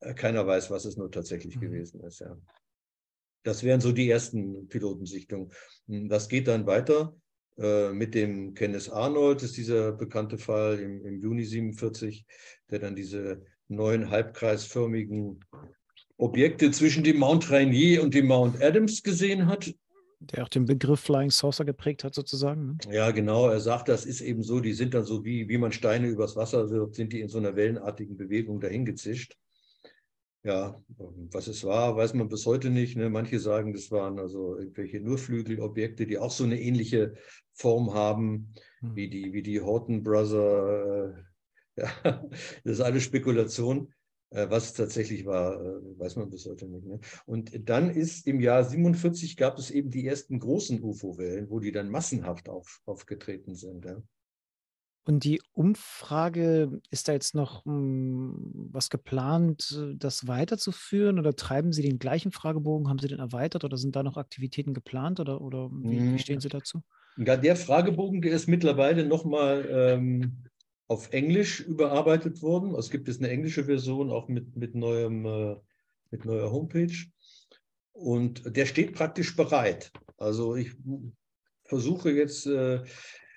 Äh, 0.00 0.14
keiner 0.14 0.46
weiß, 0.46 0.70
was 0.70 0.86
es 0.86 0.96
nur 0.96 1.10
tatsächlich 1.10 1.56
mhm. 1.56 1.60
gewesen 1.60 2.00
ist. 2.00 2.20
Ja. 2.20 2.36
Das 3.44 3.62
wären 3.62 3.80
so 3.80 3.92
die 3.92 4.10
ersten 4.10 4.66
Pilotensichtungen. 4.68 5.52
Hm, 5.86 6.08
das 6.08 6.28
geht 6.28 6.48
dann 6.48 6.66
weiter 6.66 7.14
äh, 7.56 7.92
mit 7.92 8.14
dem 8.14 8.54
Kenneth 8.54 8.90
Arnold, 8.90 9.36
das 9.36 9.50
ist 9.50 9.56
dieser 9.58 9.92
bekannte 9.92 10.38
Fall 10.38 10.80
im, 10.80 11.04
im 11.06 11.20
Juni 11.20 11.44
47, 11.44 12.24
der 12.70 12.80
dann 12.80 12.96
diese 12.96 13.44
neuen 13.68 14.10
halbkreisförmigen 14.10 15.40
Objekte 16.16 16.70
zwischen 16.70 17.04
dem 17.04 17.18
Mount 17.18 17.50
Rainier 17.50 18.02
und 18.02 18.14
dem 18.14 18.26
Mount 18.26 18.62
Adams 18.62 19.02
gesehen 19.02 19.46
hat. 19.46 19.72
Der 20.20 20.44
auch 20.44 20.48
den 20.48 20.64
Begriff 20.64 21.00
Flying 21.00 21.30
Saucer 21.30 21.66
geprägt 21.66 22.02
hat, 22.02 22.14
sozusagen. 22.14 22.66
Ne? 22.66 22.94
Ja, 22.94 23.10
genau. 23.10 23.48
Er 23.48 23.60
sagt, 23.60 23.88
das 23.88 24.06
ist 24.06 24.22
eben 24.22 24.42
so, 24.42 24.60
die 24.60 24.72
sind 24.72 24.94
dann 24.94 25.04
so 25.04 25.24
wie, 25.24 25.48
wie 25.48 25.58
man 25.58 25.72
Steine 25.72 26.08
übers 26.08 26.34
Wasser 26.34 26.70
wirft, 26.70 26.94
sind 26.94 27.12
die 27.12 27.20
in 27.20 27.28
so 27.28 27.38
einer 27.38 27.56
wellenartigen 27.56 28.16
Bewegung 28.16 28.58
dahingezischt. 28.60 29.36
Ja, 30.44 30.78
was 31.32 31.46
es 31.46 31.64
war, 31.64 31.96
weiß 31.96 32.12
man 32.12 32.28
bis 32.28 32.44
heute 32.44 32.68
nicht. 32.68 32.96
Ne? 32.96 33.08
Manche 33.08 33.40
sagen, 33.40 33.72
das 33.72 33.90
waren 33.90 34.18
also 34.18 34.58
irgendwelche 34.58 35.00
Nurflügelobjekte, 35.00 36.06
die 36.06 36.18
auch 36.18 36.30
so 36.30 36.44
eine 36.44 36.60
ähnliche 36.60 37.14
Form 37.54 37.94
haben 37.94 38.52
hm. 38.80 38.94
wie 38.94 39.08
die, 39.08 39.32
wie 39.32 39.42
die 39.42 39.62
Horton 39.62 40.02
Brother. 40.02 41.14
Äh, 41.76 41.80
ja, 41.80 42.28
das 42.62 42.78
ist 42.78 42.80
alles 42.80 43.04
Spekulation. 43.04 43.90
Äh, 44.34 44.50
was 44.50 44.66
es 44.66 44.72
tatsächlich 44.74 45.24
war, 45.24 45.60
äh, 45.60 45.98
weiß 45.98 46.16
man 46.16 46.28
bis 46.28 46.44
heute 46.44 46.66
nicht. 46.66 46.84
Ne? 46.84 47.00
Und 47.24 47.68
dann 47.68 47.88
ist 47.88 48.26
im 48.26 48.40
Jahr 48.40 48.64
47 48.64 49.36
gab 49.36 49.58
es 49.58 49.70
eben 49.70 49.90
die 49.90 50.06
ersten 50.06 50.40
großen 50.40 50.82
UFO-Wellen, 50.82 51.48
wo 51.48 51.60
die 51.60 51.72
dann 51.72 51.88
massenhaft 51.88 52.48
auf, 52.48 52.82
aufgetreten 52.84 53.54
sind. 53.54 53.84
Ja? 53.84 54.02
Und 55.06 55.24
die 55.24 55.42
Umfrage, 55.52 56.80
ist 56.90 57.08
da 57.08 57.12
jetzt 57.12 57.34
noch 57.34 57.64
hm, 57.66 58.68
was 58.72 58.88
geplant, 58.88 59.78
das 59.96 60.26
weiterzuführen 60.26 61.18
oder 61.18 61.36
treiben 61.36 61.72
Sie 61.72 61.82
den 61.82 61.98
gleichen 61.98 62.32
Fragebogen? 62.32 62.88
Haben 62.88 62.98
Sie 62.98 63.08
den 63.08 63.18
erweitert 63.18 63.64
oder 63.64 63.76
sind 63.76 63.96
da 63.96 64.02
noch 64.02 64.16
Aktivitäten 64.16 64.72
geplant 64.72 65.20
oder, 65.20 65.42
oder 65.42 65.70
wie, 65.70 66.00
wie 66.00 66.10
hm. 66.12 66.18
stehen 66.18 66.40
Sie 66.40 66.48
dazu? 66.48 66.82
Ja, 67.18 67.36
der 67.36 67.56
Fragebogen, 67.56 68.22
der 68.22 68.32
ist 68.32 68.48
mittlerweile 68.48 69.04
nochmal 69.06 69.68
ähm, 69.70 70.44
auf 70.88 71.12
Englisch 71.12 71.60
überarbeitet 71.60 72.40
worden. 72.40 72.74
Es 72.74 72.90
gibt 72.90 73.06
jetzt 73.08 73.20
eine 73.20 73.30
englische 73.30 73.64
Version, 73.64 74.10
auch 74.10 74.28
mit, 74.28 74.56
mit, 74.56 74.74
neuem, 74.74 75.26
äh, 75.26 75.56
mit 76.10 76.24
neuer 76.24 76.50
Homepage. 76.50 76.94
Und 77.92 78.56
der 78.56 78.66
steht 78.66 78.94
praktisch 78.94 79.36
bereit. 79.36 79.92
Also 80.16 80.56
ich 80.56 80.72
versuche 81.64 82.10
jetzt 82.10 82.46
äh, 82.46 82.82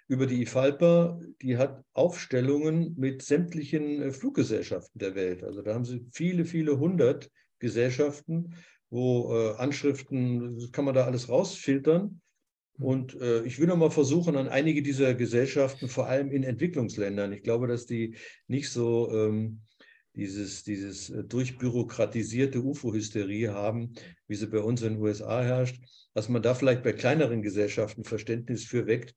über 0.08 0.26
die 0.26 0.41
IFALPA, 0.41 1.20
die 1.41 1.58
hat 1.58 1.84
Aufstellungen 1.93 2.95
mit 2.97 3.22
sämtlichen 3.22 4.01
äh, 4.01 4.12
Fluggesellschaften 4.12 4.99
der 4.99 5.16
Welt. 5.16 5.43
Also 5.43 5.62
da 5.62 5.74
haben 5.74 5.86
sie 5.86 6.05
viele, 6.12 6.45
viele 6.45 6.80
hundert 6.80 7.30
Gesellschaften, 7.60 8.55
wo 8.89 9.34
äh, 9.34 9.55
Anschriften, 9.58 10.72
kann 10.72 10.86
man 10.86 10.95
da 10.95 11.05
alles 11.05 11.30
rausfiltern. 11.30 12.22
Und 12.80 13.20
äh, 13.20 13.43
ich 13.43 13.60
will 13.60 13.68
noch 13.68 13.76
mal 13.76 13.89
versuchen, 13.89 14.38
an 14.38 14.47
einige 14.47 14.82
dieser 14.82 15.16
Gesellschaften, 15.16 15.89
vor 15.89 16.08
allem 16.08 16.32
in 16.32 16.43
Entwicklungsländern, 16.43 17.34
ich 17.34 17.41
glaube, 17.41 17.68
dass 17.68 17.86
die 17.88 18.16
nicht 18.47 18.70
so 18.70 19.12
ähm, 19.12 19.62
dieses, 20.16 20.64
dieses 20.64 21.10
äh, 21.10 21.24
durchbürokratisierte 21.24 22.64
UFO-Hysterie 22.64 23.51
haben, 23.51 23.93
wie 24.28 24.36
sie 24.36 24.47
bei 24.47 24.60
uns 24.60 24.84
in 24.84 24.93
den 24.93 25.01
USA 25.01 25.41
herrscht, 25.41 25.82
dass 26.14 26.30
man 26.30 26.41
da 26.41 26.53
vielleicht 26.53 26.84
bei 26.84 26.93
kleineren 26.93 27.41
Gesellschaften 27.41 28.03
Verständnis 28.03 28.64
für 28.64 28.86
weckt, 28.86 29.16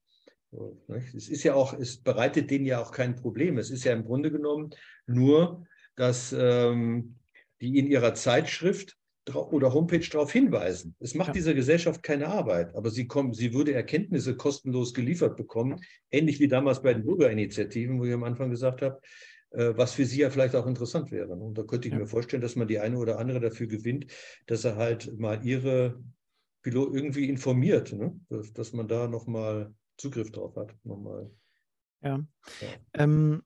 es 0.87 1.29
ist 1.29 1.43
ja 1.43 1.53
auch, 1.53 1.73
es 1.73 1.97
bereitet 1.97 2.51
denen 2.51 2.65
ja 2.65 2.81
auch 2.81 2.91
kein 2.91 3.15
Problem. 3.15 3.57
Es 3.57 3.69
ist 3.69 3.83
ja 3.83 3.93
im 3.93 4.03
Grunde 4.03 4.31
genommen 4.31 4.71
nur, 5.07 5.65
dass 5.95 6.35
ähm, 6.37 7.15
die 7.61 7.77
in 7.77 7.87
ihrer 7.87 8.13
Zeitschrift 8.13 8.97
oder 9.35 9.73
Homepage 9.73 10.07
darauf 10.09 10.31
hinweisen. 10.31 10.95
Es 10.99 11.13
macht 11.13 11.29
ja. 11.29 11.33
dieser 11.33 11.53
Gesellschaft 11.53 12.01
keine 12.01 12.27
Arbeit, 12.27 12.75
aber 12.75 12.89
sie, 12.89 13.07
kommen, 13.07 13.33
sie 13.33 13.53
würde 13.53 13.73
Erkenntnisse 13.73 14.35
kostenlos 14.35 14.93
geliefert 14.93 15.37
bekommen, 15.37 15.79
ähnlich 16.09 16.39
wie 16.39 16.47
damals 16.47 16.81
bei 16.81 16.93
den 16.93 17.05
Bürgerinitiativen, 17.05 17.99
wo 17.99 18.05
ich 18.05 18.13
am 18.13 18.23
Anfang 18.23 18.49
gesagt 18.49 18.81
habe, 18.81 18.99
äh, 19.51 19.73
was 19.75 19.93
für 19.93 20.05
sie 20.05 20.21
ja 20.21 20.31
vielleicht 20.31 20.55
auch 20.55 20.65
interessant 20.65 21.11
wäre. 21.11 21.33
Und 21.33 21.57
da 21.57 21.63
könnte 21.63 21.87
ich 21.87 21.93
ja. 21.93 21.99
mir 21.99 22.07
vorstellen, 22.07 22.41
dass 22.41 22.55
man 22.55 22.67
die 22.67 22.79
eine 22.79 22.97
oder 22.97 23.19
andere 23.19 23.39
dafür 23.39 23.67
gewinnt, 23.67 24.07
dass 24.47 24.65
er 24.65 24.75
halt 24.75 25.17
mal 25.19 25.45
ihre 25.45 26.01
Pilot 26.63 26.95
irgendwie 26.95 27.29
informiert, 27.29 27.93
ne? 27.93 28.19
dass, 28.29 28.53
dass 28.53 28.73
man 28.73 28.87
da 28.87 29.07
nochmal 29.07 29.73
Zugriff 30.01 30.31
drauf 30.31 30.55
hat. 30.55 30.73
Nochmal. 30.83 31.29
Ja. 32.01 32.19
ja. 32.61 32.67
Ähm, 32.93 33.43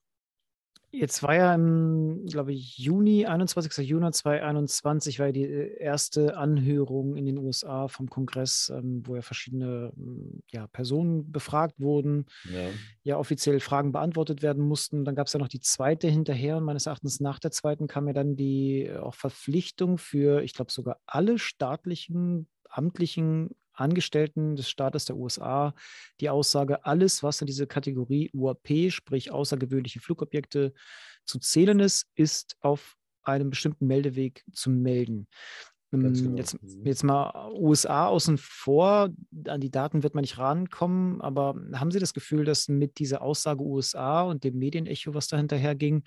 jetzt 0.89 1.21
war 1.21 1.35
ja 1.35 1.53
im, 1.53 2.25
glaube 2.25 2.53
ich, 2.53 2.77
Juni, 2.77 3.25
21. 3.25 3.85
Juni 3.85 4.09
2021 4.09 5.19
war 5.19 5.27
ja 5.27 5.31
die 5.33 5.43
äh, 5.43 5.77
erste 5.77 6.37
Anhörung 6.37 7.17
in 7.17 7.25
den 7.25 7.37
USA 7.37 7.89
vom 7.89 8.09
Kongress, 8.09 8.71
ähm, 8.73 9.03
wo 9.05 9.15
ja 9.15 9.21
verschiedene 9.21 9.91
hm, 9.95 10.41
ja, 10.49 10.67
Personen 10.67 11.29
befragt 11.31 11.79
wurden, 11.79 12.25
ja. 12.45 12.69
ja 13.03 13.17
offiziell 13.17 13.59
Fragen 13.59 13.91
beantwortet 13.91 14.41
werden 14.41 14.63
mussten. 14.63 15.03
Dann 15.03 15.15
gab 15.15 15.27
es 15.27 15.33
ja 15.33 15.39
noch 15.39 15.49
die 15.49 15.59
zweite 15.59 16.07
hinterher 16.07 16.57
und 16.57 16.63
meines 16.63 16.85
Erachtens 16.85 17.19
nach 17.19 17.39
der 17.39 17.51
zweiten 17.51 17.87
kam 17.87 18.07
ja 18.07 18.13
dann 18.13 18.37
die 18.37 18.83
äh, 18.83 18.97
auch 18.97 19.15
Verpflichtung 19.15 19.97
für, 19.97 20.41
ich 20.41 20.53
glaube, 20.53 20.71
sogar 20.71 20.99
alle 21.05 21.37
staatlichen 21.37 22.47
amtlichen 22.69 23.55
Angestellten 23.75 24.55
des 24.55 24.69
Staates 24.69 25.05
der 25.05 25.17
USA 25.17 25.73
die 26.19 26.29
Aussage, 26.29 26.85
alles, 26.85 27.23
was 27.23 27.41
in 27.41 27.47
diese 27.47 27.67
Kategorie 27.67 28.29
UAP, 28.33 28.91
sprich 28.91 29.31
außergewöhnliche 29.31 29.99
Flugobjekte, 29.99 30.73
zu 31.25 31.39
zählen 31.39 31.79
ist, 31.79 32.07
ist 32.15 32.55
auf 32.61 32.95
einem 33.23 33.49
bestimmten 33.49 33.87
Meldeweg 33.87 34.43
zu 34.53 34.69
melden. 34.69 35.27
Ähm, 35.91 36.13
genau. 36.13 36.37
Jetzt, 36.37 36.61
mhm. 36.61 36.85
jetzt 36.85 37.03
mal 37.03 37.51
USA 37.53 38.07
außen 38.07 38.37
vor, 38.37 39.09
an 39.47 39.61
die 39.61 39.71
Daten 39.71 40.03
wird 40.03 40.15
man 40.15 40.21
nicht 40.21 40.37
rankommen, 40.37 41.21
aber 41.21 41.55
haben 41.73 41.91
Sie 41.91 41.99
das 41.99 42.13
Gefühl, 42.13 42.45
dass 42.45 42.67
mit 42.67 42.99
dieser 42.99 43.21
Aussage 43.21 43.63
USA 43.63 44.23
und 44.23 44.43
dem 44.43 44.57
Medienecho, 44.57 45.13
was 45.13 45.27
da 45.27 45.37
hinterher 45.37 45.75
ging, 45.75 46.03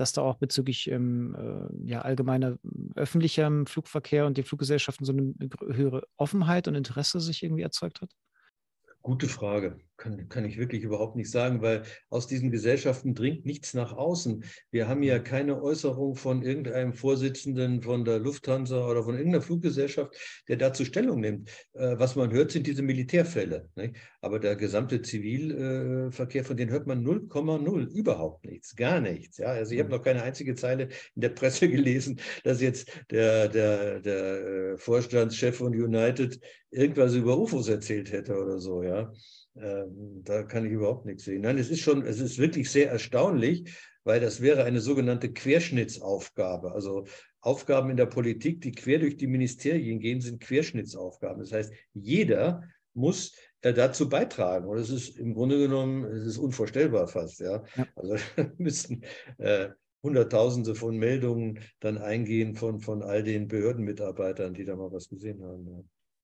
dass 0.00 0.12
da 0.12 0.22
auch 0.22 0.36
bezüglich 0.36 0.90
ähm, 0.90 1.36
äh, 1.38 1.88
ja, 1.88 2.00
allgemeiner 2.00 2.58
öffentlicher 2.96 3.50
Flugverkehr 3.66 4.26
und 4.26 4.38
den 4.38 4.44
Fluggesellschaften 4.44 5.04
so 5.04 5.12
eine 5.12 5.34
höhere 5.68 6.04
Offenheit 6.16 6.66
und 6.68 6.74
Interesse 6.74 7.20
sich 7.20 7.42
irgendwie 7.42 7.62
erzeugt 7.62 8.00
hat? 8.00 8.10
Gute 9.02 9.28
Frage. 9.28 9.78
Kann, 10.00 10.28
kann 10.28 10.44
ich 10.44 10.58
wirklich 10.58 10.82
überhaupt 10.82 11.14
nicht 11.14 11.30
sagen, 11.30 11.62
weil 11.62 11.82
aus 12.08 12.26
diesen 12.26 12.50
Gesellschaften 12.50 13.14
dringt 13.14 13.46
nichts 13.46 13.74
nach 13.74 13.92
außen. 13.92 14.44
Wir 14.72 14.88
haben 14.88 15.02
ja 15.02 15.18
keine 15.20 15.62
Äußerung 15.62 16.16
von 16.16 16.42
irgendeinem 16.42 16.94
Vorsitzenden 16.94 17.82
von 17.82 18.04
der 18.04 18.18
Lufthansa 18.18 18.88
oder 18.88 19.04
von 19.04 19.14
irgendeiner 19.14 19.42
Fluggesellschaft, 19.42 20.16
der 20.48 20.56
dazu 20.56 20.84
Stellung 20.84 21.20
nimmt. 21.20 21.50
Äh, 21.74 21.98
was 21.98 22.16
man 22.16 22.32
hört, 22.32 22.50
sind 22.50 22.66
diese 22.66 22.82
Militärfälle. 22.82 23.68
Nicht? 23.76 23.96
Aber 24.22 24.40
der 24.40 24.56
gesamte 24.56 25.02
Zivilverkehr, 25.02 26.44
von 26.44 26.56
denen 26.56 26.70
hört 26.70 26.86
man 26.86 27.04
0,0, 27.04 27.88
überhaupt 27.92 28.44
nichts, 28.46 28.74
gar 28.74 29.00
nichts. 29.00 29.38
Ja? 29.38 29.48
Also 29.48 29.74
ich 29.74 29.80
habe 29.80 29.90
noch 29.90 30.02
keine 30.02 30.22
einzige 30.22 30.54
Zeile 30.54 30.88
in 31.14 31.20
der 31.20 31.28
Presse 31.28 31.68
gelesen, 31.68 32.20
dass 32.42 32.60
jetzt 32.60 32.90
der, 33.10 33.48
der, 33.48 34.00
der 34.00 34.72
äh, 34.72 34.78
Vorstandschef 34.78 35.58
von 35.58 35.74
United 35.74 36.40
irgendwas 36.70 37.14
über 37.14 37.36
UFOs 37.36 37.68
erzählt 37.68 38.10
hätte 38.12 38.34
oder 38.40 38.58
so. 38.58 38.82
Ja? 38.82 39.12
Ähm, 39.56 40.22
da 40.24 40.42
kann 40.44 40.64
ich 40.64 40.72
überhaupt 40.72 41.06
nichts 41.06 41.24
sehen. 41.24 41.42
Nein, 41.42 41.58
es 41.58 41.70
ist 41.70 41.80
schon, 41.80 42.06
es 42.06 42.20
ist 42.20 42.38
wirklich 42.38 42.70
sehr 42.70 42.90
erstaunlich, 42.90 43.76
weil 44.04 44.20
das 44.20 44.40
wäre 44.40 44.64
eine 44.64 44.80
sogenannte 44.80 45.32
Querschnittsaufgabe. 45.32 46.72
Also 46.72 47.06
Aufgaben 47.40 47.90
in 47.90 47.96
der 47.96 48.06
Politik, 48.06 48.60
die 48.60 48.72
quer 48.72 48.98
durch 48.98 49.16
die 49.16 49.26
Ministerien 49.26 49.98
gehen, 50.00 50.20
sind 50.20 50.40
Querschnittsaufgaben. 50.40 51.40
Das 51.40 51.52
heißt, 51.52 51.72
jeder 51.94 52.62
muss 52.94 53.34
äh, 53.62 53.72
dazu 53.72 54.08
beitragen. 54.08 54.66
Und 54.66 54.78
es 54.78 54.90
ist 54.90 55.18
im 55.18 55.34
Grunde 55.34 55.58
genommen, 55.58 56.04
es 56.04 56.26
ist 56.26 56.38
unvorstellbar 56.38 57.08
fast. 57.08 57.40
Ja? 57.40 57.64
ja. 57.76 57.86
Also 57.96 58.16
müssten 58.58 59.02
äh, 59.38 59.70
Hunderttausende 60.02 60.74
von 60.74 60.96
Meldungen 60.96 61.60
dann 61.80 61.98
eingehen 61.98 62.54
von, 62.54 62.80
von 62.80 63.02
all 63.02 63.22
den 63.22 63.48
Behördenmitarbeitern, 63.48 64.54
die 64.54 64.64
da 64.64 64.76
mal 64.76 64.92
was 64.92 65.08
gesehen 65.08 65.42
haben. 65.42 65.66
Ja. 65.66 65.82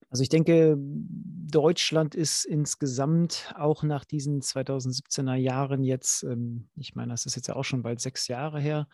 Also 0.09 0.22
ich 0.22 0.28
denke, 0.28 0.76
Deutschland 0.78 2.14
ist 2.14 2.44
insgesamt 2.44 3.52
auch 3.57 3.82
nach 3.82 4.04
diesen 4.04 4.40
2017er 4.40 5.34
Jahren 5.34 5.82
jetzt, 5.82 6.22
ähm, 6.22 6.68
ich 6.76 6.94
meine, 6.94 7.12
das 7.12 7.26
ist 7.26 7.36
jetzt 7.36 7.48
ja 7.48 7.57
auch 7.57 7.64
schon 7.64 7.82
bald 7.82 8.00
sechs 8.00 8.28
Jahre 8.28 8.61
her, 8.61 8.88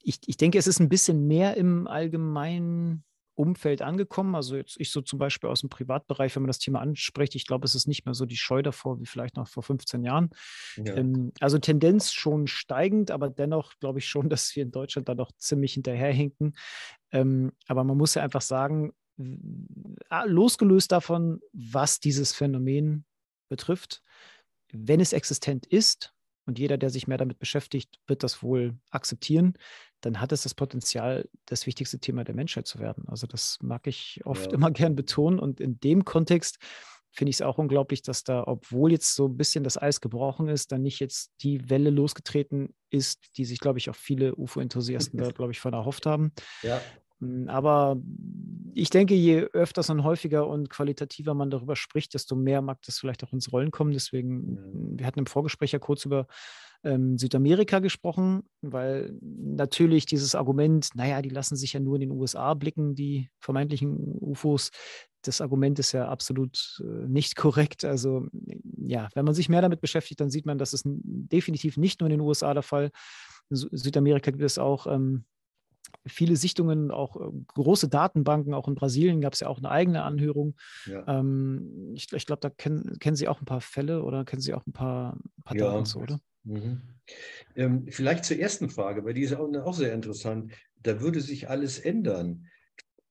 ich, 0.00 0.20
ich 0.26 0.36
denke, 0.36 0.58
es 0.58 0.66
ist 0.66 0.80
ein 0.80 0.88
bisschen 0.88 1.26
mehr 1.26 1.56
im 1.56 1.86
allgemeinen 1.86 3.04
Umfeld 3.34 3.82
angekommen. 3.82 4.34
Also 4.34 4.56
jetzt 4.56 4.78
ich 4.80 4.90
so 4.90 5.00
zum 5.00 5.18
Beispiel 5.18 5.48
aus 5.48 5.60
dem 5.60 5.70
Privatbereich, 5.70 6.34
wenn 6.34 6.42
man 6.42 6.48
das 6.48 6.58
Thema 6.58 6.80
anspricht, 6.80 7.34
ich 7.36 7.46
glaube, 7.46 7.66
es 7.66 7.74
ist 7.74 7.86
nicht 7.86 8.04
mehr 8.04 8.14
so 8.14 8.26
die 8.26 8.36
Scheu 8.36 8.62
davor 8.62 9.00
wie 9.00 9.06
vielleicht 9.06 9.36
noch 9.36 9.46
vor 9.46 9.62
15 9.62 10.02
Jahren. 10.02 10.30
Ja. 10.76 10.96
Ähm, 10.96 11.32
also 11.40 11.58
Tendenz 11.58 12.12
schon 12.12 12.48
steigend, 12.48 13.10
aber 13.10 13.30
dennoch 13.30 13.78
glaube 13.78 14.00
ich 14.00 14.08
schon, 14.08 14.28
dass 14.28 14.54
wir 14.56 14.64
in 14.64 14.72
Deutschland 14.72 15.08
da 15.08 15.14
noch 15.14 15.30
ziemlich 15.36 15.74
hinterherhinken. 15.74 16.56
Ähm, 17.12 17.52
aber 17.68 17.84
man 17.84 17.96
muss 17.96 18.14
ja 18.14 18.22
einfach 18.22 18.42
sagen, 18.42 18.92
losgelöst 19.18 20.92
davon, 20.92 21.40
was 21.52 22.00
dieses 22.00 22.32
Phänomen 22.32 23.04
betrifft, 23.48 24.02
wenn 24.72 25.00
es 25.00 25.12
existent 25.12 25.66
ist, 25.66 26.14
und 26.48 26.58
jeder, 26.58 26.78
der 26.78 26.88
sich 26.88 27.06
mehr 27.06 27.18
damit 27.18 27.38
beschäftigt, 27.38 28.00
wird 28.06 28.22
das 28.22 28.42
wohl 28.42 28.74
akzeptieren, 28.90 29.52
dann 30.00 30.18
hat 30.18 30.32
es 30.32 30.44
das 30.44 30.54
Potenzial, 30.54 31.28
das 31.44 31.66
wichtigste 31.66 31.98
Thema 31.98 32.24
der 32.24 32.34
Menschheit 32.34 32.66
zu 32.66 32.78
werden. 32.78 33.04
Also 33.06 33.26
das 33.26 33.58
mag 33.60 33.86
ich 33.86 34.22
oft 34.24 34.46
ja. 34.46 34.54
immer 34.54 34.70
gern 34.72 34.96
betonen. 34.96 35.38
Und 35.38 35.60
in 35.60 35.78
dem 35.78 36.06
Kontext 36.06 36.58
finde 37.10 37.28
ich 37.28 37.36
es 37.36 37.42
auch 37.42 37.58
unglaublich, 37.58 38.00
dass 38.00 38.24
da, 38.24 38.44
obwohl 38.46 38.92
jetzt 38.92 39.14
so 39.14 39.26
ein 39.26 39.36
bisschen 39.36 39.62
das 39.62 39.76
Eis 39.76 40.00
gebrochen 40.00 40.48
ist, 40.48 40.72
dann 40.72 40.80
nicht 40.80 41.00
jetzt 41.00 41.32
die 41.42 41.68
Welle 41.68 41.90
losgetreten 41.90 42.74
ist, 42.88 43.36
die 43.36 43.44
sich, 43.44 43.60
glaube 43.60 43.78
ich, 43.78 43.90
auch 43.90 43.96
viele 43.96 44.34
UFO-Enthusiasten 44.34 45.18
da, 45.22 45.30
glaube 45.30 45.52
ich, 45.52 45.60
von 45.60 45.74
erhofft 45.74 46.06
haben. 46.06 46.32
Ja. 46.62 46.80
Hm, 47.20 47.48
aber 47.48 47.96
ich 48.74 48.90
denke, 48.90 49.14
je 49.14 49.40
öfters 49.52 49.90
und 49.90 50.04
häufiger 50.04 50.46
und 50.46 50.70
qualitativer 50.70 51.34
man 51.34 51.50
darüber 51.50 51.76
spricht, 51.76 52.14
desto 52.14 52.36
mehr 52.36 52.62
mag 52.62 52.78
das 52.86 52.98
vielleicht 52.98 53.24
auch 53.24 53.32
ins 53.32 53.52
Rollen 53.52 53.70
kommen. 53.70 53.92
Deswegen, 53.92 54.96
wir 54.98 55.06
hatten 55.06 55.18
im 55.18 55.26
Vorgespräch 55.26 55.72
ja 55.72 55.78
kurz 55.78 56.04
über 56.04 56.26
ähm, 56.84 57.18
Südamerika 57.18 57.80
gesprochen, 57.80 58.42
weil 58.60 59.16
natürlich 59.20 60.06
dieses 60.06 60.34
Argument, 60.34 60.90
naja, 60.94 61.22
die 61.22 61.28
lassen 61.28 61.56
sich 61.56 61.72
ja 61.72 61.80
nur 61.80 61.96
in 61.96 62.02
den 62.02 62.10
USA 62.12 62.54
blicken, 62.54 62.94
die 62.94 63.30
vermeintlichen 63.40 63.96
UFOs. 64.20 64.70
Das 65.22 65.40
Argument 65.40 65.78
ist 65.80 65.90
ja 65.92 66.08
absolut 66.08 66.80
äh, 66.80 67.08
nicht 67.08 67.34
korrekt. 67.34 67.84
Also 67.84 68.28
ja, 68.76 69.08
wenn 69.14 69.24
man 69.24 69.34
sich 69.34 69.48
mehr 69.48 69.62
damit 69.62 69.80
beschäftigt, 69.80 70.20
dann 70.20 70.30
sieht 70.30 70.46
man, 70.46 70.58
dass 70.58 70.72
es 70.72 70.82
definitiv 70.84 71.76
nicht 71.76 72.00
nur 72.00 72.08
in 72.08 72.16
den 72.16 72.20
USA 72.20 72.54
der 72.54 72.62
Fall. 72.62 72.90
In 73.50 73.56
Südamerika 73.56 74.30
gibt 74.30 74.44
es 74.44 74.58
auch 74.58 74.86
ähm, 74.86 75.24
viele 76.06 76.36
Sichtungen, 76.36 76.90
auch 76.90 77.16
äh, 77.16 77.30
große 77.54 77.88
Datenbanken, 77.88 78.54
auch 78.54 78.68
in 78.68 78.74
Brasilien 78.74 79.20
gab 79.20 79.34
es 79.34 79.40
ja 79.40 79.48
auch 79.48 79.58
eine 79.58 79.70
eigene 79.70 80.02
Anhörung. 80.02 80.56
Ja. 80.86 81.06
Ähm, 81.06 81.92
ich, 81.94 82.12
ich 82.12 82.26
glaube, 82.26 82.40
da 82.40 82.50
kennen, 82.50 82.98
kennen 82.98 83.16
Sie 83.16 83.28
auch 83.28 83.40
ein 83.40 83.46
paar 83.46 83.60
Fälle 83.60 84.02
oder 84.02 84.24
kennen 84.24 84.42
Sie 84.42 84.54
auch 84.54 84.66
ein 84.66 84.72
paar, 84.72 85.14
ein 85.14 85.42
paar 85.44 85.56
ja. 85.56 85.64
Daten 85.66 85.86
zu, 85.86 86.00
oder? 86.00 86.20
Mhm. 86.44 86.80
Ähm, 87.56 87.86
vielleicht 87.88 88.24
zur 88.24 88.38
ersten 88.38 88.70
Frage, 88.70 89.04
weil 89.04 89.14
die 89.14 89.22
ist 89.22 89.34
auch, 89.34 89.52
auch 89.54 89.74
sehr 89.74 89.92
interessant. 89.92 90.52
Da 90.82 91.00
würde 91.00 91.20
sich 91.20 91.48
alles 91.48 91.78
ändern. 91.78 92.46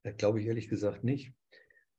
Da 0.04 0.12
glaube 0.12 0.40
ich 0.40 0.48
ehrlich 0.48 0.70
gesagt 0.70 1.04
nicht. 1.04 1.34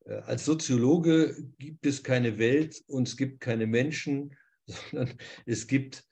Äh, 0.05 0.14
als 0.14 0.45
Soziologe 0.45 1.37
gibt 1.59 1.87
es 1.87 2.03
keine 2.03 2.39
Welt 2.39 2.83
und 2.87 3.09
es 3.09 3.16
gibt 3.16 3.41
keine 3.41 3.66
Menschen, 3.66 4.37
sondern 4.66 5.14
es 5.47 5.66
gibt 5.66 6.05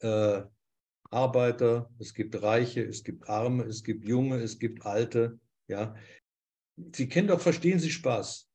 äh, 0.00 0.42
Arbeiter, 1.12 1.90
es 1.98 2.14
gibt 2.14 2.42
Reiche, 2.42 2.82
es 2.82 3.04
gibt 3.04 3.28
Arme, 3.28 3.64
es 3.64 3.84
gibt 3.84 4.04
Junge, 4.04 4.36
es 4.36 4.58
gibt 4.58 4.84
Alte. 4.86 5.38
Ja. 5.68 5.94
Sie 6.94 7.08
kennen 7.08 7.28
doch, 7.28 7.40
verstehen 7.40 7.78
Sie 7.78 7.90
Spaß. 7.90 8.48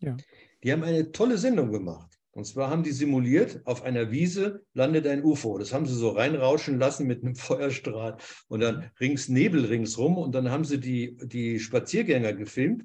Ja. 0.00 0.16
Die 0.62 0.72
haben 0.72 0.82
eine 0.82 1.12
tolle 1.12 1.38
Sendung 1.38 1.70
gemacht. 1.70 2.18
Und 2.32 2.44
zwar 2.44 2.68
haben 2.68 2.82
die 2.82 2.92
simuliert, 2.92 3.62
auf 3.64 3.82
einer 3.82 4.10
Wiese 4.10 4.62
landet 4.74 5.06
ein 5.06 5.24
UFO. 5.24 5.56
Das 5.56 5.72
haben 5.72 5.86
sie 5.86 5.94
so 5.94 6.10
reinrauschen 6.10 6.78
lassen 6.78 7.06
mit 7.06 7.22
einem 7.22 7.34
Feuerstrahl 7.36 8.18
und 8.48 8.60
dann 8.60 8.90
rings 9.00 9.28
Nebel 9.28 9.64
ringsrum. 9.64 10.18
Und 10.18 10.34
dann 10.34 10.50
haben 10.50 10.64
sie 10.64 10.78
die, 10.78 11.16
die 11.22 11.58
Spaziergänger 11.58 12.34
gefilmt 12.34 12.84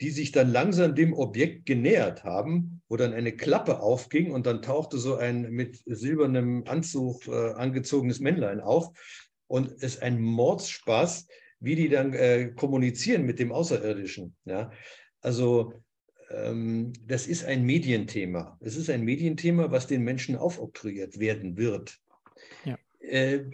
die 0.00 0.10
sich 0.10 0.32
dann 0.32 0.52
langsam 0.52 0.94
dem 0.94 1.14
Objekt 1.14 1.66
genähert 1.66 2.24
haben, 2.24 2.82
wo 2.88 2.96
dann 2.96 3.14
eine 3.14 3.32
Klappe 3.32 3.80
aufging 3.80 4.30
und 4.30 4.46
dann 4.46 4.62
tauchte 4.62 4.98
so 4.98 5.16
ein 5.16 5.50
mit 5.50 5.80
silbernem 5.86 6.64
Anzug 6.66 7.26
äh, 7.28 7.52
angezogenes 7.52 8.20
Männlein 8.20 8.60
auf 8.60 8.90
und 9.46 9.70
es 9.70 9.82
ist 9.82 10.02
ein 10.02 10.20
Mordsspaß, 10.20 11.26
wie 11.60 11.76
die 11.76 11.88
dann 11.88 12.12
äh, 12.12 12.52
kommunizieren 12.54 13.24
mit 13.24 13.38
dem 13.38 13.52
Außerirdischen. 13.52 14.36
Ja? 14.44 14.70
Also 15.20 15.72
ähm, 16.30 16.92
das 17.06 17.26
ist 17.26 17.44
ein 17.44 17.64
Medienthema. 17.64 18.58
Es 18.60 18.76
ist 18.76 18.90
ein 18.90 19.02
Medienthema, 19.02 19.70
was 19.70 19.86
den 19.86 20.02
Menschen 20.02 20.36
aufoktroyiert 20.36 21.18
werden 21.18 21.56
wird. 21.56 21.98
Ja. 22.64 22.78
Äh, 23.00 23.44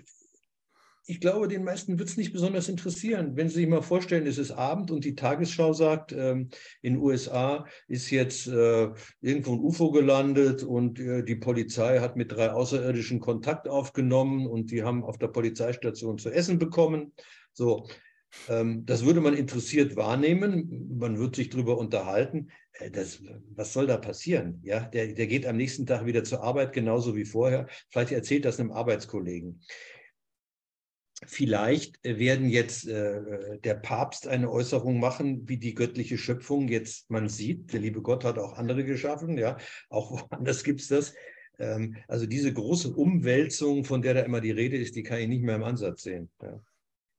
ich 1.05 1.20
glaube, 1.20 1.48
den 1.48 1.64
meisten 1.64 1.98
wird 1.98 2.09
es 2.09 2.16
nicht 2.16 2.32
besonders 2.32 2.68
interessieren. 2.68 3.36
Wenn 3.36 3.48
Sie 3.48 3.57
sich 3.57 3.66
mal 3.66 3.82
vorstellen, 3.82 4.26
es 4.26 4.38
ist 4.38 4.53
Abend 4.53 4.90
und 4.90 5.05
die 5.05 5.14
Tagesschau 5.14 5.72
sagt, 5.72 6.12
ähm, 6.12 6.50
in 6.80 6.94
den 6.94 7.03
USA 7.03 7.66
ist 7.88 8.11
jetzt 8.11 8.46
äh, 8.46 8.90
irgendwo 9.20 9.55
ein 9.55 9.61
UFO 9.61 9.90
gelandet 9.90 10.62
und 10.62 11.00
äh, 11.00 11.24
die 11.24 11.36
Polizei 11.36 11.98
hat 11.98 12.16
mit 12.16 12.30
drei 12.30 12.53
Außerirdischen 12.53 13.18
Kontakt 13.18 13.68
aufgenommen 13.68 14.46
und 14.46 14.70
die 14.70 14.84
haben 14.84 15.03
auf 15.03 15.18
der 15.18 15.28
Polizeistation 15.28 16.18
zu 16.18 16.30
essen 16.30 16.59
bekommen. 16.59 17.12
So, 17.53 17.88
ähm, 18.48 18.86
das 18.86 19.05
würde 19.05 19.20
man 19.20 19.34
interessiert 19.34 19.96
wahrnehmen. 19.96 20.96
Man 20.98 21.18
wird 21.18 21.34
sich 21.34 21.50
darüber 21.50 21.78
unterhalten. 21.78 22.48
Äh, 22.74 22.92
das, 22.92 23.20
was 23.57 23.72
soll 23.72 23.88
da 23.88 23.96
passieren? 23.96 24.61
Ja, 24.62 24.80
der, 24.80 25.09
der 25.09 25.26
geht 25.26 25.46
am 25.46 25.57
nächsten 25.57 25.84
Tag 25.84 26.07
wieder 26.07 26.22
zur 26.22 26.44
Arbeit, 26.44 26.72
genauso 26.72 27.16
wie 27.16 27.24
vorher. 27.24 27.66
Vielleicht 27.90 28.12
erzählt 28.12 28.44
das 28.44 28.61
einem 28.61 28.70
Arbeitskollegen. 28.70 29.61
Vielleicht 31.26 32.00
werden 32.02 32.48
jetzt 32.48 32.88
äh, 32.88 33.58
der 33.62 33.74
Papst 33.74 34.26
eine 34.26 34.50
Äußerung 34.50 34.98
machen, 34.98 35.48
wie 35.48 35.56
die 35.56 35.74
göttliche 35.74 36.18
Schöpfung 36.18 36.68
jetzt 36.68 37.10
man 37.10 37.28
sieht. 37.28 37.72
Der 37.72 37.80
liebe 37.80 38.02
Gott 38.02 38.24
hat 38.24 38.38
auch 38.38 38.54
andere 38.54 38.84
geschaffen, 38.84 39.38
ja, 39.38 39.56
auch 39.88 40.10
woanders 40.30 40.64
gibt 40.64 40.80
es 40.80 40.88
das. 40.88 41.14
Ähm, 41.58 41.96
also 42.08 42.26
diese 42.26 42.52
große 42.52 42.92
Umwälzung, 42.92 43.84
von 43.84 44.02
der 44.02 44.14
da 44.14 44.20
immer 44.20 44.40
die 44.40 44.50
Rede 44.50 44.76
ist, 44.76 44.96
die 44.96 45.02
kann 45.02 45.20
ich 45.20 45.28
nicht 45.28 45.42
mehr 45.42 45.56
im 45.56 45.64
Ansatz 45.64 46.02
sehen. 46.02 46.30
Ja. 46.42 46.60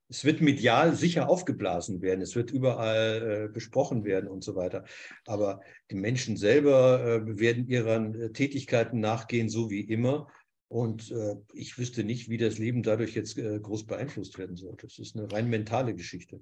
Es 0.10 0.26
wird 0.26 0.42
medial 0.42 0.96
sicher 0.96 1.30
aufgeblasen 1.30 2.02
werden, 2.02 2.22
es 2.22 2.36
wird 2.36 2.52
überall 2.52 3.48
äh, 3.48 3.52
besprochen 3.52 4.04
werden 4.04 4.30
und 4.30 4.44
so 4.44 4.56
weiter. 4.56 4.84
Aber 5.26 5.62
die 5.90 5.96
Menschen 5.96 6.36
selber 6.36 7.04
äh, 7.04 7.40
werden 7.40 7.68
ihren 7.68 8.14
äh, 8.20 8.32
Tätigkeiten 8.32 9.00
nachgehen, 9.00 9.50
so 9.50 9.70
wie 9.70 9.82
immer. 9.82 10.28
Und 10.74 11.12
äh, 11.12 11.36
ich 11.54 11.78
wüsste 11.78 12.04
nicht, 12.04 12.30
wie 12.30 12.38
das 12.38 12.58
Leben 12.58 12.82
dadurch 12.82 13.14
jetzt 13.14 13.38
äh, 13.38 13.60
groß 13.60 13.86
beeinflusst 13.86 14.40
werden 14.40 14.56
soll. 14.56 14.76
Das 14.82 14.98
ist 14.98 15.16
eine 15.16 15.32
rein 15.32 15.48
mentale 15.48 15.94
Geschichte. 15.94 16.42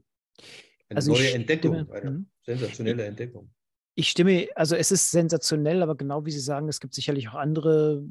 Eine 0.87 0.95
also 0.95 1.11
neue 1.11 1.33
Entdeckung, 1.33 1.83
stimme, 1.83 1.93
eine 1.93 2.25
sensationelle 2.41 3.03
Entdeckung. 3.03 3.51
Ich 3.95 4.07
stimme, 4.07 4.47
also 4.55 4.77
es 4.77 4.89
ist 4.89 5.11
sensationell, 5.11 5.83
aber 5.83 5.97
genau 5.97 6.25
wie 6.25 6.31
Sie 6.31 6.39
sagen, 6.39 6.69
es 6.69 6.79
gibt 6.79 6.93
sicherlich 6.93 7.27
auch 7.27 7.33
andere 7.33 8.05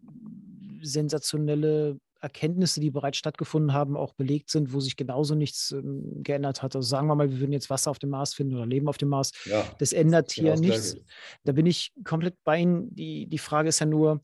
sensationelle 0.83 1.99
Erkenntnisse, 2.21 2.81
die 2.81 2.91
bereits 2.91 3.17
stattgefunden 3.17 3.73
haben, 3.73 3.97
auch 3.97 4.13
belegt 4.13 4.51
sind, 4.51 4.75
wo 4.75 4.81
sich 4.81 4.97
genauso 4.97 5.35
nichts 5.35 5.73
ähm, 5.73 6.23
geändert 6.23 6.63
hat. 6.63 6.77
Also 6.77 6.87
sagen 6.87 7.07
wir 7.07 7.15
mal, 7.15 7.31
wir 7.31 7.41
würden 7.41 7.55
jetzt 7.55 7.71
Wasser 7.71 7.91
auf 7.91 7.99
dem 7.99 8.11
Mars 8.11 8.35
finden 8.35 8.57
oder 8.57 8.67
Leben 8.67 8.89
auf 8.89 8.99
dem 8.99 9.09
Mars. 9.09 9.33
Ja, 9.47 9.65
das 9.79 9.95
ändert 9.95 10.33
hier 10.33 10.55
genau 10.55 10.61
nichts. 10.61 10.97
Da 11.45 11.53
bin 11.53 11.65
ich 11.65 11.95
komplett 12.05 12.35
bei 12.45 12.59
Ihnen. 12.59 12.95
Die, 12.95 13.27
die 13.27 13.39
Frage 13.39 13.71
ist 13.71 13.79
ja 13.79 13.87
nur, 13.87 14.21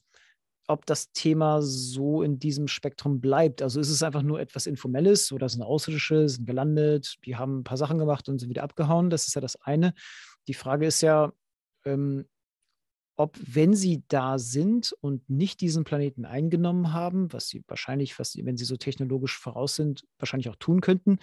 ob 0.69 0.87
das 0.87 1.13
Thema 1.13 1.63
so 1.63 2.23
in 2.23 2.39
diesem 2.39 2.69
Spektrum 2.69 3.21
bleibt. 3.21 3.63
Also 3.63 3.81
ist 3.81 3.91
es 3.91 4.03
einfach 4.03 4.23
nur 4.23 4.41
etwas 4.41 4.67
Informelles 4.67 5.33
oder 5.33 5.49
sind 5.49 5.63
Außerirdische, 5.63 6.29
sind 6.29 6.47
gelandet, 6.47 7.17
die 7.25 7.37
haben 7.37 7.61
ein 7.61 7.65
paar 7.65 7.77
Sachen 7.77 7.99
gemacht 7.99 8.29
und 8.29 8.39
sind 8.39 8.49
wieder 8.49 8.65
abgehauen. 8.65 9.11
Das 9.11 9.27
ist 9.29 9.35
ja 9.35 9.41
das 9.41 9.57
eine. 9.63 9.95
Die 10.49 10.55
Frage 10.55 10.87
ist 10.87 11.03
ja, 11.03 11.33
ähm, 11.85 12.27
ob, 13.17 13.39
wenn 13.43 13.75
sie 13.75 14.05
da 14.09 14.39
sind 14.39 14.93
und 15.01 15.29
nicht 15.29 15.61
diesen 15.63 15.85
Planeten 15.85 16.27
eingenommen 16.27 16.93
haben, 16.93 17.33
was 17.33 17.49
sie 17.49 17.65
wahrscheinlich, 17.67 18.19
was 18.19 18.33
sie, 18.33 18.45
wenn 18.45 18.59
sie 18.59 18.67
so 18.67 18.77
technologisch 18.77 19.39
voraus 19.39 19.75
sind, 19.75 20.05
wahrscheinlich 20.19 20.51
auch 20.51 20.57
tun 20.57 20.83
könnten, 20.83 21.19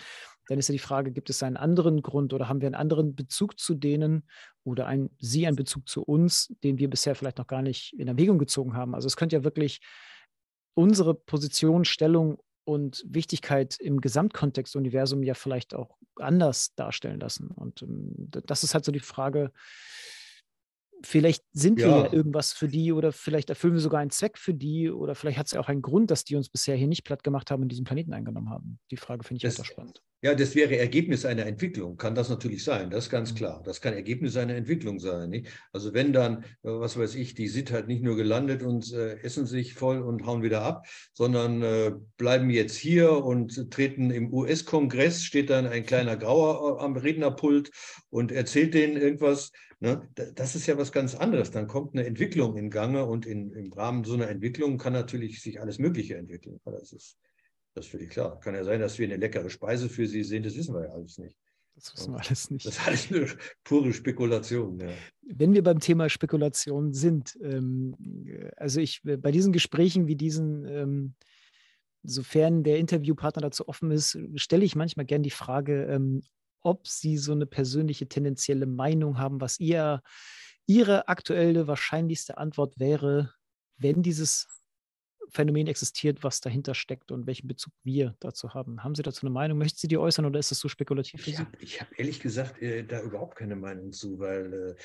dann 0.47 0.57
ist 0.57 0.67
ja 0.69 0.73
die 0.73 0.79
Frage, 0.79 1.11
gibt 1.11 1.29
es 1.29 1.43
einen 1.43 1.55
anderen 1.55 2.01
Grund 2.01 2.33
oder 2.33 2.49
haben 2.49 2.61
wir 2.61 2.67
einen 2.67 2.75
anderen 2.75 3.15
Bezug 3.15 3.59
zu 3.59 3.75
denen 3.75 4.23
oder 4.63 4.87
ein, 4.87 5.11
sie 5.19 5.45
einen 5.45 5.55
Bezug 5.55 5.87
zu 5.87 6.03
uns, 6.03 6.53
den 6.63 6.79
wir 6.79 6.89
bisher 6.89 7.15
vielleicht 7.15 7.37
noch 7.37 7.47
gar 7.47 7.61
nicht 7.61 7.93
in 7.93 8.07
Erwägung 8.07 8.39
gezogen 8.39 8.75
haben? 8.75 8.95
Also 8.95 9.05
es 9.07 9.15
könnte 9.15 9.35
ja 9.35 9.43
wirklich 9.43 9.79
unsere 10.73 11.13
Position, 11.13 11.85
Stellung 11.85 12.39
und 12.65 13.03
Wichtigkeit 13.07 13.77
im 13.79 14.01
Gesamtkontext 14.01 14.75
Universum 14.75 15.21
ja 15.21 15.35
vielleicht 15.35 15.75
auch 15.75 15.97
anders 16.15 16.73
darstellen 16.75 17.19
lassen. 17.19 17.47
Und 17.47 17.81
ähm, 17.83 18.29
das 18.45 18.63
ist 18.63 18.73
halt 18.73 18.85
so 18.85 18.91
die 18.91 18.99
Frage, 18.99 19.51
vielleicht 21.05 21.43
sind 21.51 21.77
wir 21.79 21.87
ja. 21.87 22.05
ja 22.05 22.13
irgendwas 22.13 22.53
für 22.53 22.67
die 22.67 22.91
oder 22.91 23.11
vielleicht 23.11 23.49
erfüllen 23.49 23.73
wir 23.73 23.81
sogar 23.81 23.99
einen 23.99 24.11
Zweck 24.11 24.37
für 24.37 24.53
die 24.53 24.89
oder 24.89 25.15
vielleicht 25.15 25.37
hat 25.37 25.47
es 25.47 25.51
ja 25.53 25.59
auch 25.59 25.67
einen 25.67 25.81
Grund, 25.81 26.11
dass 26.11 26.23
die 26.23 26.35
uns 26.35 26.49
bisher 26.49 26.75
hier 26.75 26.87
nicht 26.87 27.03
platt 27.03 27.23
gemacht 27.23 27.51
haben 27.51 27.63
und 27.63 27.69
diesen 27.69 27.85
Planeten 27.85 28.13
eingenommen 28.13 28.49
haben. 28.49 28.79
Die 28.91 28.97
Frage 28.97 29.23
finde 29.23 29.37
ich 29.37 29.43
das, 29.43 29.59
auch 29.59 29.65
spannend. 29.65 30.01
Ja, 30.23 30.33
das 30.33 30.55
wäre 30.55 30.77
Ergebnis 30.77 31.25
einer 31.25 31.45
Entwicklung, 31.45 31.97
kann 31.97 32.15
das 32.15 32.29
natürlich 32.29 32.63
sein, 32.63 32.89
das 32.89 33.05
ist 33.05 33.09
ganz 33.09 33.33
mhm. 33.33 33.35
klar. 33.35 33.61
Das 33.65 33.81
kann 33.81 33.93
Ergebnis 33.93 34.37
einer 34.37 34.55
Entwicklung 34.55 34.99
sein. 34.99 35.29
Nicht? 35.29 35.47
Also 35.73 35.93
wenn 35.93 36.13
dann, 36.13 36.43
äh, 36.63 36.69
was 36.69 36.97
weiß 36.97 37.15
ich, 37.15 37.33
die 37.33 37.49
sind 37.49 37.71
halt 37.71 37.87
nicht 37.89 38.03
nur 38.03 38.15
gelandet 38.15 38.63
und 38.63 38.93
äh, 38.93 39.17
essen 39.19 39.45
sich 39.45 39.73
voll 39.73 40.01
und 40.01 40.25
hauen 40.25 40.41
wieder 40.41 40.61
ab, 40.61 40.87
sondern 41.11 41.61
äh, 41.61 41.91
bleiben 42.15 42.49
jetzt 42.49 42.77
hier 42.77 43.11
und 43.11 43.69
treten 43.69 44.11
im 44.11 44.33
US-Kongress, 44.33 45.23
steht 45.23 45.49
dann 45.49 45.67
ein 45.67 45.85
kleiner 45.85 46.15
Grauer 46.15 46.79
äh, 46.79 46.83
am 46.85 46.95
Rednerpult 46.95 47.71
und 48.09 48.31
erzählt 48.31 48.73
denen 48.73 48.95
irgendwas, 48.95 49.51
Ne? 49.83 50.07
Das 50.35 50.55
ist 50.55 50.65
ja 50.65 50.77
was 50.77 50.93
ganz 50.93 51.13
anderes. 51.13 51.51
Dann 51.51 51.67
kommt 51.67 51.93
eine 51.93 52.05
Entwicklung 52.05 52.55
in 52.55 52.69
Gange 52.69 53.03
und 53.03 53.25
in, 53.25 53.51
im 53.51 53.73
Rahmen 53.73 54.05
so 54.05 54.13
einer 54.13 54.29
Entwicklung 54.29 54.77
kann 54.77 54.93
natürlich 54.93 55.41
sich 55.41 55.59
alles 55.59 55.77
Mögliche 55.77 56.15
entwickeln. 56.15 56.57
Das 56.63 56.93
ist, 56.93 57.17
das 57.73 57.83
ist 57.83 57.91
völlig 57.91 58.09
klar. 58.09 58.39
Kann 58.39 58.55
ja 58.55 58.63
sein, 58.63 58.79
dass 58.79 58.97
wir 58.97 59.05
eine 59.05 59.17
leckere 59.17 59.49
Speise 59.49 59.89
für 59.89 60.07
sie 60.07 60.23
sehen, 60.23 60.43
das 60.43 60.55
wissen 60.55 60.73
wir 60.73 60.85
ja 60.85 60.91
alles 60.91 61.17
nicht. 61.17 61.37
Das 61.75 61.93
wissen 61.93 62.13
wir 62.13 62.21
alles 62.21 62.49
nicht. 62.49 62.65
Das 62.65 62.77
ist 62.77 62.87
alles 62.87 63.11
eine 63.11 63.27
pure 63.65 63.91
Spekulation. 63.91 64.79
Ja. 64.79 64.87
Wenn 65.21 65.53
wir 65.53 65.63
beim 65.63 65.79
Thema 65.79 66.07
Spekulation 66.07 66.93
sind, 66.93 67.37
ähm, 67.43 67.93
also 68.55 68.79
ich 68.79 69.01
bei 69.03 69.31
diesen 69.33 69.51
Gesprächen 69.51 70.07
wie 70.07 70.15
diesen, 70.15 70.65
ähm, 70.65 71.15
sofern 72.03 72.63
der 72.63 72.77
Interviewpartner 72.77 73.41
dazu 73.41 73.67
offen 73.67 73.91
ist, 73.91 74.17
stelle 74.35 74.63
ich 74.63 74.77
manchmal 74.77 75.05
gern 75.05 75.23
die 75.23 75.29
Frage, 75.29 75.87
ähm, 75.87 76.21
ob 76.63 76.87
Sie 76.87 77.17
so 77.17 77.31
eine 77.33 77.45
persönliche 77.45 78.07
tendenzielle 78.07 78.65
Meinung 78.65 79.17
haben, 79.17 79.41
was 79.41 79.59
ihr, 79.59 80.01
Ihre 80.65 81.07
aktuelle 81.07 81.67
wahrscheinlichste 81.67 82.37
Antwort 82.37 82.79
wäre, 82.79 83.33
wenn 83.77 84.01
dieses 84.01 84.47
Phänomen 85.29 85.67
existiert, 85.67 86.23
was 86.23 86.41
dahinter 86.41 86.75
steckt 86.75 87.11
und 87.11 87.25
welchen 87.27 87.47
Bezug 87.47 87.73
wir 87.83 88.15
dazu 88.19 88.53
haben. 88.53 88.83
Haben 88.83 88.95
Sie 88.95 89.01
dazu 89.01 89.25
eine 89.25 89.33
Meinung? 89.33 89.57
Möchten 89.57 89.79
Sie 89.79 89.87
die 89.87 89.97
äußern 89.97 90.25
oder 90.25 90.39
ist 90.39 90.51
das 90.51 90.59
so 90.59 90.69
spekulativ 90.69 91.25
Sie? 91.25 91.31
Ich 91.31 91.39
habe 91.39 91.51
hab 91.65 91.99
ehrlich 91.99 92.19
gesagt 92.19 92.61
äh, 92.61 92.83
da 92.83 93.01
überhaupt 93.01 93.35
keine 93.37 93.55
Meinung 93.55 93.91
zu, 93.91 94.19
weil 94.19 94.53
äh, 94.53 94.75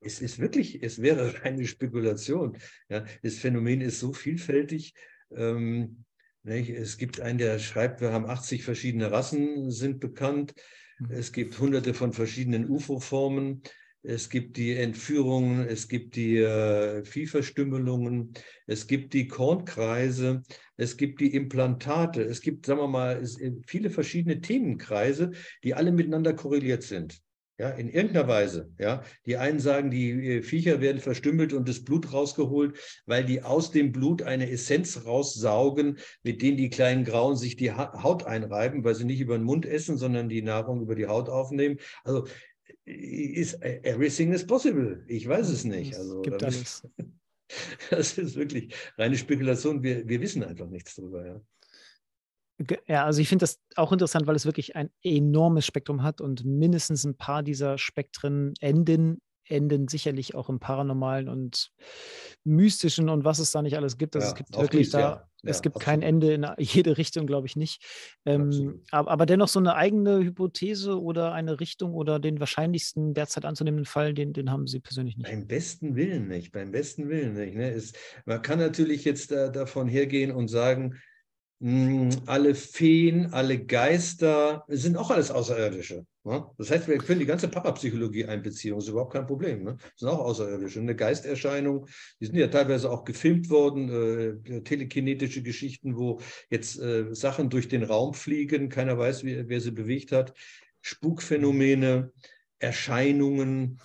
es 0.00 0.20
ist 0.20 0.38
wirklich, 0.38 0.82
es 0.82 1.02
wäre 1.02 1.34
eine 1.42 1.66
Spekulation. 1.66 2.56
Ja, 2.88 3.04
das 3.22 3.36
Phänomen 3.36 3.80
ist 3.80 4.00
so 4.00 4.12
vielfältig. 4.12 4.94
Ähm? 5.34 6.04
Es 6.44 6.96
gibt 6.96 7.20
einen, 7.20 7.38
der 7.38 7.58
schreibt, 7.58 8.00
wir 8.00 8.12
haben 8.12 8.26
80 8.26 8.62
verschiedene 8.62 9.10
Rassen, 9.10 9.72
sind 9.72 9.98
bekannt. 9.98 10.54
Mhm. 10.98 11.10
Es 11.10 11.32
gibt 11.32 11.58
hunderte 11.58 11.94
von 11.94 12.12
verschiedenen 12.12 12.68
UFO-Formen. 12.68 13.62
Es 14.02 14.30
gibt 14.30 14.56
die 14.56 14.72
Entführungen, 14.72 15.66
es 15.66 15.88
gibt 15.88 16.14
die 16.14 16.36
äh, 16.36 17.04
Viehverstümmelungen, 17.04 18.34
es 18.66 18.86
gibt 18.86 19.14
die 19.14 19.26
Kornkreise, 19.26 20.42
es 20.76 20.96
gibt 20.96 21.20
die 21.20 21.34
Implantate, 21.34 22.22
es 22.22 22.40
gibt, 22.40 22.66
sagen 22.66 22.80
wir 22.80 22.86
mal, 22.86 23.16
es, 23.16 23.36
viele 23.66 23.90
verschiedene 23.90 24.40
Themenkreise, 24.40 25.32
die 25.64 25.74
alle 25.74 25.90
miteinander 25.90 26.34
korreliert 26.34 26.84
sind. 26.84 27.20
Ja, 27.58 27.70
in 27.70 27.88
irgendeiner 27.88 28.28
Weise. 28.28 28.70
Ja, 28.78 29.02
die 29.24 29.38
einen 29.38 29.60
sagen, 29.60 29.90
die 29.90 30.10
äh, 30.10 30.42
Viecher 30.42 30.82
werden 30.82 31.00
verstümmelt 31.00 31.54
und 31.54 31.66
das 31.66 31.84
Blut 31.84 32.12
rausgeholt, 32.12 32.76
weil 33.06 33.24
die 33.24 33.42
aus 33.42 33.70
dem 33.70 33.92
Blut 33.92 34.22
eine 34.22 34.50
Essenz 34.50 35.06
raussaugen, 35.06 35.98
mit 36.22 36.42
denen 36.42 36.58
die 36.58 36.68
kleinen 36.68 37.04
Grauen 37.04 37.36
sich 37.36 37.56
die 37.56 37.72
Haut 37.72 38.24
einreiben, 38.24 38.84
weil 38.84 38.94
sie 38.94 39.04
nicht 39.04 39.20
über 39.20 39.38
den 39.38 39.44
Mund 39.44 39.64
essen, 39.64 39.96
sondern 39.96 40.28
die 40.28 40.42
Nahrung 40.42 40.82
über 40.82 40.94
die 40.94 41.06
Haut 41.06 41.30
aufnehmen. 41.30 41.78
Also 42.04 42.26
ist 42.84 43.62
everything 43.62 44.32
is 44.32 44.46
possible. 44.46 45.02
Ich 45.08 45.26
weiß 45.26 45.48
es 45.48 45.64
nicht. 45.64 45.96
Also, 45.96 46.22
gibt 46.22 46.42
alles. 46.42 46.86
Das 47.90 48.18
ist 48.18 48.34
wirklich 48.34 48.74
reine 48.98 49.16
Spekulation. 49.16 49.80
Wir, 49.80 50.08
wir 50.08 50.20
wissen 50.20 50.42
einfach 50.42 50.66
nichts 50.66 50.96
darüber. 50.96 51.24
Ja. 51.24 51.40
Ja, 52.86 53.04
also 53.04 53.20
ich 53.20 53.28
finde 53.28 53.42
das 53.42 53.60
auch 53.76 53.92
interessant, 53.92 54.26
weil 54.26 54.36
es 54.36 54.46
wirklich 54.46 54.76
ein 54.76 54.90
enormes 55.02 55.66
Spektrum 55.66 56.02
hat 56.02 56.20
und 56.20 56.44
mindestens 56.44 57.04
ein 57.04 57.16
paar 57.16 57.42
dieser 57.42 57.76
Spektren 57.76 58.54
enden, 58.60 59.20
enden 59.48 59.88
sicherlich 59.88 60.34
auch 60.34 60.48
im 60.48 60.58
Paranormalen 60.58 61.28
und 61.28 61.70
Mystischen 62.44 63.10
und 63.10 63.24
was 63.24 63.38
es 63.40 63.50
da 63.50 63.60
nicht 63.60 63.76
alles 63.76 63.98
gibt. 63.98 64.16
Also 64.16 64.26
ja, 64.26 64.32
es 64.32 64.36
gibt 64.36 64.56
wirklich 64.56 64.86
dies, 64.86 64.92
da, 64.92 65.00
ja. 65.00 65.28
es 65.42 65.60
gibt 65.60 65.76
absolut. 65.76 65.84
kein 65.84 66.02
Ende 66.02 66.32
in 66.32 66.46
jede 66.58 66.96
Richtung, 66.96 67.26
glaube 67.26 67.46
ich 67.46 67.56
nicht. 67.56 67.84
Ähm, 68.24 68.82
aber, 68.90 69.10
aber, 69.10 69.26
dennoch 69.26 69.48
so 69.48 69.58
eine 69.58 69.74
eigene 69.74 70.20
Hypothese 70.20 70.98
oder 71.00 71.32
eine 71.34 71.60
Richtung 71.60 71.92
oder 71.92 72.18
den 72.18 72.40
wahrscheinlichsten 72.40 73.12
derzeit 73.12 73.44
anzunehmenden 73.44 73.84
Fall, 73.84 74.14
den, 74.14 74.32
den 74.32 74.50
haben 74.50 74.66
Sie 74.66 74.80
persönlich 74.80 75.18
nicht. 75.18 75.30
Beim 75.30 75.46
besten 75.46 75.94
Willen 75.94 76.26
nicht, 76.26 76.52
beim 76.52 76.72
besten 76.72 77.10
Willen 77.10 77.34
nicht. 77.34 77.54
Ne? 77.54 77.70
Es, 77.70 77.92
man 78.24 78.40
kann 78.40 78.58
natürlich 78.58 79.04
jetzt 79.04 79.30
da, 79.30 79.48
davon 79.48 79.88
hergehen 79.88 80.32
und 80.32 80.48
sagen, 80.48 80.96
alle 81.58 82.54
Feen, 82.54 83.32
alle 83.32 83.64
Geister, 83.64 84.64
sind 84.68 84.96
auch 84.96 85.10
alles 85.10 85.30
Außerirdische. 85.30 86.04
Ne? 86.24 86.44
Das 86.58 86.70
heißt, 86.70 86.86
wir 86.86 86.98
können 86.98 87.20
die 87.20 87.26
ganze 87.26 87.48
Parapsychologie 87.48 88.26
einbeziehen, 88.26 88.74
das 88.74 88.84
ist 88.84 88.90
überhaupt 88.90 89.14
kein 89.14 89.26
Problem. 89.26 89.64
Ne? 89.64 89.76
Das 89.78 90.00
sind 90.00 90.08
auch 90.08 90.18
Außerirdische. 90.18 90.80
Eine 90.80 90.94
Geisterscheinung, 90.94 91.86
die 92.20 92.26
sind 92.26 92.36
ja 92.36 92.48
teilweise 92.48 92.90
auch 92.90 93.04
gefilmt 93.04 93.48
worden, 93.48 93.88
äh, 94.44 94.60
telekinetische 94.62 95.42
Geschichten, 95.42 95.96
wo 95.96 96.20
jetzt 96.50 96.78
äh, 96.78 97.14
Sachen 97.14 97.48
durch 97.48 97.68
den 97.68 97.84
Raum 97.84 98.12
fliegen, 98.12 98.68
keiner 98.68 98.98
weiß, 98.98 99.24
wie, 99.24 99.48
wer 99.48 99.60
sie 99.60 99.70
bewegt 99.70 100.12
hat. 100.12 100.34
Spukphänomene, 100.82 102.12
Erscheinungen, 102.58 103.80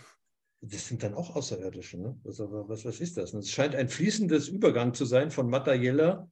das 0.60 0.88
sind 0.88 1.04
dann 1.04 1.14
auch 1.14 1.36
Außerirdische. 1.36 2.00
Ne? 2.00 2.20
Also, 2.26 2.50
was, 2.68 2.84
was 2.84 3.00
ist 3.00 3.16
das? 3.16 3.34
Es 3.34 3.50
scheint 3.50 3.76
ein 3.76 3.88
fließendes 3.88 4.50
Übergang 4.50 4.94
zu 4.94 5.06
sein 5.06 5.32
von 5.32 5.50
materieller 5.50 6.30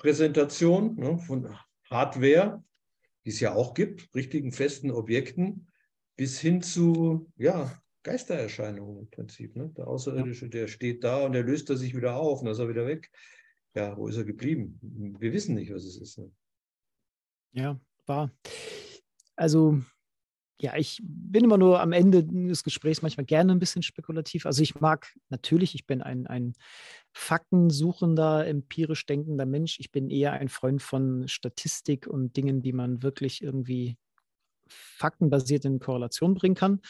Präsentation 0.00 0.96
ne, 0.96 1.18
von 1.18 1.54
Hardware, 1.90 2.64
die 3.26 3.28
es 3.28 3.38
ja 3.38 3.54
auch 3.54 3.74
gibt, 3.74 4.12
richtigen 4.14 4.50
festen 4.50 4.90
Objekten, 4.90 5.68
bis 6.16 6.40
hin 6.40 6.62
zu 6.62 7.30
ja, 7.36 7.78
Geistererscheinungen 8.02 9.00
im 9.00 9.10
Prinzip. 9.10 9.54
Ne? 9.56 9.70
Der 9.76 9.86
Außerirdische, 9.86 10.48
der 10.48 10.68
steht 10.68 11.04
da 11.04 11.26
und 11.26 11.32
der 11.32 11.42
löst 11.42 11.68
er 11.68 11.76
sich 11.76 11.94
wieder 11.94 12.16
auf 12.16 12.40
und 12.40 12.46
dann 12.46 12.54
ist 12.54 12.60
er 12.60 12.70
wieder 12.70 12.86
weg. 12.86 13.10
Ja, 13.74 13.94
wo 13.94 14.08
ist 14.08 14.16
er 14.16 14.24
geblieben? 14.24 14.80
Wir 15.20 15.34
wissen 15.34 15.54
nicht, 15.54 15.72
was 15.72 15.84
es 15.84 15.98
ist. 15.98 16.16
Ne? 16.16 16.30
Ja, 17.52 17.78
war. 18.06 18.32
Also 19.36 19.82
ja, 20.62 20.76
ich 20.76 21.00
bin 21.02 21.44
immer 21.44 21.58
nur 21.58 21.80
am 21.80 21.92
Ende 21.92 22.24
des 22.24 22.64
Gesprächs 22.64 23.02
manchmal 23.02 23.26
gerne 23.26 23.52
ein 23.52 23.58
bisschen 23.58 23.82
spekulativ. 23.82 24.46
Also 24.46 24.62
ich 24.62 24.80
mag 24.80 25.12
natürlich, 25.28 25.74
ich 25.74 25.86
bin 25.86 26.02
ein, 26.02 26.26
ein 26.26 26.54
faktensuchender, 27.12 28.46
empirisch 28.46 29.06
denkender 29.06 29.46
Mensch. 29.46 29.78
Ich 29.80 29.90
bin 29.90 30.10
eher 30.10 30.32
ein 30.32 30.48
Freund 30.48 30.82
von 30.82 31.26
Statistik 31.28 32.06
und 32.06 32.36
Dingen, 32.36 32.62
die 32.62 32.72
man 32.72 33.02
wirklich 33.02 33.42
irgendwie 33.42 33.96
faktenbasiert 34.68 35.64
in 35.64 35.80
Korrelation 35.80 36.34
bringen 36.34 36.54
kann. 36.54 36.80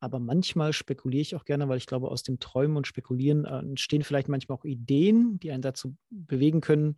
Aber 0.00 0.18
manchmal 0.18 0.72
spekuliere 0.72 1.22
ich 1.22 1.36
auch 1.36 1.44
gerne, 1.44 1.68
weil 1.68 1.78
ich 1.78 1.86
glaube, 1.86 2.10
aus 2.10 2.22
dem 2.22 2.38
Träumen 2.38 2.76
und 2.76 2.86
Spekulieren 2.86 3.44
äh, 3.44 3.58
entstehen 3.58 4.02
vielleicht 4.02 4.28
manchmal 4.28 4.58
auch 4.58 4.64
Ideen, 4.64 5.38
die 5.40 5.50
einen 5.50 5.62
dazu 5.62 5.96
bewegen 6.10 6.60
können, 6.60 6.96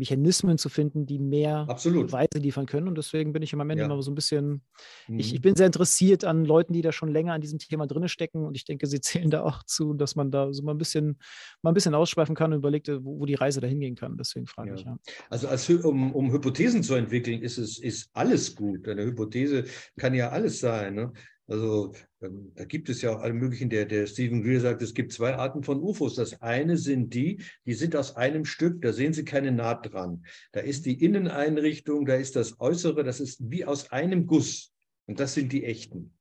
Mechanismen 0.00 0.58
zu 0.58 0.68
finden, 0.68 1.06
die 1.06 1.18
mehr 1.18 1.66
Absolut. 1.68 2.08
Beweise 2.08 2.38
liefern 2.38 2.66
können. 2.66 2.88
Und 2.88 2.98
deswegen 2.98 3.32
bin 3.32 3.42
ich 3.42 3.52
im 3.52 3.58
Moment 3.58 3.78
Ja. 3.78 3.86
immer 3.86 4.02
so 4.02 4.10
ein 4.10 4.14
bisschen, 4.16 4.62
ich, 5.06 5.30
Mhm. 5.30 5.34
ich 5.36 5.40
bin 5.40 5.54
sehr 5.54 5.66
interessiert 5.66 6.24
an 6.24 6.44
Leuten, 6.44 6.72
die 6.72 6.82
da 6.82 6.90
schon 6.90 7.10
länger 7.12 7.34
an 7.34 7.40
diesem 7.40 7.58
Thema 7.58 7.86
drin 7.86 8.08
stecken. 8.08 8.44
Und 8.44 8.56
ich 8.56 8.64
denke, 8.64 8.86
sie 8.86 9.00
zählen 9.28 9.30
da 9.30 9.42
auch 9.44 9.62
zu, 9.62 9.94
dass 9.94 10.16
man 10.16 10.30
da 10.30 10.52
so 10.52 10.62
mal 10.62 10.72
ein 10.72 10.78
bisschen, 10.78 11.18
mal 11.62 11.70
ein 11.70 11.74
bisschen 11.74 11.94
ausschweifen 11.94 12.34
kann 12.34 12.52
und 12.52 12.58
überlegt, 12.58 12.88
äh, 12.88 13.04
wo, 13.04 13.20
wo 13.20 13.26
die 13.26 13.34
Reise 13.34 13.60
dahin 13.60 13.78
gehen 13.80 13.94
kann. 13.94 14.16
Deswegen 14.16 14.46
frage 14.46 14.70
Ja. 14.70 14.74
ich 14.76 14.84
ja. 14.84 14.96
Also 15.28 15.46
als, 15.48 15.68
um, 15.70 16.12
um 16.14 16.32
Hypothesen 16.32 16.82
zu 16.82 16.94
entwickeln, 16.94 17.42
ist 17.42 17.58
es 17.58 17.78
ist 17.78 18.08
alles 18.12 18.56
gut. 18.56 18.88
Eine 18.88 19.04
Hypothese 19.04 19.64
kann 19.96 20.14
ja 20.14 20.30
alles 20.30 20.60
sein. 20.60 20.94
Ne? 20.94 21.12
Also 21.50 21.92
ähm, 22.22 22.52
da 22.54 22.64
gibt 22.64 22.88
es 22.88 23.02
ja 23.02 23.10
auch 23.10 23.20
alle 23.22 23.34
möglichen, 23.34 23.70
der, 23.70 23.84
der 23.84 24.06
Stephen 24.06 24.44
Greer 24.44 24.60
sagt, 24.60 24.82
es 24.82 24.94
gibt 24.94 25.12
zwei 25.12 25.34
Arten 25.34 25.64
von 25.64 25.80
UFOs. 25.80 26.14
Das 26.14 26.40
eine 26.40 26.76
sind 26.76 27.12
die, 27.12 27.42
die 27.66 27.74
sind 27.74 27.96
aus 27.96 28.14
einem 28.14 28.44
Stück, 28.44 28.80
da 28.82 28.92
sehen 28.92 29.12
Sie 29.12 29.24
keine 29.24 29.50
Naht 29.50 29.92
dran. 29.92 30.24
Da 30.52 30.60
ist 30.60 30.86
die 30.86 31.04
Inneneinrichtung, 31.04 32.06
da 32.06 32.14
ist 32.14 32.36
das 32.36 32.60
Äußere, 32.60 33.02
das 33.02 33.18
ist 33.18 33.50
wie 33.50 33.64
aus 33.64 33.90
einem 33.90 34.28
Guss. 34.28 34.72
Und 35.06 35.18
das 35.18 35.34
sind 35.34 35.52
die 35.52 35.64
echten. 35.64 36.14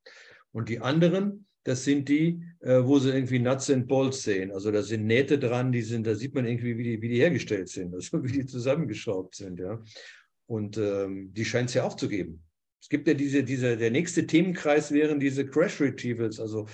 Und 0.52 0.68
die 0.68 0.80
anderen, 0.80 1.46
das 1.64 1.84
sind 1.84 2.10
die, 2.10 2.44
äh, 2.62 2.84
wo 2.84 2.98
sie 2.98 3.12
irgendwie 3.12 3.38
Nuts 3.38 3.70
and 3.70 3.88
Bolts 3.88 4.24
sehen. 4.24 4.52
Also 4.52 4.72
da 4.72 4.82
sind 4.82 5.06
Nähte 5.06 5.38
dran, 5.38 5.72
die 5.72 5.84
sind, 5.84 6.08
da 6.08 6.16
sieht 6.16 6.34
man 6.34 6.48
irgendwie, 6.48 6.76
wie 6.76 6.84
die, 6.84 7.02
wie 7.04 7.10
die 7.10 7.20
hergestellt 7.20 7.70
sind, 7.70 7.94
also 7.94 8.24
wie 8.24 8.32
die 8.32 8.46
zusammengeschraubt 8.48 9.36
sind, 9.36 9.60
ja. 9.60 9.80
Und 10.48 10.80
ähm, 10.80 11.32
die 11.34 11.46
scheint 11.46 11.70
es 11.70 11.76
ja 11.76 11.84
auch 11.84 11.96
zu 11.96 12.10
geben. 12.10 12.44
Es 12.82 12.90
gibt 12.90 13.08
ja 13.08 13.14
diese, 13.14 13.44
diese, 13.44 13.78
der 13.78 13.92
nächste 13.92 14.26
Themenkreis 14.26 14.92
wären 14.92 15.20
diese 15.20 15.46
Crash 15.46 15.82
Retrievals, 15.82 16.40
also 16.40 16.68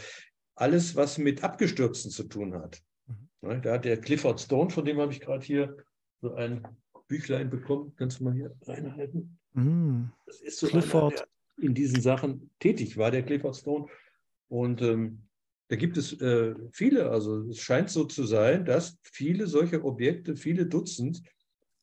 alles, 0.56 0.96
was 0.96 1.18
mit 1.18 1.44
Abgestürzten 1.44 2.12
zu 2.12 2.24
tun 2.24 2.54
hat. 2.54 2.82
Mhm. 3.08 3.30
Ne, 3.42 3.62
Da 3.62 3.74
hat 3.74 3.86
der 3.86 4.00
Clifford 4.00 4.40
Stone, 4.40 4.70
von 4.70 4.86
dem 4.86 5.00
habe 5.00 5.12
ich 5.12 5.20
gerade 5.20 5.44
hier 5.46 5.78
so 6.22 6.34
ein 6.36 6.66
Büchlein 7.08 7.50
bekommen. 7.50 7.94
Kannst 7.98 8.20
du 8.20 8.24
mal 8.26 8.34
hier 8.34 8.56
reinhalten? 8.66 9.38
Mm, 9.54 10.06
Das 10.26 10.42
ist 10.42 10.60
so 10.60 10.68
Clifford. 10.68 11.14
einer, 11.20 11.28
in 11.62 11.74
diesen 11.74 12.02
Sachen 12.02 12.50
tätig 12.60 12.98
war, 12.98 13.12
der 13.12 13.24
Clifford 13.24 13.56
Stone. 13.56 13.88
Und 14.48 14.82
ähm, 14.82 15.24
da 15.70 15.76
gibt 15.76 15.98
es 15.98 16.20
äh, 16.22 16.54
viele, 16.72 17.10
also 17.10 17.48
es 17.50 17.60
scheint 17.60 17.90
so 17.90 18.06
zu 18.06 18.24
sein, 18.26 18.66
dass 18.66 18.98
viele 19.04 19.48
solche 19.48 19.84
Objekte, 19.84 20.36
viele 20.36 20.66
Dutzend, 20.66 21.22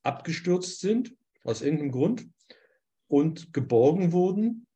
abgestürzt 0.02 0.80
sind, 0.80 1.14
aus 1.44 1.62
irgendeinem 1.62 1.90
Grund, 1.92 2.28
und 3.12 3.52
geborgen 3.52 4.12
wurden 4.12 4.66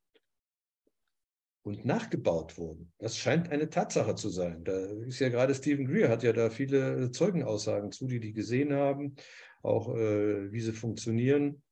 und 1.63 1.87
nachgebaut 1.87 2.59
wurden. 2.59 2.93
Das 2.99 3.17
scheint 3.17 3.51
eine 3.51 3.71
Tatsache 3.71 4.15
zu 4.15 4.29
sein. 4.29 4.63
Da 4.63 4.77
ist 5.07 5.21
ja 5.21 5.31
gerade 5.31 5.55
Stephen 5.55 5.87
Greer, 5.87 6.11
hat 6.11 6.23
ja 6.23 6.35
da 6.35 6.51
viele 6.51 7.11
Zeugenaussagen 7.11 7.93
zu, 7.93 8.07
die 8.07 8.21
die 8.21 8.35
gesehen 8.35 8.75
haben, 8.75 9.15
auch 9.63 9.89
äh, 9.97 10.53
wie 10.53 10.61
sie 10.61 10.75
funktionieren. 10.75 11.63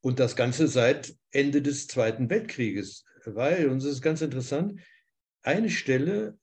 Und 0.00 0.18
das 0.18 0.34
Ganze 0.34 0.66
seit 0.66 1.14
Ende 1.30 1.60
des 1.60 1.88
Zweiten 1.88 2.30
Weltkrieges. 2.30 3.04
Weil, 3.26 3.68
und 3.68 3.82
das 3.82 3.90
ist 3.90 4.00
ganz 4.00 4.22
interessant, 4.22 4.80
eine 5.42 5.68
Stelle, 5.68 6.38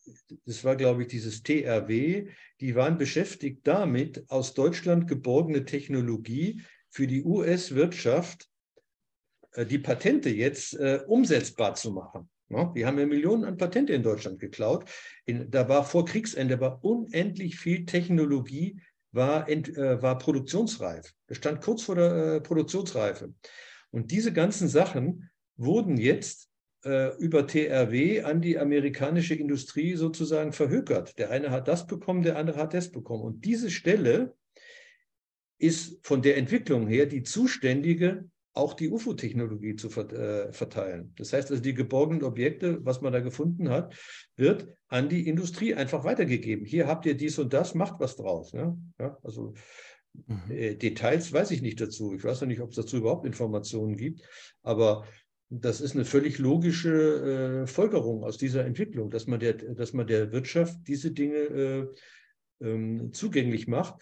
das 0.45 0.63
war, 0.63 0.75
glaube 0.75 1.01
ich, 1.01 1.07
dieses 1.07 1.41
TRW, 1.41 2.29
die 2.61 2.75
waren 2.75 2.99
beschäftigt 2.99 3.61
damit, 3.63 4.29
aus 4.29 4.53
Deutschland 4.53 5.07
geborgene 5.07 5.65
Technologie 5.65 6.61
für 6.91 7.07
die 7.07 7.23
US-Wirtschaft, 7.23 8.47
die 9.63 9.79
Patente 9.79 10.29
jetzt 10.29 10.73
äh, 10.77 10.99
umsetzbar 11.07 11.75
zu 11.75 11.91
machen. 11.91 12.29
Die 12.75 12.85
haben 12.85 12.99
ja 12.99 13.05
Millionen 13.05 13.43
an 13.43 13.57
Patente 13.57 13.93
in 13.93 14.03
Deutschland 14.03 14.39
geklaut. 14.39 14.85
In, 15.25 15.49
da 15.49 15.67
war 15.67 15.83
vor 15.83 16.05
Kriegsende 16.05 16.59
war 16.59 16.83
unendlich 16.83 17.57
viel 17.57 17.85
Technologie, 17.85 18.79
war, 19.11 19.49
ent, 19.49 19.75
äh, 19.75 20.01
war 20.01 20.17
produktionsreif. 20.17 21.11
Das 21.27 21.37
stand 21.37 21.61
kurz 21.61 21.83
vor 21.83 21.95
der 21.95 22.35
äh, 22.35 22.41
Produktionsreife. 22.41 23.33
Und 23.89 24.11
diese 24.11 24.31
ganzen 24.31 24.67
Sachen 24.67 25.29
wurden 25.57 25.97
jetzt 25.97 26.49
äh, 26.83 27.17
über 27.17 27.47
TRW 27.47 28.21
an 28.21 28.41
die 28.41 28.59
amerikanische 28.59 29.33
Industrie 29.33 29.95
sozusagen 29.95 30.51
verhökert. 30.51 31.17
Der 31.17 31.31
eine 31.31 31.49
hat 31.49 31.67
das 31.67 31.87
bekommen, 31.87 32.21
der 32.21 32.37
andere 32.37 32.59
hat 32.59 32.75
das 32.75 32.91
bekommen. 32.91 33.23
Und 33.23 33.45
diese 33.45 33.71
Stelle 33.71 34.35
ist 35.57 36.05
von 36.05 36.21
der 36.21 36.37
Entwicklung 36.37 36.87
her 36.87 37.07
die 37.07 37.23
zuständige, 37.23 38.29
auch 38.55 38.73
die 38.73 38.89
UFO-Technologie 38.89 39.75
zu 39.75 39.89
äh, 39.89 40.51
verteilen. 40.51 41.13
Das 41.17 41.33
heißt 41.33 41.51
also, 41.51 41.61
die 41.61 41.73
geborgenen 41.73 42.23
Objekte, 42.23 42.83
was 42.85 43.01
man 43.01 43.11
da 43.11 43.19
gefunden 43.19 43.69
hat, 43.69 43.93
wird 44.37 44.67
an 44.87 45.09
die 45.09 45.27
Industrie 45.27 45.75
einfach 45.75 46.05
weitergegeben. 46.05 46.65
Hier 46.65 46.87
habt 46.87 47.05
ihr 47.05 47.15
dies 47.15 47.37
und 47.37 47.53
das, 47.53 47.75
macht 47.75 47.99
was 47.99 48.15
draus. 48.15 48.53
Ne? 48.53 48.77
Ja, 48.97 49.17
also 49.23 49.53
mhm. 50.13 50.49
äh, 50.49 50.75
Details 50.75 51.33
weiß 51.33 51.51
ich 51.51 51.61
nicht 51.61 51.81
dazu. 51.81 52.13
Ich 52.15 52.23
weiß 52.23 52.41
noch 52.41 52.47
nicht, 52.47 52.61
ob 52.61 52.69
es 52.69 52.77
dazu 52.77 52.97
überhaupt 52.97 53.25
Informationen 53.25 53.97
gibt, 53.97 54.21
aber 54.63 55.05
das 55.49 55.81
ist 55.81 55.95
eine 55.95 56.05
völlig 56.05 56.39
logische 56.39 57.63
äh, 57.63 57.67
Folgerung 57.67 58.23
aus 58.23 58.37
dieser 58.37 58.65
Entwicklung, 58.65 59.11
dass 59.11 59.27
man 59.27 59.39
der, 59.39 59.53
dass 59.53 59.93
man 59.93 60.07
der 60.07 60.31
Wirtschaft 60.31 60.79
diese 60.87 61.11
Dinge 61.11 61.35
äh, 61.35 61.87
ähm, 62.61 63.11
zugänglich 63.11 63.67
macht. 63.67 64.01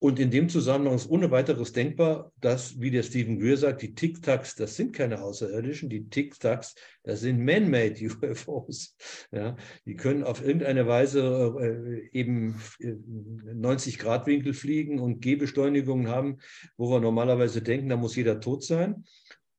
Und 0.00 0.18
in 0.18 0.30
dem 0.30 0.48
Zusammenhang 0.48 0.96
ist 0.96 1.08
ohne 1.08 1.30
weiteres 1.30 1.72
denkbar, 1.72 2.30
dass, 2.40 2.78
wie 2.78 2.90
der 2.90 3.02
Stephen 3.02 3.38
Greer 3.38 3.56
sagt, 3.56 3.80
die 3.80 3.94
Tic-Tacs, 3.94 4.54
das 4.54 4.76
sind 4.76 4.92
keine 4.92 5.22
Außerirdischen, 5.22 5.88
die 5.88 6.08
Tic-Tacs, 6.10 6.74
das 7.04 7.20
sind 7.20 7.42
man-made 7.42 8.04
UFOs. 8.22 8.96
Ja, 9.32 9.56
die 9.86 9.96
können 9.96 10.22
auf 10.22 10.44
irgendeine 10.44 10.86
Weise 10.86 11.54
äh, 11.58 12.08
eben 12.18 12.60
90 12.80 13.98
Grad 13.98 14.26
Winkel 14.26 14.52
fliegen 14.52 14.98
und 14.98 15.22
Gehbeschleunigungen 15.22 16.08
haben, 16.08 16.38
wo 16.76 16.90
wir 16.90 17.00
normalerweise 17.00 17.62
denken, 17.62 17.88
da 17.88 17.96
muss 17.96 18.16
jeder 18.16 18.40
tot 18.40 18.62
sein. 18.62 19.04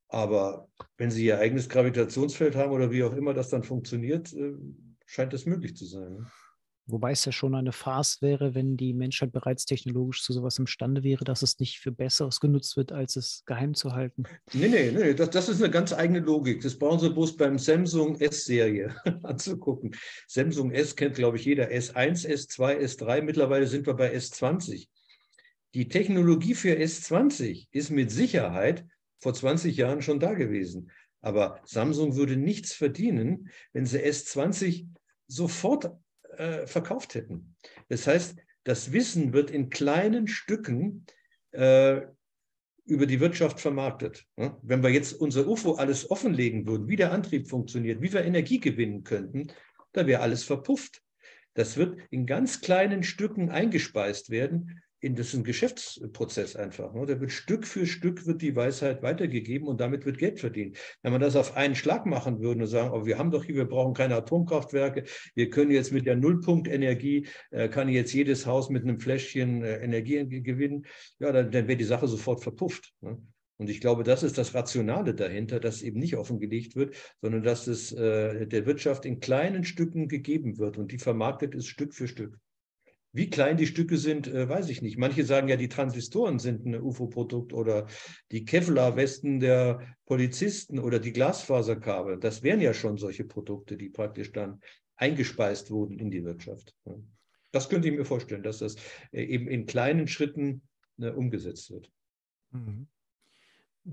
Aber 0.10 0.70
wenn 0.98 1.12
sie 1.12 1.26
ihr 1.26 1.40
eigenes 1.40 1.70
Gravitationsfeld 1.70 2.56
haben 2.56 2.72
oder 2.72 2.92
wie 2.92 3.04
auch 3.04 3.16
immer 3.16 3.34
das 3.34 3.50
dann 3.50 3.64
funktioniert, 3.64 4.32
äh, 4.34 4.54
scheint 5.06 5.34
das 5.34 5.46
möglich 5.46 5.76
zu 5.76 5.86
sein. 5.86 6.28
Wobei 6.88 7.12
es 7.12 7.26
ja 7.26 7.32
schon 7.32 7.56
eine 7.56 7.72
Farce 7.72 8.22
wäre, 8.22 8.54
wenn 8.54 8.78
die 8.78 8.94
Menschheit 8.94 9.32
bereits 9.32 9.66
technologisch 9.66 10.22
zu 10.24 10.34
sowas 10.34 10.60
imstande 10.60 11.04
wäre, 11.04 11.24
dass 11.24 11.42
es 11.42 11.60
nicht 11.60 11.80
für 11.80 11.92
Besseres 11.92 12.40
genutzt 12.40 12.78
wird, 12.78 12.92
als 12.92 13.16
es 13.16 13.44
geheim 13.48 13.74
zu 13.74 13.94
halten. 13.94 14.24
Nee, 14.54 14.68
nee, 14.68 14.92
nee, 14.92 15.14
das, 15.16 15.32
das 15.32 15.50
ist 15.50 15.64
eine 15.64 15.72
ganz 15.72 15.94
eigene 15.94 16.20
Logik. 16.20 16.62
Das 16.62 16.78
brauchen 16.78 17.00
Sie 17.00 17.10
bloß 17.10 17.38
beim 17.38 17.58
Samsung 17.58 18.20
S-Serie 18.20 18.96
anzugucken. 19.24 19.96
Samsung 20.28 20.72
S 20.72 20.96
kennt, 20.96 21.16
glaube 21.16 21.38
ich, 21.38 21.46
jeder. 21.46 21.70
S1, 21.70 22.28
S2, 22.28 22.78
S3, 22.80 23.24
mittlerweile 23.24 23.66
sind 23.66 23.88
wir 23.88 23.96
bei 23.96 24.16
S20. 24.16 24.88
Die 25.74 25.88
Technologie 25.88 26.54
für 26.54 26.78
S20 26.78 27.68
ist 27.72 27.90
mit 27.90 28.12
Sicherheit 28.12 28.86
vor 29.20 29.34
20 29.34 29.76
Jahren 29.76 30.04
schon 30.04 30.20
da 30.20 30.34
gewesen. 30.34 30.92
Aber 31.22 31.60
Samsung 31.66 32.16
würde 32.16 32.38
nichts 32.38 32.74
verdienen, 32.74 33.50
wenn 33.74 33.88
sie 33.88 33.98
S20 33.98 34.88
sofort 35.28 35.92
äh, 36.40 36.68
verkauft 36.68 37.16
hätten. 37.16 37.56
Das 37.90 38.08
heißt, 38.08 38.36
das 38.64 38.92
Wissen 38.92 39.34
wird 39.34 39.52
in 39.52 39.70
kleinen 39.70 40.28
Stücken 40.28 41.06
äh, 41.52 42.02
über 42.86 43.06
die 43.06 43.20
Wirtschaft 43.20 43.60
vermarktet. 43.60 44.26
Ja? 44.38 44.58
Wenn 44.62 44.84
wir 44.84 44.90
jetzt 44.90 45.14
unser 45.14 45.48
UFO 45.48 45.74
alles 45.74 46.10
offenlegen 46.10 46.68
würden, 46.68 46.88
wie 46.88 46.96
der 46.96 47.12
Antrieb 47.12 47.48
funktioniert, 47.48 48.02
wie 48.02 48.14
wir 48.14 48.24
Energie 48.24 48.60
gewinnen 48.60 49.04
könnten, 49.04 49.52
dann 49.94 50.08
wäre 50.08 50.22
alles 50.22 50.44
verpufft. 50.44 51.02
Das 51.54 51.78
wird 51.78 51.98
in 52.12 52.26
ganz 52.26 52.62
kleinen 52.62 53.04
Stücken 53.04 53.50
eingespeist 53.50 54.30
werden. 54.30 54.82
In, 55.06 55.16
ein 55.16 55.44
Geschäftsprozess 55.44 56.56
einfach. 56.56 56.94
Ne? 56.94 57.06
Da 57.06 57.22
wird 57.22 57.32
Stück 57.32 57.68
für 57.68 57.86
Stück 57.86 58.26
wird 58.26 58.42
die 58.42 58.56
Weisheit 58.56 59.04
weitergegeben 59.04 59.68
und 59.68 59.80
damit 59.80 60.06
wird 60.06 60.18
Geld 60.18 60.40
verdient. 60.40 60.78
Wenn 61.04 61.12
man 61.12 61.22
das 61.22 61.36
auf 61.36 61.56
einen 61.56 61.76
Schlag 61.76 62.08
machen 62.08 62.40
würde 62.40 62.62
und 62.62 62.68
sagen, 62.68 62.92
oh, 62.92 63.06
wir 63.06 63.20
haben 63.20 63.30
doch 63.30 63.44
hier, 63.44 63.56
wir 63.56 63.66
brauchen 63.66 63.94
keine 63.94 64.16
Atomkraftwerke, 64.16 65.04
wir 65.36 65.50
können 65.52 65.70
jetzt 65.70 65.92
mit 65.92 66.08
der 66.08 66.16
Nullpunktenergie, 66.16 67.28
äh, 67.52 67.70
kann 67.70 67.88
jetzt 67.88 68.14
jedes 68.14 68.48
Haus 68.48 68.70
mit 68.70 68.82
einem 68.82 69.00
Fläschchen 69.00 69.64
äh, 69.64 69.78
Energie 69.78 70.42
gewinnen, 70.42 70.88
ja, 71.20 71.32
dann, 71.32 71.52
dann 71.52 71.68
wäre 71.68 71.78
die 71.78 71.84
Sache 71.84 72.08
sofort 72.08 72.42
verpufft. 72.42 72.92
Ne? 73.02 73.22
Und 73.58 73.70
ich 73.70 73.82
glaube, 73.82 74.04
das 74.04 74.24
ist 74.24 74.40
das 74.40 74.56
Rationale 74.56 75.14
dahinter, 75.14 75.60
dass 75.60 75.84
eben 75.84 76.00
nicht 76.00 76.16
offengelegt 76.16 76.76
wird, 76.76 76.96
sondern 77.22 77.44
dass 77.44 77.68
es 77.68 77.92
äh, 77.92 78.48
der 78.48 78.66
Wirtschaft 78.66 79.06
in 79.06 79.20
kleinen 79.20 79.64
Stücken 79.64 80.08
gegeben 80.08 80.58
wird 80.58 80.78
und 80.78 80.92
die 80.92 80.98
vermarktet 80.98 81.54
ist 81.54 81.68
Stück 81.68 81.94
für 81.94 82.08
Stück. 82.08 82.40
Wie 83.16 83.30
klein 83.30 83.56
die 83.56 83.66
Stücke 83.66 83.98
sind, 83.98 84.28
äh, 84.28 84.50
weiß 84.50 84.68
ich 84.68 84.82
nicht. 84.82 84.98
Manche 84.98 85.24
sagen 85.24 85.48
ja, 85.48 85.56
die 85.56 85.70
Transistoren 85.70 86.38
sind 86.38 86.66
ein 86.66 86.82
UFO-Produkt 86.82 87.54
oder 87.54 87.88
die 88.32 88.44
Kevlar-Westen 88.44 89.40
der 89.40 89.96
Polizisten 90.06 90.80
oder 90.80 91.00
die 91.00 91.14
Glasfaserkabel. 91.14 92.20
Das 92.20 92.44
wären 92.44 92.60
ja 92.60 92.74
schon 92.74 92.98
solche 92.98 93.24
Produkte, 93.24 93.78
die 93.78 93.90
praktisch 93.90 94.34
dann 94.34 94.60
eingespeist 94.98 95.72
wurden 95.72 95.98
in 95.98 96.12
die 96.12 96.26
Wirtschaft. 96.26 96.76
Das 97.54 97.70
könnte 97.70 97.88
ich 97.88 97.96
mir 97.96 98.04
vorstellen, 98.04 98.44
dass 98.44 98.58
das 98.58 98.76
äh, 99.14 99.24
eben 99.24 99.48
in 99.48 99.66
kleinen 99.66 100.10
Schritten 100.10 100.64
äh, 101.00 101.10
umgesetzt 101.10 101.72
wird. 101.72 101.90
Mhm. 102.52 102.88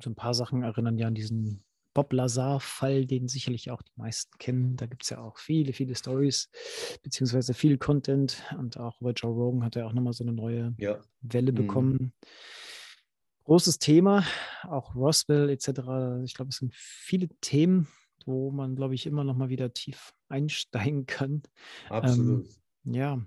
So 0.00 0.10
ein 0.10 0.16
paar 0.16 0.34
Sachen 0.34 0.64
erinnern 0.64 0.98
ja 0.98 1.06
an 1.06 1.14
diesen 1.14 1.62
Bob 1.94 2.12
Lazar-Fall, 2.12 3.06
den 3.06 3.28
sicherlich 3.28 3.70
auch 3.70 3.82
die 3.82 3.92
meisten 3.96 4.36
kennen. 4.38 4.76
Da 4.76 4.86
gibt 4.86 5.02
es 5.04 5.10
ja 5.10 5.18
auch 5.18 5.38
viele, 5.38 5.72
viele 5.72 5.94
Stories, 5.94 6.50
beziehungsweise 7.02 7.54
viel 7.54 7.78
Content. 7.78 8.42
Und 8.58 8.78
auch 8.78 9.00
über 9.00 9.12
Joe 9.12 9.32
Rogan 9.32 9.64
hat 9.64 9.76
er 9.76 9.86
auch 9.86 9.92
nochmal 9.92 10.12
so 10.12 10.24
eine 10.24 10.32
neue 10.32 10.74
ja. 10.78 11.00
Welle 11.20 11.52
bekommen. 11.52 12.12
Großes 13.44 13.78
Thema, 13.78 14.24
auch 14.62 14.94
Roswell 14.94 15.50
etc. 15.50 15.68
Ich 16.24 16.34
glaube, 16.34 16.50
es 16.50 16.58
sind 16.58 16.72
viele 16.74 17.28
Themen, 17.40 17.88
wo 18.24 18.50
man, 18.50 18.76
glaube 18.76 18.94
ich, 18.94 19.06
immer 19.06 19.24
noch 19.24 19.36
mal 19.36 19.48
wieder 19.48 19.72
tief 19.72 20.14
einsteigen 20.28 21.06
kann. 21.06 21.42
Absolut. 21.88 22.46
Ähm, 22.46 22.94
ja, 22.94 23.20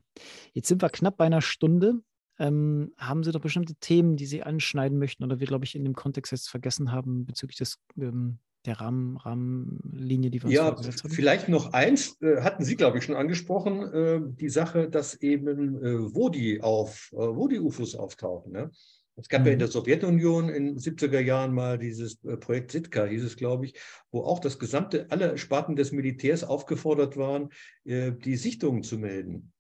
jetzt 0.54 0.68
sind 0.68 0.82
wir 0.82 0.90
knapp 0.90 1.18
bei 1.18 1.26
einer 1.26 1.42
Stunde. 1.42 2.02
Ähm, 2.38 2.94
haben 2.98 3.24
Sie 3.24 3.32
doch 3.32 3.40
bestimmte 3.40 3.76
Themen, 3.76 4.18
die 4.18 4.26
Sie 4.26 4.44
anschneiden 4.44 5.00
möchten 5.00 5.24
oder 5.24 5.40
wir, 5.40 5.48
glaube 5.48 5.64
ich, 5.64 5.76
in 5.76 5.86
dem 5.86 5.96
Kontext 5.96 6.34
jetzt 6.34 6.50
vergessen 6.50 6.92
haben 6.92 7.26
bezüglich 7.26 7.58
des, 7.58 7.80
ähm, 7.98 8.40
der 8.66 8.82
Rahmen, 8.82 9.18
Rahmenlinie, 9.18 10.30
die 10.30 10.42
wir 10.42 10.64
uns 10.64 11.02
ja? 11.04 11.10
Vielleicht 11.10 11.50
noch 11.50 11.74
eins, 11.74 12.22
äh, 12.22 12.42
hatten 12.42 12.64
Sie, 12.64 12.76
glaube 12.76 12.98
ich, 12.98 13.04
schon 13.04 13.16
angesprochen, 13.16 13.82
äh, 13.94 14.20
die 14.24 14.50
Sache, 14.50 14.90
dass 14.90 15.16
eben, 15.16 15.84
äh, 15.84 16.16
wo, 16.16 16.30
die 16.30 16.62
auf, 16.62 17.12
äh, 17.14 17.18
wo 17.18 17.48
die 17.48 17.60
UFOs 17.60 17.96
auftauchen. 17.96 18.52
Ne? 18.52 18.72
Es 19.18 19.30
gab 19.30 19.42
mhm. 19.42 19.48
ja 19.48 19.52
in 19.54 19.58
mhm. 19.58 19.60
der 19.60 19.68
Sowjetunion 19.70 20.50
in 20.50 20.66
den 20.66 20.78
70er 20.78 21.20
Jahren 21.20 21.54
mal 21.54 21.78
dieses 21.78 22.24
äh, 22.26 22.38
Projekt 22.38 22.72
Sitka, 22.72 23.06
hieß 23.06 23.24
es, 23.24 23.38
glaube 23.38 23.66
ich, 23.66 23.76
wo 24.12 24.22
auch 24.22 24.40
das 24.40 24.60
gesamte, 24.60 25.08
alle 25.10 25.38
Sparten 25.38 25.76
des 25.76 25.92
Militärs 25.92 26.44
aufgefordert 26.44 27.18
waren, 27.18 27.50
äh, 27.86 28.12
die 28.12 28.36
Sichtungen 28.36 28.84
zu 28.84 28.98
melden. 28.98 29.52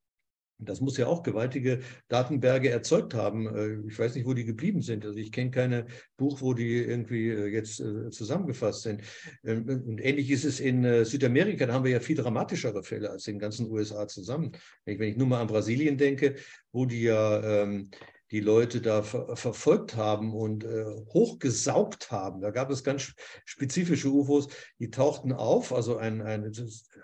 Das 0.57 0.81
muss 0.81 0.97
ja 0.97 1.07
auch 1.07 1.23
gewaltige 1.23 1.81
Datenberge 2.07 2.69
erzeugt 2.69 3.13
haben. 3.13 3.47
Äh, 3.47 3.87
ich 3.87 3.97
weiß 3.97 4.15
nicht, 4.15 4.25
wo 4.25 4.33
die 4.33 4.45
geblieben 4.45 4.81
sind. 4.81 5.05
Also 5.05 5.17
ich 5.17 5.31
kenne 5.31 5.51
keine 5.51 5.87
Buch, 6.17 6.41
wo 6.41 6.53
die 6.53 6.77
irgendwie 6.77 7.27
jetzt 7.29 7.83
zusammengefasst 8.11 8.83
sind. 8.83 9.01
Ähm, 9.43 9.67
und 9.67 9.99
ähnlich 10.03 10.31
ist 10.31 10.45
es 10.45 10.59
in 10.59 11.05
Südamerika. 11.05 11.65
Da 11.65 11.73
haben 11.73 11.85
wir 11.85 11.91
ja 11.91 11.99
viel 11.99 12.15
dramatischere 12.15 12.83
Fälle 12.83 13.09
als 13.09 13.27
in 13.27 13.35
den 13.35 13.39
ganzen 13.39 13.69
USA 13.69 14.07
zusammen. 14.07 14.51
Wenn 14.85 15.01
ich, 15.01 15.17
nur 15.17 15.27
mal 15.27 15.41
an 15.41 15.47
Brasilien 15.47 15.97
denke, 15.97 16.35
wo 16.71 16.85
die 16.85 17.03
ja 17.03 17.63
ähm, 17.63 17.89
die 18.31 18.39
Leute 18.39 18.81
da 18.81 19.03
ver 19.03 19.35
verfolgt 19.35 19.95
haben 19.95 20.33
und 20.33 20.63
äh, 20.63 20.85
hochgesaugt 21.13 22.11
haben. 22.11 22.41
Da 22.41 22.49
gab 22.49 22.71
es 22.71 22.83
ganz 22.83 23.13
spezifische 23.45 24.09
UFOs, 24.09 24.47
die 24.79 24.89
tauchten 24.89 25.31
auf, 25.31 25.71
also 25.73 25.97
ein, 25.97 26.21
ein, 26.21 26.51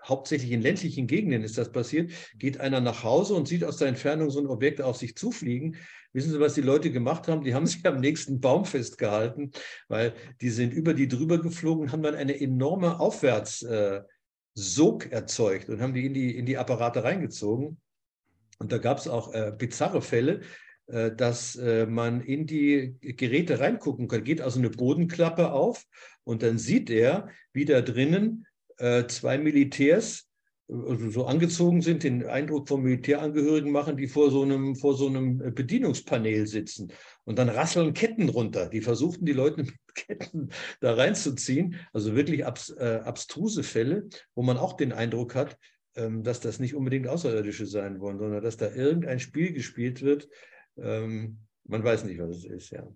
hauptsächlich 0.04 0.52
in 0.52 0.62
ländlichen 0.62 1.08
Gegenden 1.08 1.44
ist 1.44 1.58
das 1.58 1.72
passiert, 1.72 2.12
geht 2.38 2.60
einer 2.60 2.82
nach 2.82 3.04
Hause 3.04 3.36
und 3.36 3.48
sieht 3.48 3.64
aus 3.64 3.78
der 3.78 3.88
Entfernung 3.88 4.32
so 4.32 4.40
ein 4.40 4.48
Objekt 4.48 4.82
auf 4.82 4.98
sich 4.98 5.16
zufliegen. 5.16 5.78
Wissen 6.14 6.32
Sie, 6.32 6.40
was 6.40 6.56
die 6.56 6.62
Leute 6.62 6.92
gemacht 6.92 7.28
haben? 7.28 7.44
Die 7.44 7.54
haben 7.54 7.66
sich 7.68 7.86
am 7.86 8.00
nächsten 8.00 8.40
Baum 8.40 8.66
festgehalten, 8.66 9.52
weil 9.88 10.14
die 10.42 10.50
sind 10.50 10.74
über 10.74 10.94
die 10.94 11.08
drüber 11.08 11.40
geflogen 11.40 11.92
haben 11.92 12.04
dann 12.04 12.16
eine 12.16 12.40
enorme 12.40 13.00
Aufwärtssog 13.00 14.06
äh, 15.06 15.10
erzeugt 15.10 15.70
und 15.70 15.82
haben 15.82 15.94
die 15.94 16.06
in 16.06 16.14
die, 16.14 16.36
in 16.36 16.46
die 16.46 16.58
Apparate 16.58 17.04
reingezogen. 17.04 17.80
Und 18.58 18.72
da 18.72 18.78
gab 18.78 19.00
es 19.00 19.08
auch 19.08 19.34
äh, 19.34 19.52
bizarre 19.58 20.02
Fälle, 20.02 20.42
dass 21.16 21.56
äh, 21.56 21.86
man 21.86 22.22
in 22.22 22.46
die 22.46 22.96
Geräte 23.02 23.60
reingucken 23.60 24.08
kann. 24.08 24.24
Geht 24.24 24.42
also 24.42 24.60
eine 24.60 24.70
Bodenklappe 24.70 25.52
auf 25.52 25.86
und 26.24 26.44
dann 26.44 26.58
sieht 26.58 26.89
er, 26.89 27.30
wie 27.54 27.66
da 27.66 27.82
drinnen 27.82 28.46
äh, 28.78 29.06
zwei 29.08 29.38
Militärs 29.38 30.28
also 30.72 31.10
so 31.10 31.26
angezogen 31.26 31.82
sind, 31.82 32.04
den 32.04 32.26
Eindruck 32.26 32.68
von 32.68 32.82
Militärangehörigen 32.82 33.72
machen, 33.72 33.98
die 33.98 34.08
vor 34.08 34.32
so 34.32 34.44
einem, 34.44 34.76
vor 34.76 34.96
so 34.96 35.08
einem 35.08 35.54
Bedienungspanel 35.54 36.48
sitzen. 36.48 36.94
Und 37.26 37.39
dann 37.39 37.50
rasseln 37.50 37.94
Ketten 37.94 38.30
runter. 38.30 38.70
Die 38.70 38.82
versuchten, 38.82 39.26
die 39.26 39.34
Leute 39.34 39.58
mit 39.64 39.76
Ketten 39.94 40.50
da 40.80 40.94
reinzuziehen. 40.94 41.76
Also 41.94 42.16
wirklich 42.16 42.46
abs, 42.46 42.70
äh, 42.70 43.02
abstruse 43.04 43.64
Fälle, 43.64 44.08
wo 44.34 44.44
man 44.44 44.58
auch 44.58 44.74
den 44.74 44.94
Eindruck 44.94 45.36
hat, 45.36 45.58
ähm, 45.96 46.24
dass 46.24 46.39
das 46.39 46.60
nicht 46.60 46.76
unbedingt 46.76 47.08
Außerirdische 47.08 47.66
sein 47.66 48.00
wollen, 48.00 48.18
sondern 48.18 48.42
dass 48.42 48.58
da 48.58 48.74
irgendein 48.74 49.20
Spiel 49.20 49.52
gespielt 49.52 50.02
wird, 50.02 50.30
ähm, 50.82 51.38
man 51.66 51.84
weiß 51.84 52.04
nicht, 52.06 52.20
was 52.20 52.38
es 52.38 52.46
ist, 52.46 52.70
ja. 52.72 52.88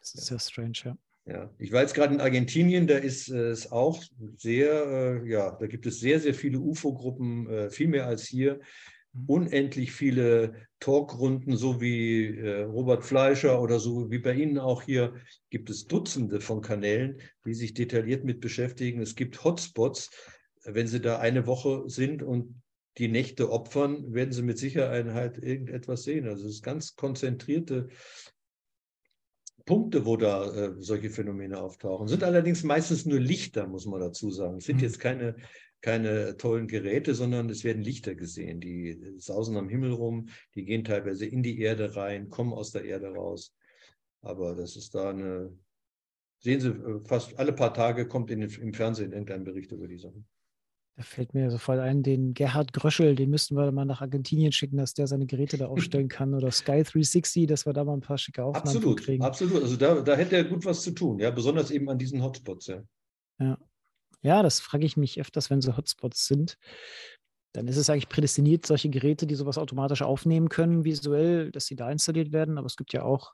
Das 0.00 0.14
ist 0.14 0.26
sehr 0.26 0.38
strange, 0.38 0.72
ja. 0.84 0.96
Ja, 1.26 1.50
ich 1.58 1.70
war 1.70 1.82
jetzt 1.82 1.94
gerade 1.94 2.14
in 2.14 2.20
Argentinien, 2.20 2.86
da 2.86 2.96
ist 2.96 3.28
es 3.28 3.70
auch 3.70 4.02
sehr, 4.36 5.22
äh, 5.22 5.28
ja, 5.28 5.52
da 5.52 5.66
gibt 5.66 5.86
es 5.86 6.00
sehr, 6.00 6.18
sehr 6.18 6.34
viele 6.34 6.58
UFO-Gruppen, 6.58 7.48
äh, 7.48 7.70
viel 7.70 7.88
mehr 7.88 8.06
als 8.06 8.24
hier. 8.24 8.58
Mhm. 9.12 9.24
Unendlich 9.26 9.92
viele 9.92 10.54
Talkrunden, 10.80 11.56
so 11.56 11.80
wie 11.80 12.36
äh, 12.36 12.62
Robert 12.62 13.04
Fleischer 13.04 13.60
oder 13.60 13.78
so 13.78 14.10
wie 14.10 14.18
bei 14.18 14.34
Ihnen 14.34 14.58
auch 14.58 14.82
hier, 14.82 15.14
gibt 15.50 15.70
es 15.70 15.86
Dutzende 15.86 16.40
von 16.40 16.62
Kanälen, 16.62 17.20
die 17.44 17.54
sich 17.54 17.74
detailliert 17.74 18.24
mit 18.24 18.40
beschäftigen. 18.40 19.00
Es 19.00 19.14
gibt 19.14 19.44
Hotspots, 19.44 20.10
wenn 20.64 20.86
Sie 20.86 21.00
da 21.00 21.18
eine 21.18 21.46
Woche 21.46 21.84
sind 21.86 22.22
und 22.22 22.60
die 23.00 23.08
Nächte 23.08 23.50
opfern, 23.50 24.12
werden 24.12 24.32
sie 24.32 24.42
mit 24.42 24.58
Sicherheit 24.58 25.06
halt 25.06 25.38
irgendetwas 25.38 26.04
sehen. 26.04 26.28
Also 26.28 26.46
es 26.46 26.56
ist 26.56 26.62
ganz 26.62 26.94
konzentrierte 26.94 27.88
Punkte, 29.64 30.04
wo 30.04 30.16
da 30.16 30.52
äh, 30.52 30.74
solche 30.78 31.10
Phänomene 31.10 31.60
auftauchen. 31.60 32.08
Sind 32.08 32.22
allerdings 32.22 32.62
meistens 32.62 33.06
nur 33.06 33.18
Lichter, 33.18 33.66
muss 33.66 33.86
man 33.86 34.00
dazu 34.00 34.30
sagen. 34.30 34.58
Es 34.58 34.64
sind 34.64 34.76
mhm. 34.76 34.82
jetzt 34.82 35.00
keine, 35.00 35.36
keine 35.80 36.36
tollen 36.36 36.68
Geräte, 36.68 37.14
sondern 37.14 37.48
es 37.48 37.64
werden 37.64 37.82
Lichter 37.82 38.14
gesehen. 38.14 38.60
Die 38.60 39.00
sausen 39.16 39.56
am 39.56 39.68
Himmel 39.68 39.92
rum, 39.92 40.28
die 40.54 40.64
gehen 40.64 40.84
teilweise 40.84 41.24
in 41.24 41.42
die 41.42 41.58
Erde 41.60 41.96
rein, 41.96 42.28
kommen 42.28 42.52
aus 42.52 42.70
der 42.70 42.84
Erde 42.84 43.14
raus. 43.14 43.54
Aber 44.20 44.54
das 44.54 44.76
ist 44.76 44.94
da 44.94 45.10
eine, 45.10 45.56
sehen 46.40 46.60
Sie, 46.60 46.68
äh, 46.68 47.00
fast 47.06 47.38
alle 47.38 47.54
paar 47.54 47.72
Tage 47.72 48.06
kommt 48.06 48.30
in, 48.30 48.42
im 48.42 48.74
Fernsehen 48.74 49.12
irgendein 49.12 49.44
Bericht 49.44 49.72
über 49.72 49.88
die 49.88 49.98
Sachen. 49.98 50.26
Da 51.00 51.04
fällt 51.04 51.32
mir 51.32 51.50
sofort 51.50 51.78
ein, 51.78 52.02
den 52.02 52.34
Gerhard 52.34 52.74
Gröschel, 52.74 53.14
den 53.14 53.30
müssten 53.30 53.56
wir 53.56 53.72
mal 53.72 53.86
nach 53.86 54.02
Argentinien 54.02 54.52
schicken, 54.52 54.76
dass 54.76 54.92
der 54.92 55.06
seine 55.06 55.24
Geräte 55.24 55.56
da 55.56 55.68
aufstellen 55.68 56.08
kann. 56.10 56.34
Oder 56.34 56.50
Sky 56.50 56.82
360, 56.82 57.46
dass 57.46 57.64
wir 57.64 57.72
da 57.72 57.84
mal 57.84 57.94
ein 57.94 58.02
paar 58.02 58.18
schicke 58.18 58.44
Aufnahmen 58.44 58.76
absolut, 58.76 59.00
kriegen. 59.00 59.24
Absolut, 59.24 59.62
also 59.62 59.78
da, 59.78 60.02
da 60.02 60.14
hätte 60.14 60.36
er 60.36 60.44
gut 60.44 60.66
was 60.66 60.82
zu 60.82 60.90
tun, 60.90 61.18
ja, 61.18 61.30
besonders 61.30 61.70
eben 61.70 61.88
an 61.88 61.96
diesen 61.96 62.22
Hotspots, 62.22 62.66
ja. 62.66 62.82
Ja, 63.38 63.56
ja 64.20 64.42
das 64.42 64.60
frage 64.60 64.84
ich 64.84 64.98
mich 64.98 65.18
öfters, 65.18 65.48
wenn 65.48 65.62
so 65.62 65.74
Hotspots 65.74 66.26
sind. 66.26 66.58
Dann 67.54 67.66
ist 67.66 67.78
es 67.78 67.88
eigentlich 67.88 68.10
prädestiniert, 68.10 68.66
solche 68.66 68.90
Geräte, 68.90 69.26
die 69.26 69.36
sowas 69.36 69.56
automatisch 69.56 70.02
aufnehmen 70.02 70.50
können, 70.50 70.84
visuell, 70.84 71.50
dass 71.50 71.64
sie 71.64 71.76
da 71.76 71.90
installiert 71.90 72.30
werden. 72.30 72.58
Aber 72.58 72.66
es 72.66 72.76
gibt 72.76 72.92
ja 72.92 73.04
auch 73.04 73.32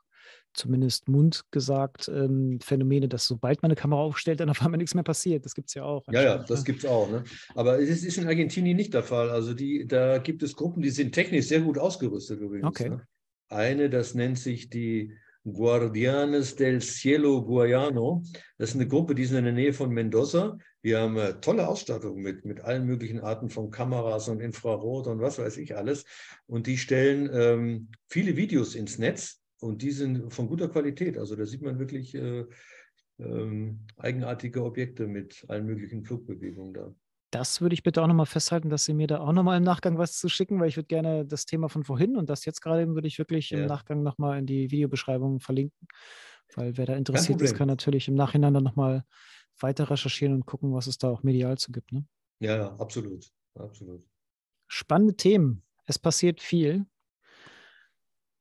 zumindest 0.53 1.07
Mund 1.07 1.43
gesagt, 1.51 2.09
ähm, 2.09 2.59
Phänomene, 2.61 3.07
dass 3.07 3.25
sobald 3.25 3.61
man 3.61 3.71
eine 3.71 3.79
Kamera 3.79 4.01
aufstellt, 4.01 4.39
dann 4.39 4.49
auf 4.49 4.61
einmal 4.61 4.77
nichts 4.77 4.95
mehr 4.95 5.03
passiert. 5.03 5.45
Das 5.45 5.53
gibt 5.53 5.69
es 5.69 5.75
ja 5.75 5.83
auch. 5.83 6.03
Ja, 6.11 6.21
ja, 6.21 6.37
das 6.39 6.59
ne? 6.59 6.65
gibt 6.65 6.79
es 6.79 6.89
auch. 6.89 7.09
Ne? 7.09 7.23
Aber 7.55 7.79
es 7.79 8.03
ist 8.03 8.17
in 8.17 8.27
Argentinien 8.27 8.75
nicht 8.75 8.93
der 8.93 9.03
Fall. 9.03 9.29
Also 9.29 9.53
die, 9.53 9.87
da 9.87 10.17
gibt 10.17 10.43
es 10.43 10.55
Gruppen, 10.55 10.81
die 10.81 10.89
sind 10.89 11.13
technisch 11.13 11.47
sehr 11.47 11.61
gut 11.61 11.77
ausgerüstet 11.77 12.39
übrigens. 12.39 12.67
Okay. 12.67 12.89
Ne? 12.89 13.07
Eine, 13.49 13.89
das 13.89 14.13
nennt 14.13 14.39
sich 14.39 14.69
die 14.69 15.13
Guardianes 15.45 16.55
del 16.55 16.81
Cielo 16.81 17.43
Guayano. 17.43 18.23
Das 18.57 18.71
ist 18.71 18.75
eine 18.75 18.87
Gruppe, 18.87 19.15
die 19.15 19.23
ist 19.23 19.31
in 19.31 19.43
der 19.43 19.53
Nähe 19.53 19.73
von 19.73 19.91
Mendoza. 19.91 20.57
Wir 20.81 20.99
haben 20.99 21.17
äh, 21.17 21.39
tolle 21.39 21.67
Ausstattung 21.67 22.21
mit, 22.21 22.45
mit 22.45 22.61
allen 22.61 22.85
möglichen 22.85 23.21
Arten 23.21 23.49
von 23.49 23.71
Kameras 23.71 24.27
und 24.27 24.41
Infrarot 24.41 25.07
und 25.07 25.21
was 25.21 25.39
weiß 25.39 25.57
ich 25.57 25.75
alles. 25.75 26.05
Und 26.47 26.67
die 26.67 26.77
stellen 26.77 27.29
ähm, 27.33 27.89
viele 28.07 28.35
Videos 28.35 28.75
ins 28.75 28.97
Netz 28.97 29.41
und 29.59 29.81
die 29.81 29.91
sind 29.91 30.33
von 30.33 30.47
guter 30.47 30.69
Qualität. 30.69 31.17
Also 31.17 31.35
da 31.35 31.45
sieht 31.45 31.61
man 31.61 31.79
wirklich 31.79 32.15
äh, 32.15 32.45
ähm, 33.19 33.85
eigenartige 33.97 34.63
Objekte 34.63 35.07
mit 35.07 35.45
allen 35.47 35.65
möglichen 35.65 36.03
Flugbewegungen 36.03 36.73
da. 36.73 36.93
Das 37.31 37.59
würde 37.59 37.73
ich 37.73 37.83
bitte 37.83 38.01
auch 38.01 38.07
nochmal 38.07 38.25
festhalten, 38.25 38.69
dass 38.69 38.85
Sie 38.85 38.93
mir 38.93 39.07
da 39.07 39.19
auch 39.19 39.33
nochmal 39.33 39.57
im 39.57 39.63
Nachgang 39.63 39.97
was 39.97 40.17
zu 40.17 40.29
schicken, 40.29 40.59
weil 40.61 40.69
ich 40.69 40.77
würde 40.77 40.87
gerne 40.87 41.25
das 41.25 41.45
Thema 41.45 41.67
von 41.67 41.83
vorhin 41.83 42.15
und 42.15 42.29
das 42.29 42.45
jetzt 42.45 42.61
gerade 42.61 42.81
eben 42.81 42.95
würde 42.95 43.07
ich 43.07 43.17
wirklich 43.17 43.49
ja. 43.49 43.59
im 43.59 43.65
Nachgang 43.65 44.01
nochmal 44.01 44.39
in 44.39 44.45
die 44.45 44.71
Videobeschreibung 44.71 45.41
verlinken. 45.41 45.87
Weil 46.55 46.77
wer 46.77 46.85
da 46.85 46.95
interessiert 46.95 47.41
ist, 47.41 47.55
kann 47.55 47.67
natürlich 47.67 48.07
im 48.07 48.15
Nachhinein 48.15 48.53
dann 48.53 48.63
nochmal 48.63 49.03
weiter 49.59 49.89
recherchieren 49.89 50.33
und 50.33 50.45
gucken, 50.45 50.73
was 50.73 50.87
es 50.87 50.97
da 50.97 51.09
auch 51.09 51.23
medial 51.23 51.57
zu 51.57 51.73
gibt. 51.73 51.91
Ne? 51.91 52.05
Ja, 52.39 52.73
absolut. 52.77 53.29
absolut. 53.55 54.05
Spannende 54.67 55.15
Themen. 55.15 55.63
Es 55.85 55.99
passiert 55.99 56.41
viel 56.41 56.85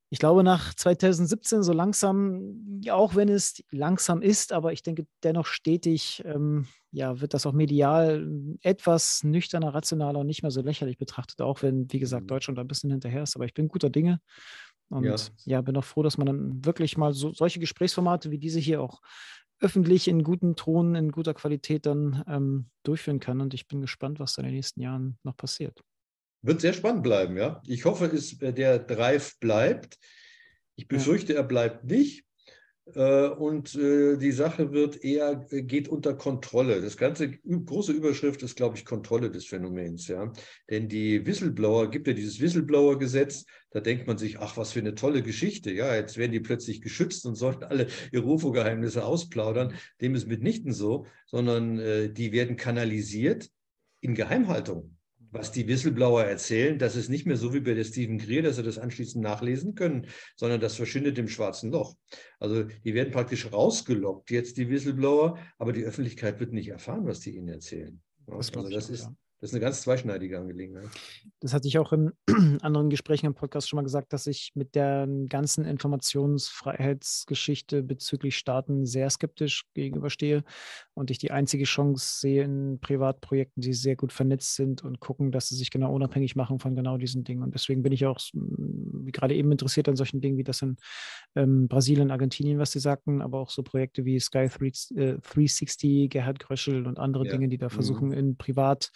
ich 0.09 0.19
glaube, 0.21 0.45
nach 0.45 0.73
2017 0.75 1.63
so 1.63 1.73
langsam, 1.73 2.81
auch 2.91 3.17
wenn 3.17 3.29
es 3.29 3.63
langsam 3.71 4.23
ist, 4.23 4.53
aber 4.53 4.73
ich 4.73 4.83
denke 4.83 5.07
dennoch 5.25 5.47
stetig, 5.47 6.23
ähm, 6.25 6.67
ja, 6.93 7.21
wird 7.21 7.35
das 7.35 7.45
auch 7.45 7.53
medial 7.53 8.29
etwas 8.63 9.25
nüchterner, 9.25 9.75
rationaler 9.75 10.21
und 10.21 10.29
nicht 10.29 10.43
mehr 10.43 10.53
so 10.53 10.63
lächerlich 10.63 10.97
betrachtet, 10.97 11.41
auch 11.41 11.63
wenn, 11.63 11.93
wie 11.93 11.99
gesagt, 11.99 12.25
mhm. 12.25 12.29
Deutschland 12.29 12.59
ein 12.59 12.69
bisschen 12.69 12.91
hinterher 12.91 13.25
ist. 13.25 13.35
Aber 13.35 13.47
ich 13.47 13.55
bin 13.55 13.69
guter 13.69 13.91
Dinge 13.91 14.21
und 14.91 15.05
ja, 15.05 15.17
ja 15.45 15.61
bin 15.61 15.77
auch 15.77 15.85
froh, 15.85 16.05
dass 16.05 16.19
man 16.19 16.27
dann 16.27 16.65
wirklich 16.65 16.97
mal 16.97 17.13
so, 17.13 17.33
solche 17.33 17.59
Gesprächsformate 17.59 18.31
wie 18.31 18.39
diese 18.39 18.61
hier 18.61 18.81
auch 18.81 19.01
öffentlich 19.59 20.07
in 20.07 20.23
guten 20.23 20.55
Ton, 20.55 20.95
in 20.95 21.11
guter 21.11 21.35
Qualität 21.35 21.87
dann 21.87 22.23
ähm, 22.29 22.71
durchführen 22.85 23.21
kann. 23.21 23.41
Und 23.41 23.55
ich 23.55 23.67
bin 23.67 23.81
gespannt, 23.81 24.21
was 24.21 24.35
da 24.35 24.43
in 24.43 24.49
den 24.49 24.55
nächsten 24.55 24.81
Jahren 24.81 25.19
noch 25.25 25.37
passiert. 25.37 25.83
Wird 26.43 26.61
sehr 26.61 26.73
spannend 26.73 27.03
bleiben, 27.03 27.37
ja. 27.37 27.61
Ich 27.67 27.85
hoffe, 27.85 28.07
es, 28.07 28.41
äh, 28.41 28.53
der 28.53 28.79
Drive 28.79 29.39
bleibt. 29.41 29.99
Ich 30.77 30.89
befürchte, 30.89 31.35
er 31.35 31.43
bleibt 31.43 31.85
nicht. 31.85 32.25
äh, 32.95 33.27
und 33.29 33.75
äh, 33.75 34.17
die 34.17 34.31
Sache 34.31 34.73
wird 34.73 35.03
eher, 35.03 35.35
geht 35.51 35.89
unter 35.89 36.15
Kontrolle. 36.15 36.81
Das 36.81 36.97
ganze 36.97 37.31
große 37.31 37.93
Überschrift 37.93 38.43
ist, 38.45 38.55
glaube 38.55 38.77
ich, 38.77 38.85
Kontrolle 38.85 39.31
des 39.31 39.47
Phänomens. 39.47 40.07
Ja? 40.09 40.33
Denn 40.71 40.89
die 40.89 41.27
Whistleblower, 41.27 41.91
gibt 41.91 42.07
ja 42.07 42.13
dieses 42.13 42.41
Whistleblower-Gesetz, 42.41 43.45
da 43.71 43.81
denkt 43.81 44.07
man 44.07 44.19
sich, 44.19 44.39
ach, 44.39 44.57
was 44.57 44.73
für 44.73 44.81
eine 44.81 44.95
tolle 44.95 45.23
Geschichte. 45.23 45.73
Ja, 45.73 45.95
jetzt 45.97 46.17
werden 46.17 46.33
die 46.33 46.41
plötzlich 46.41 46.81
geschützt 46.81 47.27
und 47.27 47.35
sollen 47.35 47.65
alle 47.65 47.89
ihre 48.13 48.25
UFO-Geheimnisse 48.27 49.05
ausplaudern. 49.05 49.75
Dem 50.01 50.15
ist 50.15 50.29
mitnichten 50.29 50.73
so, 50.73 51.07
sondern 51.27 51.79
äh, 51.81 52.13
die 52.13 52.33
werden 52.33 52.57
kanalisiert 52.57 53.51
in 54.01 54.15
Geheimhaltung 54.15 54.96
was 55.31 55.53
die 55.53 55.67
Whistleblower 55.67 56.25
erzählen, 56.25 56.79
das 56.79 56.97
ist 56.97 57.09
nicht 57.09 57.27
mehr 57.27 57.37
so 57.37 57.53
wie 57.53 57.61
bei 57.61 57.75
der 57.75 57.85
Stephen 57.85 58.19
Greer, 58.19 58.43
dass 58.43 58.57
sie 58.57 58.63
das 58.63 58.79
anschließend 58.79 59.23
nachlesen 59.23 59.75
können, 59.75 60.07
sondern 60.37 60.61
das 60.61 60.77
verschwindet 60.77 61.19
im 61.19 61.29
schwarzen 61.29 61.71
Loch. 61.71 61.97
Also 62.39 62.65
die 62.65 62.95
werden 62.95 63.13
praktisch 63.13 63.53
rausgelockt, 63.53 64.31
jetzt 64.31 64.57
die 64.57 64.69
Whistleblower, 64.69 65.39
aber 65.59 65.73
die 65.73 65.85
Öffentlichkeit 65.85 66.41
wird 66.41 66.53
nicht 66.53 66.69
erfahren, 66.69 67.07
was 67.07 67.21
die 67.21 67.37
ihnen 67.37 67.49
erzählen. 67.49 68.01
Das 68.27 68.55
also 68.55 68.69
das 68.69 68.91
ist, 68.91 69.05
ja. 69.05 69.15
Das 69.41 69.51
ist 69.51 69.55
eine 69.55 69.61
ganz 69.61 69.83
zweischneidige 69.83 70.39
Angelegenheit. 70.39 70.89
Das 71.41 71.53
hatte 71.53 71.69
ich 71.69 71.79
auch 71.79 71.93
in 71.93 72.13
anderen 72.63 72.89
Gesprächen 72.89 73.27
im 73.27 73.35
Podcast 73.35 73.69
schon 73.69 73.77
mal 73.77 73.83
gesagt, 73.83 74.15
dass 74.15 74.27
ich 74.27 74.53
mit 74.55 74.75
der 74.75 75.07
ganzen 75.29 75.67
Informationsfreiheitsgeschichte 75.67 77.83
bezüglich 77.83 78.39
Staaten 78.39 78.87
sehr 78.87 79.11
skeptisch 79.11 79.67
gegenüberstehe 79.75 80.43
und 80.95 81.11
ich 81.11 81.19
die 81.19 81.33
einzige 81.33 81.65
Chance 81.65 82.21
sehe 82.21 82.45
in 82.45 82.79
Privatprojekten, 82.81 83.61
die 83.61 83.75
sehr 83.75 83.97
gut 83.97 84.15
vernetzt 84.15 84.55
sind 84.55 84.83
und 84.83 85.01
gucken, 85.01 85.33
dass 85.33 85.49
sie 85.49 85.57
sich 85.57 85.71
genau 85.71 85.93
unabhängig 85.93 86.35
machen 86.35 86.59
von 86.59 86.75
genau 86.75 86.97
diesen 86.97 87.23
Dingen. 87.23 87.43
Und 87.43 87.55
deswegen 87.55 87.83
bin 87.83 87.93
ich 87.93 88.07
auch 88.07 88.19
wie 89.07 89.13
gerade 89.13 89.35
eben 89.35 89.53
interessiert 89.53 89.89
an 89.89 89.97
solchen 89.97 90.21
Dingen 90.21 90.37
wie 90.37 90.45
das 90.45 90.63
in 90.63 90.77
ähm, 91.35 91.69
Brasilien, 91.69 92.11
Argentinien, 92.11 92.59
was 92.59 92.73
Sie 92.73 92.81
sagten, 92.81 93.23
aber 93.23 93.39
auch 93.39 93.51
so 93.51 93.63
Projekte 93.63 94.05
wie 94.05 94.19
Sky 94.19 94.49
360, 94.49 95.85
äh, 95.85 96.09
Gerhard 96.09 96.41
Gröschel 96.41 96.87
und 96.87 96.99
andere 96.99 97.27
ja. 97.27 97.33
Dinge, 97.33 97.49
die 97.49 97.59
da 97.59 97.69
versuchen, 97.69 98.09
mhm. 98.09 98.15
in 98.15 98.37
Privat 98.37 98.91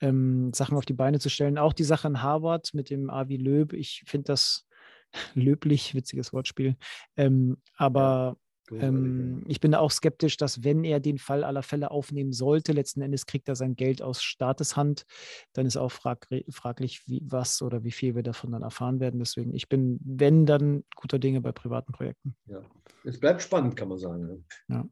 ähm, 0.00 0.52
Sachen 0.54 0.76
auf 0.76 0.84
die 0.84 0.94
Beine 0.94 1.18
zu 1.18 1.28
stellen. 1.28 1.58
Auch 1.58 1.72
die 1.72 1.84
Sache 1.84 2.08
in 2.08 2.22
Harvard 2.22 2.74
mit 2.74 2.90
dem 2.90 3.10
Avi 3.10 3.36
Löb, 3.36 3.72
ich 3.72 4.02
finde 4.06 4.26
das 4.26 4.66
löblich, 5.34 5.94
witziges 5.94 6.32
Wortspiel. 6.32 6.76
Ähm, 7.16 7.56
aber 7.76 8.36
ähm, 8.72 9.44
ich 9.46 9.60
bin 9.60 9.74
auch 9.74 9.90
skeptisch, 9.90 10.36
dass 10.36 10.64
wenn 10.64 10.84
er 10.84 11.00
den 11.00 11.18
Fall 11.18 11.44
aller 11.44 11.62
Fälle 11.62 11.90
aufnehmen 11.90 12.32
sollte, 12.32 12.72
letzten 12.72 13.00
Endes 13.00 13.26
kriegt 13.26 13.48
er 13.48 13.56
sein 13.56 13.76
Geld 13.76 14.02
aus 14.02 14.22
Staateshand, 14.22 15.04
dann 15.52 15.66
ist 15.66 15.76
auch 15.76 15.90
frag 15.90 16.26
fraglich, 16.50 17.06
wie 17.06 17.22
was 17.24 17.62
oder 17.62 17.84
wie 17.84 17.90
viel 17.90 18.14
wir 18.14 18.22
davon 18.22 18.52
dann 18.52 18.62
erfahren 18.62 19.00
werden. 19.00 19.20
Deswegen, 19.20 19.54
ich 19.54 19.68
bin, 19.68 19.98
wenn, 20.04 20.46
dann 20.46 20.84
guter 20.96 21.18
Dinge 21.18 21.40
bei 21.40 21.52
privaten 21.52 21.92
Projekten. 21.92 22.36
Ja, 22.46 22.62
es 23.04 23.18
bleibt 23.18 23.42
spannend, 23.42 23.76
kann 23.76 23.88
man 23.88 23.98
sagen. 23.98 24.44
Ja. 24.68 24.86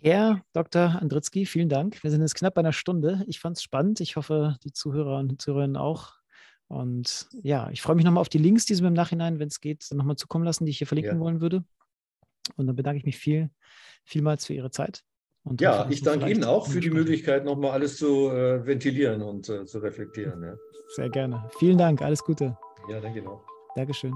Herr 0.00 0.42
Dr. 0.52 1.00
Andritzky, 1.00 1.46
vielen 1.46 1.68
Dank. 1.68 2.02
Wir 2.02 2.10
sind 2.10 2.20
jetzt 2.20 2.34
knapp 2.34 2.54
bei 2.54 2.60
einer 2.60 2.72
Stunde. 2.72 3.24
Ich 3.26 3.40
fand 3.40 3.56
es 3.56 3.62
spannend. 3.62 4.00
Ich 4.00 4.16
hoffe, 4.16 4.56
die 4.62 4.72
Zuhörer 4.72 5.18
und 5.18 5.40
Zuhörerinnen 5.40 5.76
auch. 5.76 6.14
Und 6.68 7.28
ja, 7.42 7.70
ich 7.70 7.80
freue 7.82 7.96
mich 7.96 8.04
nochmal 8.04 8.20
auf 8.20 8.28
die 8.28 8.38
Links, 8.38 8.66
die 8.66 8.74
Sie 8.74 8.82
mir 8.82 8.88
im 8.88 8.94
Nachhinein, 8.94 9.38
wenn 9.38 9.48
es 9.48 9.60
geht, 9.60 9.86
dann 9.90 9.98
nochmal 9.98 10.16
zukommen 10.16 10.44
lassen, 10.44 10.64
die 10.64 10.70
ich 10.70 10.78
hier 10.78 10.86
verlinken 10.86 11.16
ja. 11.16 11.20
wollen 11.20 11.40
würde. 11.40 11.64
Und 12.56 12.66
dann 12.66 12.76
bedanke 12.76 12.98
ich 12.98 13.04
mich 13.04 13.18
viel, 13.18 13.50
vielmals 14.04 14.46
für 14.46 14.54
Ihre 14.54 14.70
Zeit. 14.70 15.02
Und 15.44 15.60
ja, 15.60 15.86
ich 15.90 16.02
danke 16.02 16.28
Ihnen 16.28 16.44
auch 16.44 16.66
für 16.66 16.80
die 16.80 16.90
Möglichkeit, 16.90 17.44
nochmal 17.44 17.70
alles 17.72 17.98
zu 17.98 18.30
äh, 18.30 18.66
ventilieren 18.66 19.22
und 19.22 19.48
äh, 19.48 19.64
zu 19.64 19.78
reflektieren. 19.78 20.42
Ja. 20.42 20.54
Sehr 20.88 21.08
gerne. 21.08 21.48
Vielen 21.58 21.78
Dank. 21.78 22.02
Alles 22.02 22.22
Gute. 22.22 22.56
Ja, 22.88 23.00
danke 23.00 23.22
noch. 23.22 23.44
Dankeschön. 23.74 24.12